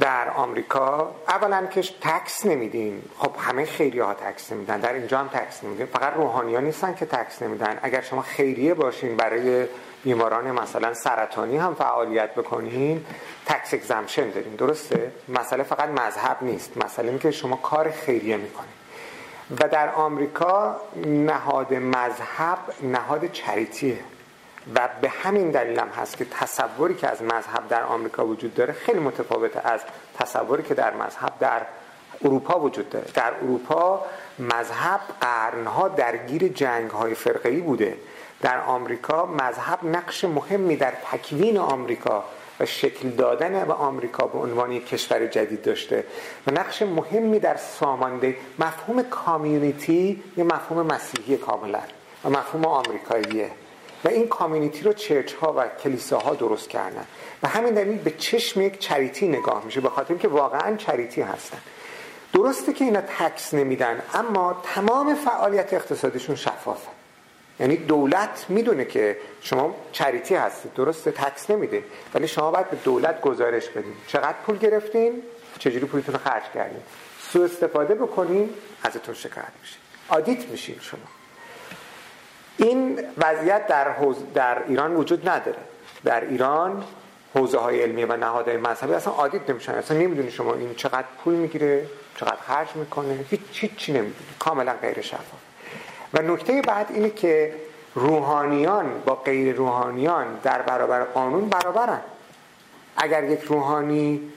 [0.00, 3.02] در آمریکا اولا که tax نمیدین.
[3.18, 4.80] خب همه خیلی ها tax نمیدن.
[4.80, 7.78] در اینجا هم tax نمیدن فقط روحانی ها نیستن که tax نمیدن.
[7.82, 9.66] اگر شما خیریه باشین برای
[10.04, 13.04] بیماران مثلا سرطانی هم فعالیت بکنین
[13.46, 14.54] تکس اگزمشن دارین.
[14.54, 16.84] درسته؟ مسئله فقط مذهب نیست.
[16.84, 18.72] مسئله این که شما کار خیریه می‌کنین.
[19.50, 23.98] و در آمریکا نهاد مذهب نهاد چریتیه.
[24.74, 28.72] و به همین دلیل هم هست که تصوری که از مذهب در آمریکا وجود داره
[28.72, 29.80] خیلی متفاوته از
[30.18, 31.62] تصوری که در مذهب در
[32.24, 33.06] اروپا وجود داره.
[33.14, 34.04] در اروپا
[34.38, 37.96] مذهب قرنها درگیر جنگ های فرقه‌ای بوده.
[38.40, 42.24] در آمریکا مذهب نقش مهمی در تکوین آمریکا
[42.60, 46.04] و شکل دادن به آمریکا به عنوان یک کشور جدید داشته
[46.46, 51.80] و نقش مهمی در سامانده مفهوم کامیونیتی یه مفهوم مسیحی کاملا
[52.24, 53.50] و مفهوم آمریکاییه.
[54.04, 57.06] و این کامیونیتی رو چرچ ها و کلیساها درست کردن.
[57.42, 61.58] و همین دلیل به چشم یک چریتی نگاه میشه به خاطر اینکه واقعا چریتی هستن.
[62.32, 66.88] درسته که اینا تکس نمیدن اما تمام فعالیت اقتصادیشون شفافه.
[67.60, 71.84] یعنی دولت می‌دونه که شما چریتی هستید درسته؟ تکس نمیده.
[72.14, 73.94] ولی شما باید به دولت گزارش بدین.
[74.06, 75.22] چقدر پول گرفتین؟
[75.58, 76.82] چجوری پولتون رو خرج کردین؟
[77.20, 78.50] سو استفاده بکنین
[78.82, 79.76] ازتون شکایت میشه.
[80.08, 81.21] آدیت میشین شما.
[82.56, 84.16] این وضعیت در, حوز...
[84.34, 85.58] در ایران وجود نداره.
[86.04, 86.84] در ایران
[87.34, 89.72] حوزه های علمی و نهادهای مذهبی اصلا آدیت نمیشن.
[89.72, 93.24] اصلا نمی‌دونی شما این چقدر پول می‌گیره چقدر خرج می‌کنه.
[93.30, 93.40] هیچ
[93.76, 94.14] چی نمی‌دونی.
[94.38, 95.40] کاملا غیر شفاف.
[96.14, 97.54] و نکته بعد اینه که
[97.94, 102.00] روحانیان با غیر روحانیان در برابر قانون برابرن.
[102.96, 104.32] اگر یک روحانی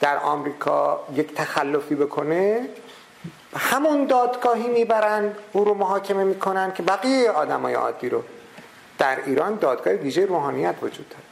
[0.00, 2.68] در آمریکا یک تخلفی بکنه
[3.56, 8.22] همون دادگاهی می‌برن او رو محاکمه می‌کنن که بقیه آدمای عادی رو.
[8.98, 11.22] در ایران دادگاه ویژه روحانیت وجود داره.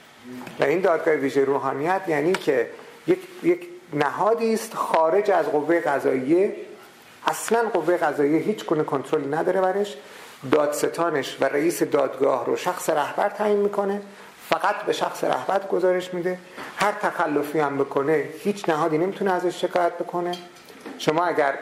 [0.60, 2.70] و این دادگاه ویژه روحانیت یعنی که
[3.06, 6.56] یک, یک نهادی است خارج از قوه قضاییه.
[7.26, 9.96] اصلا قوه قضاییه هیچ گونه کنترلی نداره برش.
[10.52, 14.02] دادستانش و رئیس دادگاه رو شخص رهبر تعیین می‌کنه.
[14.48, 16.38] فقط به شخص رهبر گزارش میده.
[16.76, 20.32] هر تخلفی هم بکنه هیچ نهادی نمی‌تونه ازش شکایت بکنه.
[20.98, 21.58] شما اگر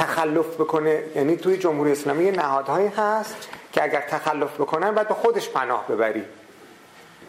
[0.00, 1.02] تخلف بکنه.
[1.14, 6.24] یعنی توی جمهوری اسلامی نهادهایی هست که اگر تخلف بکنن بعد به خودش پناه ببری.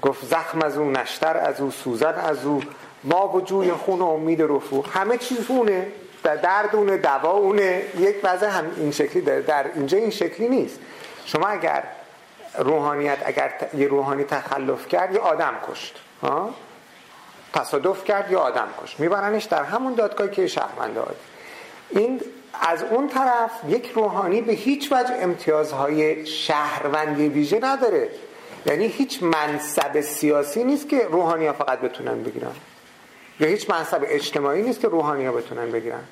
[0.02, 2.62] گفت زخم از او نشتر از او سوزن از او
[3.04, 4.82] ما و جوی خون و امید رفو.
[4.82, 5.88] همه چیز اونه.
[6.24, 7.84] در درد اونه دوا اونه.
[7.98, 9.42] یک وضع هم این شکلی داره.
[9.42, 10.80] در اینجا این شکلی نیست.
[11.26, 11.84] شما اگر
[12.58, 16.02] روحانیت اگر یه روحانی تخلف کرد یا آدم کشت.
[16.22, 16.54] ها؟
[17.54, 19.00] تصادف کرد یا آدم کشت.
[19.00, 21.02] میبرنش در همون دادگاهی که شهرمنده
[21.90, 22.22] این
[22.54, 28.10] از اون طرف یک روحانی به هیچ وجه امتیازهای شهروندی ویژه نداره.
[28.66, 32.52] یعنی هیچ منصب سیاسی نیست که روحانی ها فقط بتونن بگیرن.
[33.40, 36.04] یا هیچ منصب اجتماعی نیست که روحانی ها بتونن بگیرن.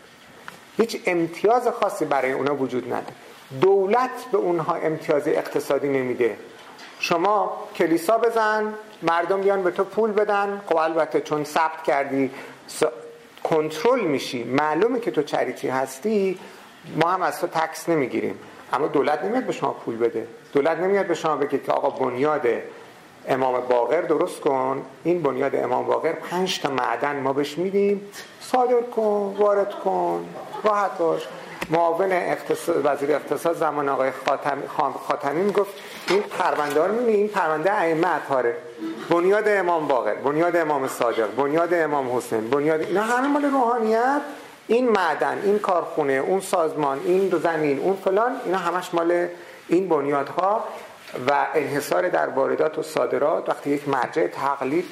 [0.77, 3.15] هیچ امتیاز خاصی برای اونا وجود نداره.
[3.61, 6.37] دولت به اونها امتیاز اقتصادی نمیده.
[6.99, 10.61] شما کلیسا بزن مردم بیان به تو پول بدن.
[10.67, 12.31] خب البته چون ثبت کردی
[13.43, 14.43] کنترل میشی.
[14.43, 16.39] معلومه که تو چریتی هستی
[16.95, 18.39] ما هم از تو تکس نمی‌گیریم.
[18.73, 20.27] اما دولت نمیاد به شما پول بده.
[20.53, 22.47] دولت نمیاد به شما بگه که آقا بنیاد
[23.27, 24.85] امام باقر درست کن.
[25.03, 28.01] این بنیاد امام باقر پنج تا معدن ما بهش میدیم.
[28.41, 30.25] صادر کن وارد کن.
[30.63, 31.27] راحت باش.
[31.69, 34.67] معاون اقتصاد وزیر اقتصاد زمان آقای خاتمی
[35.07, 35.73] خاتمی می‌گفت
[36.09, 38.55] این پرونده رو این پرونده ائمه اطهاره.
[39.09, 44.21] بنیاد امام باقر بنیاد امام صادق بنیاد امام حسین بنیاد اینا همه مال روحانیت.
[44.67, 49.27] این معدن این کارخونه اون سازمان این دو زمین اون فلان اینا همش مال
[49.67, 50.63] این بنیادها
[51.27, 53.49] و انحصار در واردات و صادرات.
[53.49, 54.85] وقتی یک مرجع تقلید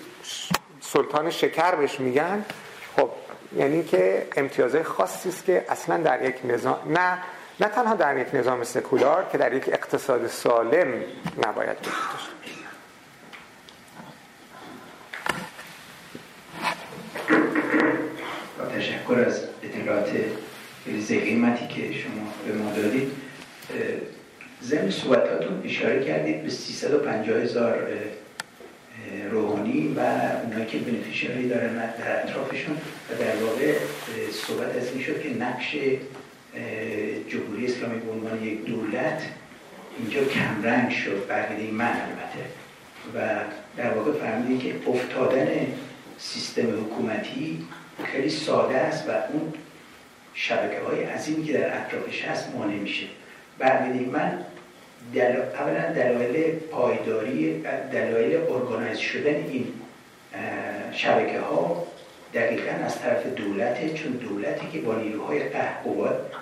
[0.82, 2.46] سلطان شکر بهش میگن.
[3.56, 7.18] یعنی که امتیازه خاصی است که اصلا در یک نظام نه
[7.60, 10.88] نه تنها در یک نظام سکولار که در یک اقتصاد سالم
[11.48, 12.38] نباید وجود داشته
[18.78, 20.10] تشکر از اطلاعات
[20.86, 23.12] ریز قیمتی که شما به ما دادید
[24.64, 27.88] ضمن صحبتاتون اشاره کردید به 350 هزار
[29.32, 30.00] روحانی و
[30.44, 32.76] اونایی که بنفیشنری دارن در اطرافشون
[33.10, 33.74] و در واقع
[34.32, 35.76] صحبت از این شد که نقش
[37.30, 39.22] جمهوری اسلامی به عنوان یک دولت
[40.00, 41.28] اینجا کمرنگ شد.
[41.30, 42.50] بقیده من البته.
[43.16, 43.40] و
[43.78, 45.48] در واقع فهمیدیم که افتادن
[46.18, 47.68] سیستم حکومتی
[48.04, 49.54] خیلی ساده است و اون
[50.34, 53.06] شبکه های عظیمی که در اطرافش هست مانع میشه.
[53.60, 54.46] بقیده من
[55.14, 55.36] دل...
[55.60, 59.68] اولا دلایل پایداری دلایل ارگانایز شدن این
[60.92, 61.88] شبکه ها
[62.34, 65.40] دقیقا از طرف دولته چون دولتی که با نیروهای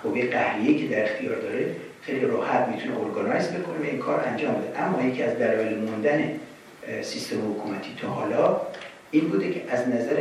[0.02, 4.54] قوه قهریه که در اختیار داره خیلی راحت می‌تونه ارگانایز بکنه و این کار انجام
[4.54, 4.82] بده.
[4.82, 6.30] اما یکی از دلایل موندن
[7.02, 8.60] سیستم حکومتی تا حالا
[9.10, 10.14] این بوده که از نظر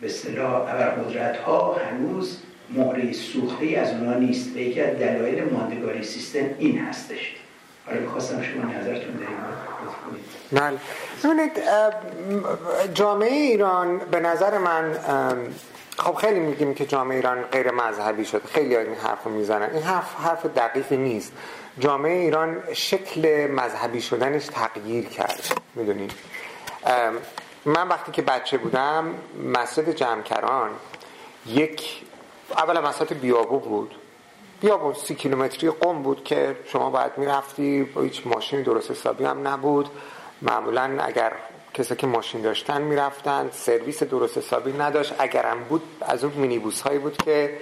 [0.00, 2.38] به اصطلاح ابرقدرت ها هنوز
[2.70, 4.56] مهره سوخته از اونا نیست.
[4.56, 7.36] و یکی از دلایل ماندگاری سیستم این هستش.
[7.86, 9.14] حالا می‌خواستم شما نظرتون
[10.52, 10.78] در بله.
[12.94, 14.92] جامعه ایران به نظر من
[15.98, 19.70] خب خیلی میگیم که جامعه ایران غیر مذهبی شد خیلی این حرف رو می‌زنن.
[19.72, 21.32] این حرف حرف دقیقی نیست.
[21.78, 25.60] جامعه ایران شکل مذهبی شدنش تغییر کرد.
[25.74, 26.12] می‌دونید؟
[27.64, 29.14] من وقتی که بچه بودم
[29.52, 30.70] مسجد جمکران
[31.46, 32.02] یک
[32.50, 33.94] اولا مسجد بیابو بود.
[34.60, 39.48] بیابون سی کیلومتری قم بود که شما باید می‌رفتی با هیچ ماشین درست حسابی هم
[39.48, 39.88] نبود.
[40.42, 41.32] معمولا اگر
[41.74, 45.14] کسی که ماشین داشتن می‌رفتن سرویس درست حسابی نداشت.
[45.18, 47.58] اگرم بود از اون مینیبوس هایی بود که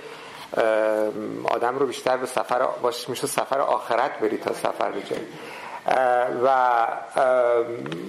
[1.45, 5.27] آدم رو بیشتر به سفر باش میشه سفر آخرت بری تا سفر به جایی.
[6.45, 6.87] و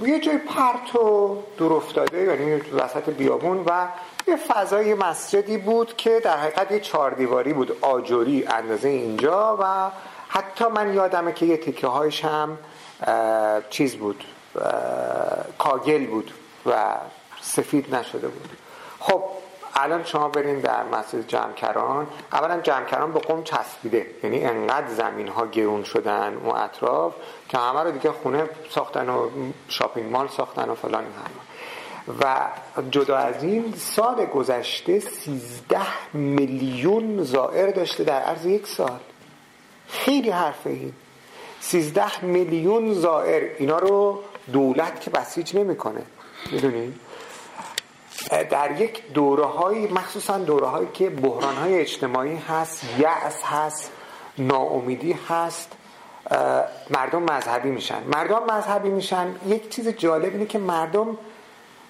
[0.08, 3.88] یه جای پرت و دور افتاده یعنی وسط بیابون و
[4.28, 9.92] یه فضای مسجدی بود که در حقیقت یه چهار دیواری بود آجوری اندازه اینجا و
[10.28, 12.58] حتی من یادمه که یه تکه هایش هم
[13.70, 14.24] چیز بود
[15.58, 16.34] کاگل بود
[16.66, 16.96] و
[17.42, 18.50] سفید نشده بود.
[19.00, 19.24] خب
[19.74, 24.08] الان شما برین در مسجد جمکران اولا جمکران به قوم چسبیده.
[24.24, 27.14] یعنی انقدر زمین ها گرون شدن اون اطراف
[27.50, 29.30] که همه رو دیگه خونه ساختن و
[29.68, 31.55] شاپینگ مال ساختن و فلان همه
[32.22, 32.48] و
[32.92, 35.80] جدا از این سال گذشته 13
[36.14, 39.00] میلیون زائر داشته در عرض یک سال.
[39.88, 40.94] خیلی حرفه این.
[41.60, 43.50] 13 میلیون زائر.
[43.60, 44.20] اینا رو
[44.54, 46.02] دولت که بسیج نمی‌کنه.
[46.52, 47.00] می‌دونید
[48.30, 53.92] در یک دوره های مخصوصا دوره هایی که بحران های اجتماعی هست یأس هست
[54.38, 55.72] ناامیدی هست
[56.90, 58.04] مردم مذهبی میشن.
[58.08, 59.36] مردم مذهبی میشن.
[59.48, 61.18] یک چیز جالب اینه که مردم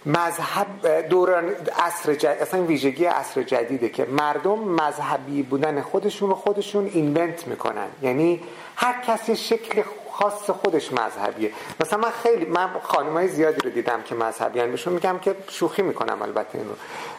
[0.05, 6.85] مذهب دوران عصر جدید اصلا ویژگی عصر جدیده که مردم مذهبی بودن خودشون رو خودشون
[6.85, 7.87] اینونت می‌کنن.
[8.01, 8.41] یعنی
[8.75, 11.51] هر کسی شکل خاص خودش مذهبیه.
[11.79, 12.69] مثلا من خیلی من
[13.13, 16.73] های زیادی رو دیدم که مذهبیان بهشون میگم که شوخی می‌کنم البته اینو.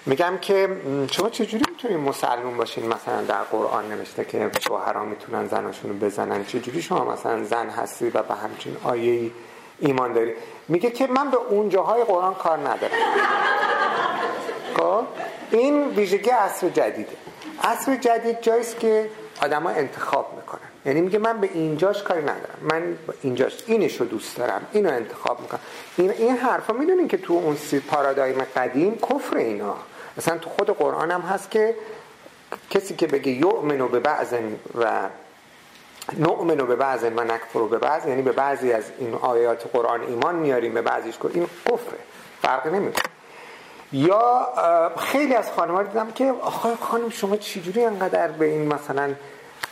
[0.07, 0.69] میگم که
[1.11, 6.45] شما چجوری می‌تونید مسلمون باشین مثلا در قرآن نوشته که شوهرها می‌تونن زناشون رو بزنن؟
[6.45, 9.31] چجوری شما مثلا زن هستی و به همچین آیه
[9.79, 10.33] ایمان داری.
[10.69, 12.97] میگه که من به اون جاهای قرآن کار ندارم.
[14.77, 15.05] خب؟
[15.51, 17.17] این ویژگی عصر جدیده.
[17.63, 19.11] عصر جدید جاییست که
[19.43, 20.61] آدما انتخاب می‌کنن.
[20.87, 22.59] یعنی میگه من به اینجاش کاری ندارم.
[22.63, 24.67] من اینجاش اینشو دوست دارم.
[24.73, 25.61] اینو انتخاب می‌کنم.
[25.97, 29.75] این این حرفا می‌دونین که تو اون سی پارادایم قدیم کفر اینا.
[30.17, 31.75] مثلا تو خود قرآن هم هست که
[32.71, 34.35] کسی که بگه یؤمنو به بعض
[34.75, 35.09] و
[36.19, 40.35] نؤمنو به بعض و نکفرو به بعض یعنی به بعضی از این آیات قرآن ایمان
[40.35, 41.99] میاریم به بعضیش کن این کفره
[42.43, 43.03] فرق نمی‌کنه.
[43.93, 44.49] یا
[44.99, 49.15] خیلی از خانم‌ها دیدم که آخه خانم شما چجوری انقدر به این مثلا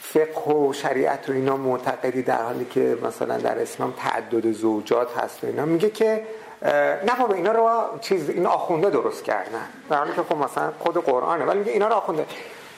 [0.01, 5.45] فقه و شریعت رو اینا معتقدی در حالی که مثلا در اسلام تعدد زوجات هست
[5.45, 6.27] و اینا؟ میگه که
[7.05, 11.05] نه بابا اینا رو چیز این آخونده درست کردن در حالی که خب مثلا خود
[11.05, 12.27] قرآنه ولی میگه اینا رو آخونده.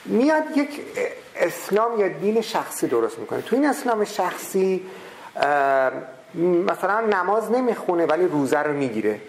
[0.07, 0.81] میاد یک
[1.37, 3.43] اسلام یا دین شخصی درست می‌کنه.
[3.43, 4.83] تو این اسلام شخصی
[6.67, 9.21] مثلا نماز نمی‌خونه ولی روزه رو می‌گیره.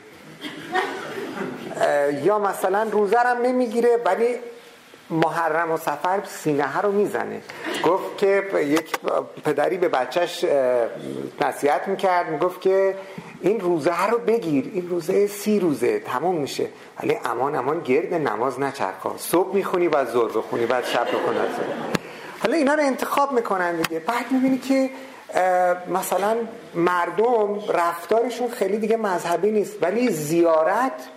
[2.23, 4.35] یا مثلا روزه رو نمی‌گیره ولی
[5.09, 7.41] محرم و سفر سینه رو می‌زنه.
[7.83, 8.99] گفت که یک
[9.45, 10.45] پدری به بچهش
[11.41, 12.95] نصیحت می‌کرد می‌گفت که
[13.41, 14.71] این روزه رو بگیر.
[14.73, 16.67] این روزه سی روزه تمام میشه.
[17.03, 19.17] ولی امان امان گرد نماز نچرخا.
[19.17, 21.37] صبح می‌خونی و زور بخونی بعد شب بخونی
[22.39, 23.99] حالا اینا رو انتخاب می‌کنن دیگه.
[23.99, 24.89] بعد می‌بینی که
[25.93, 26.37] مثلا
[26.75, 29.83] مردم رفتارشون خیلی دیگه مذهبی نیست.
[29.83, 31.07] ولی زیارت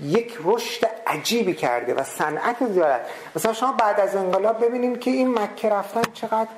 [0.00, 3.00] یک رشد عجیبی کرده و صنعت زیارت.
[3.36, 6.48] مثلا شما بعد از انقلاب ببینیم که این مکه رفتن چقدر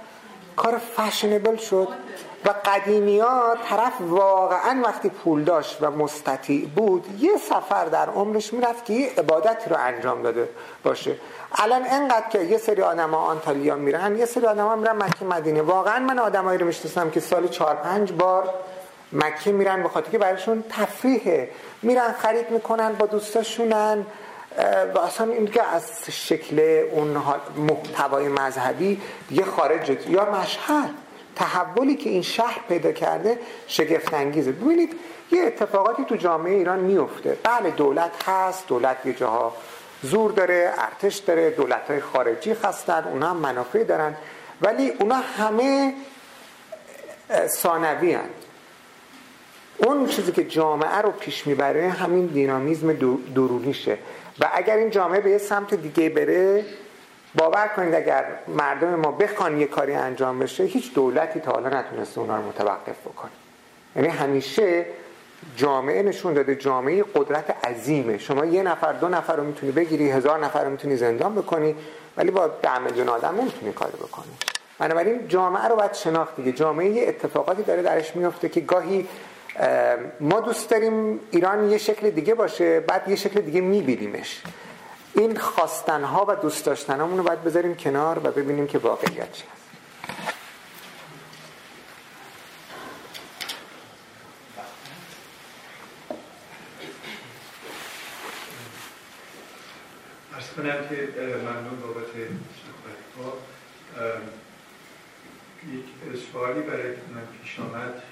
[0.56, 1.89] کار فشنبل شد.
[2.44, 8.85] و قدیمیات طرف واقعا وقتی پول داشت و مستطیع بود یه سفر در عمرش می‌رفت
[8.85, 10.48] که یه عبادتی رو انجام داده
[10.82, 11.16] باشه.
[11.55, 15.24] الان انقدر که یه سری آدم ها آنتالیا میرن یه سری آدم ها میرن مکه
[15.24, 15.62] مدینه.
[15.62, 18.55] واقعا من آدمایی رو می‌شناسم که سال چهار پنج بار
[19.12, 21.51] مکه میرن به خاطر که برایشون تفریحه.
[21.82, 24.06] میرن خرید می‌کنن با دوستاشونن
[24.94, 27.24] و اصلا این که از شکل اون
[27.56, 30.90] محتوای مذهبی دیگه خارج یا مشهد.
[31.39, 34.93] تحولی که این شهر پیدا کرده شگفت انگیزه ببینید
[35.31, 39.52] یه اتفاقاتی تو جامعه ایران میفته بله دولت هست دولت یه جاها
[40.02, 44.15] زور داره ارتش داره دولت های خارجی هستن اونا هم منافع دارن.
[44.60, 45.94] ولی اونا همه
[47.47, 48.19] ثانوی.
[49.77, 52.93] اون چیزی که جامعه رو پیش می‌بره همین دینامیزم
[53.35, 53.98] درونیشه
[54.40, 56.65] و اگر این جامعه به یه سمت دیگه بره
[57.39, 62.20] باور کنید اگر مردم ما بخوان یه کاری انجام بشه هیچ دولتی تا حالا نتونسته
[62.20, 63.31] اونا رو متوقف بکنه.
[63.97, 64.86] یعنی همیشه
[65.56, 68.19] جامعه نشون داده جامعه قدرت عظیمه.
[68.19, 71.77] شما یه نفر دو نفر رو می‌تونی بگیری هزار نفر رو می‌تونی زندان بکنی
[72.16, 74.32] ولی با ده میلیون آدم نمی‌تونی کاری بکنی.
[74.78, 76.52] بنابراین جامعه رو باید شناخت دیگه.
[76.52, 79.09] جامعه یه اتفاقاتی داره درش میفته که گاهی
[80.20, 84.43] ما دوست داریم ایران یه شکل دیگه باشه بعد یه شکل دیگه میبینیمش.
[85.19, 89.62] این خواستنها و دوست داشتنهامون رو باید بذاریم کنار و ببینیم که واقعیت چی هست.
[100.35, 101.09] ارز کنم که
[101.43, 103.32] ممنون بابت صحبت
[105.73, 105.85] یک
[106.32, 108.03] سوالی برای من پیش آمد.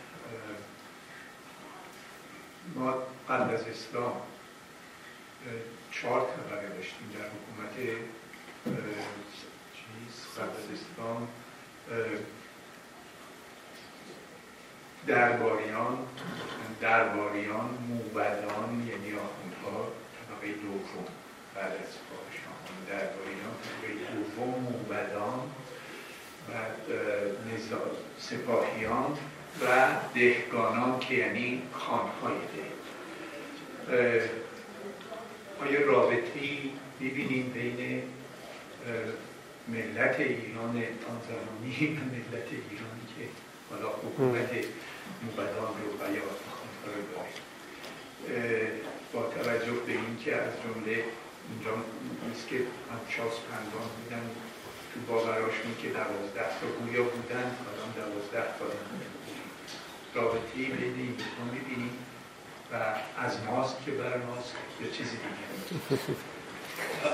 [2.75, 2.95] ما
[3.29, 4.13] قبل از اسلام
[6.03, 7.77] چهار طبقه داشتیم در حکومت
[9.75, 11.29] چیز قبل اسلام
[15.07, 15.99] درباریان
[16.81, 21.05] درباریان موبدان یعنی آخوندها طبقه دوم
[21.55, 25.51] بعد از پادشاهان درباریان طبقه دوم موبدان
[26.49, 26.77] بعد
[28.19, 29.19] سپاهیان
[29.63, 34.46] و دهگانان که یعنی خانهای ده
[35.61, 38.03] آیا رابطی می‌بینیم بین
[39.69, 40.77] ملت ایران
[41.11, 43.23] آن زمانی و ملت ایرانی که
[43.71, 44.51] حالا حکومت
[45.23, 47.27] موبدان رو رو داریم
[49.13, 51.05] با توجه به اینکه از جمله
[51.51, 51.73] اینجا
[52.29, 52.57] نیست که
[52.91, 54.31] همچاس پندان بودن
[54.95, 58.67] تو باوراشون که دوازده تا گویا بودن کاران دوازده تا
[60.15, 61.17] رابطی بین این
[61.53, 62.06] می‌بینیم.
[62.73, 62.77] و
[63.27, 66.03] از ماست که بر ماست یا چیزی دیگه.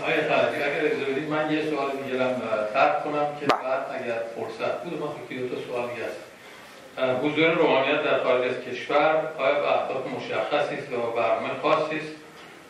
[0.06, 2.34] آیا خواهدی اگر اجازه من یه سوال دیگه هم
[2.74, 3.62] ترک کنم که بله.
[3.62, 6.32] بعد اگر فرصت بود ما فکر دو تا سوال هست
[7.24, 12.12] حضور روحانیت در خارج از کشور آیا به اهداف مشخصی است و برنامه خاصی است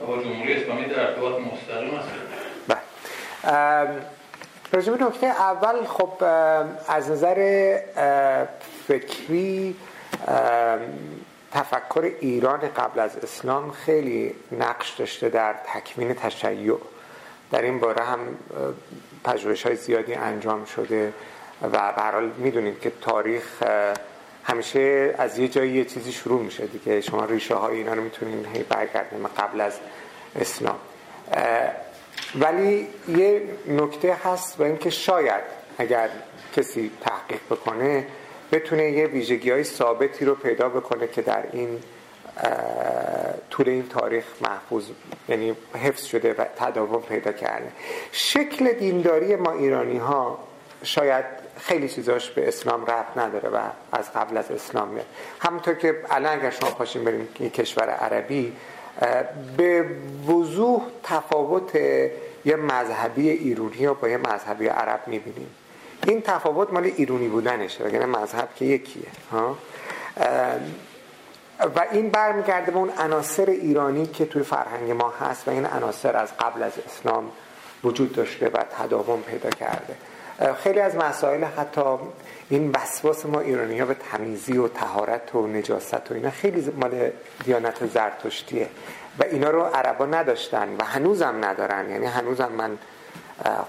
[0.02, 2.08] و با جمهوری اسلامی در ارتباط مستقیم است؟
[2.68, 3.88] بله.
[4.72, 6.24] راجب نکته اول خب
[6.88, 7.78] از نظر
[8.88, 9.76] فکری
[11.52, 16.78] تفکر ایران قبل از اسلام خیلی نقش داشته در تکوین تشیع.
[17.50, 18.18] در این باره هم
[19.24, 21.12] پژوهش های زیادی انجام شده
[21.62, 23.62] و برحال می‌دونید که تاریخ
[24.44, 27.00] همیشه از یه جایی یه چیزی شروع میشه دیگه.
[27.00, 29.78] شما ریشه های اینا رو می‌تونید هی برگردیم قبل از
[30.36, 30.78] اسلام.
[32.34, 35.44] ولی یه نکته هست و اینکه شاید
[35.78, 36.08] اگر
[36.56, 38.06] کسی تحقیق بکنه
[38.52, 41.78] بتونه یه ویژگی های ثابتی رو پیدا بکنه که در این
[43.50, 44.84] طول این تاریخ محفوظ
[45.28, 47.72] یعنی حفظ شده و تداوم پیدا کرده.
[48.12, 50.38] شکل دینداری ما ایرانی ها
[50.82, 51.24] شاید
[51.58, 53.58] خیلی چیزاش به اسلام ربط نداره و
[53.92, 55.06] از قبل از اسلام میاد.
[55.40, 58.52] همونطور که الان اگر شما پاشین بریم کشور عربی
[59.56, 59.86] به
[60.28, 61.74] وضوح تفاوت
[62.44, 65.50] یه مذهبی ایرانی با یه مذهبی عرب می‌بینیم.
[66.06, 69.58] این تفاوت مال ایرونی بودنشه وگرنه مذهب که یکیه ها؟
[71.76, 76.16] و این برمیگرده به اون عناصر ایرانی که توی فرهنگ ما هست و این عناصر
[76.16, 77.30] از قبل از اسلام
[77.84, 79.96] وجود داشته و تداوم پیدا کرده.
[80.62, 81.80] خیلی از مسائل حتی
[82.48, 87.10] این وسواس ما ایرانی ها به تمیزی و تهارت و نجاست و اینا خیلی مال
[87.44, 88.68] دیانت زرتشتیه
[89.18, 91.90] و اینا رو عربا نداشتن و هنوزم ندارن.
[91.90, 92.78] یعنی هنوزم من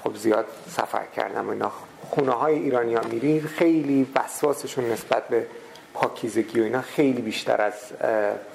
[0.04, 1.72] خب زیاد سفر کردم و اینا
[2.10, 5.48] خونه های ایرانی ها میرین خیلی وسواسشون نسبت به
[5.94, 7.74] پاکیزگی و اینا خیلی بیشتر از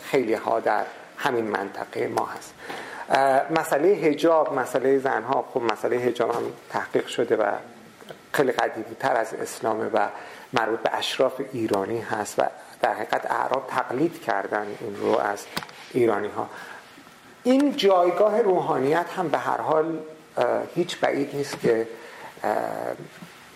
[0.03, 0.85] خیلی ها در
[1.17, 2.55] همین منطقه ما هست.
[3.51, 7.53] مسئله هجاب مسئله زنها خب مسئله هجاب هم تحقیق شده و
[8.33, 10.09] خیلی قدیمی تر از اسلامه و
[10.53, 12.43] مربوط به اشراف ایرانی هست و
[12.83, 15.47] در حقیقت اعراب تقلید کردن این رو از
[15.93, 16.49] ایرانی ها.
[17.43, 19.99] این جایگاه روحانیت هم به هر حال
[20.75, 21.89] هیچ بعید نیست که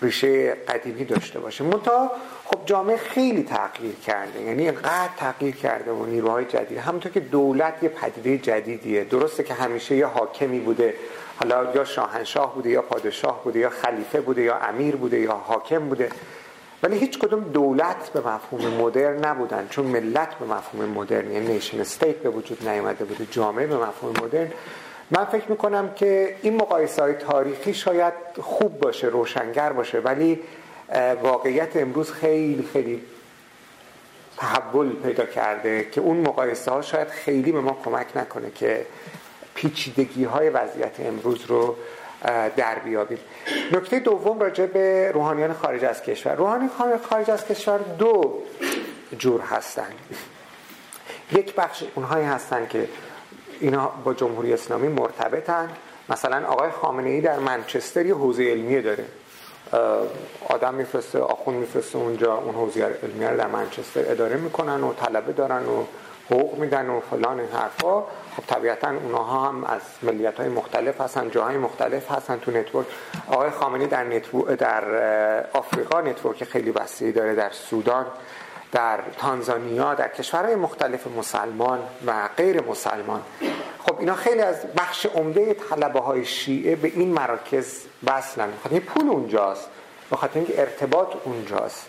[0.03, 1.65] ریشه قدیمی داشته باشه.
[1.65, 2.13] منتها
[2.45, 4.43] خب جامعه خیلی تغییر کرده.
[4.43, 6.79] یعنی اینقدر تغییر کرده و نیروهای جدید.
[6.79, 9.05] همونطور که دولت یه پدیده جدیدیه.
[9.05, 10.95] درسته که همیشه یه حاکمی بوده
[11.37, 15.89] حالا یا شاهنشاه بوده یا پادشاه بوده یا خلیفه بوده یا امیر بوده یا حاکم
[15.89, 16.09] بوده.
[16.83, 19.67] ولی هیچ کدوم دولت به مفهوم مدرن نبودن.
[19.71, 24.15] چون ملت به مفهوم مدرن یعنی نیشن استیت به وجود نیامده بوده جامعه به مفهوم
[24.25, 24.51] مدرن.
[25.13, 30.41] من فکر می‌کنم که این مقایسه های تاریخی شاید خوب باشه روشنگر باشه ولی
[31.23, 33.03] واقعیت امروز خیلی خیلی
[34.37, 38.87] تحول پیدا کرده که اون مقایسه ها شاید خیلی به ما کمک نکنه که
[39.55, 41.77] پیچیدگی های وضعیت امروز رو
[42.57, 43.19] در بیابیم.
[43.73, 46.35] نکته دوم راجع به روحانیان خارج از کشور.
[46.35, 46.71] روحانیان
[47.11, 48.43] خارج از کشور دو
[49.19, 49.89] جور هستن.
[51.33, 52.89] یک بخش اونهایی هستن که
[53.63, 55.71] اینا با جمهوری اسلامی مرتبطن.
[56.09, 59.05] مثلا آقای خامنه ای در منچستر یه حوزه علمیه داره.
[60.49, 65.33] آدم میفرسته آخون میفرسته اونجا اون حوزه علمیه رو در منچستر اداره می‌کنن و طلبه
[65.33, 65.85] دارن و
[66.31, 68.01] حقوق میدن و فلان این حرفا.
[68.37, 72.87] خب طبیعتا اونها هم از ملیت های مختلف هستن جاهای مختلف هستن تو network.
[73.29, 74.85] آقای خامنه‌ای در network در
[75.53, 78.07] آفریقا network خیلی وسیعی داره در سودان.
[78.73, 83.23] در تانزانیا در کشورهای مختلف مسلمان و غیر مسلمان.
[83.79, 88.49] خب اینا خیلی از بخش عمده طلبه های شیعه به این مراکز وصلن.
[88.63, 89.69] خاطر پول اونجاست.
[90.11, 91.87] به خاطر اینکه ارتباط اونجاست.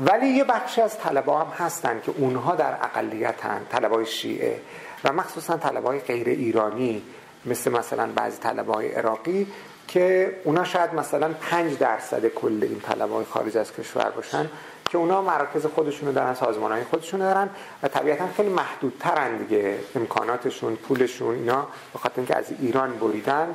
[0.00, 4.60] ولی یه بخشی از طلبه هم هستن که اونها در اقلیت هن طلبه های شیعه
[5.04, 7.02] و مخصوصا طلبه های غیر ایرانی
[7.44, 9.46] مثل مثلا بعضی طلبه های عراقی
[9.88, 14.50] که اونا شاید مثلا 5 درصد کل این طلبه های خارج از کشور باشن.
[14.92, 17.50] که اونا مراکز خودشونو دارن سازمان های خودشون دارن
[17.82, 21.66] و طبیعتا خیلی محدودترن دیگه امکاناتشون پولشون اینا.
[21.92, 23.54] به خاطر اینکه از ایران بریدن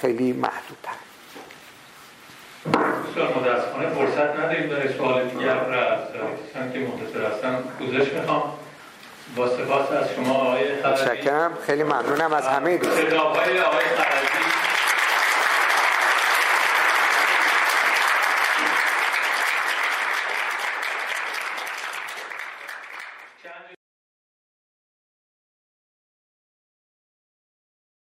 [0.00, 0.92] خیلی محدودتر.
[3.10, 5.98] بسیار متاسفانه فرصت نداریم برای سوال دیگر از
[6.50, 8.42] کسانی که منتظر هستن پوزش می‌خوام
[9.36, 10.64] با سپاس از شما آقای
[11.66, 14.65] خیلی ممنونم از همه دوست آقای خلجی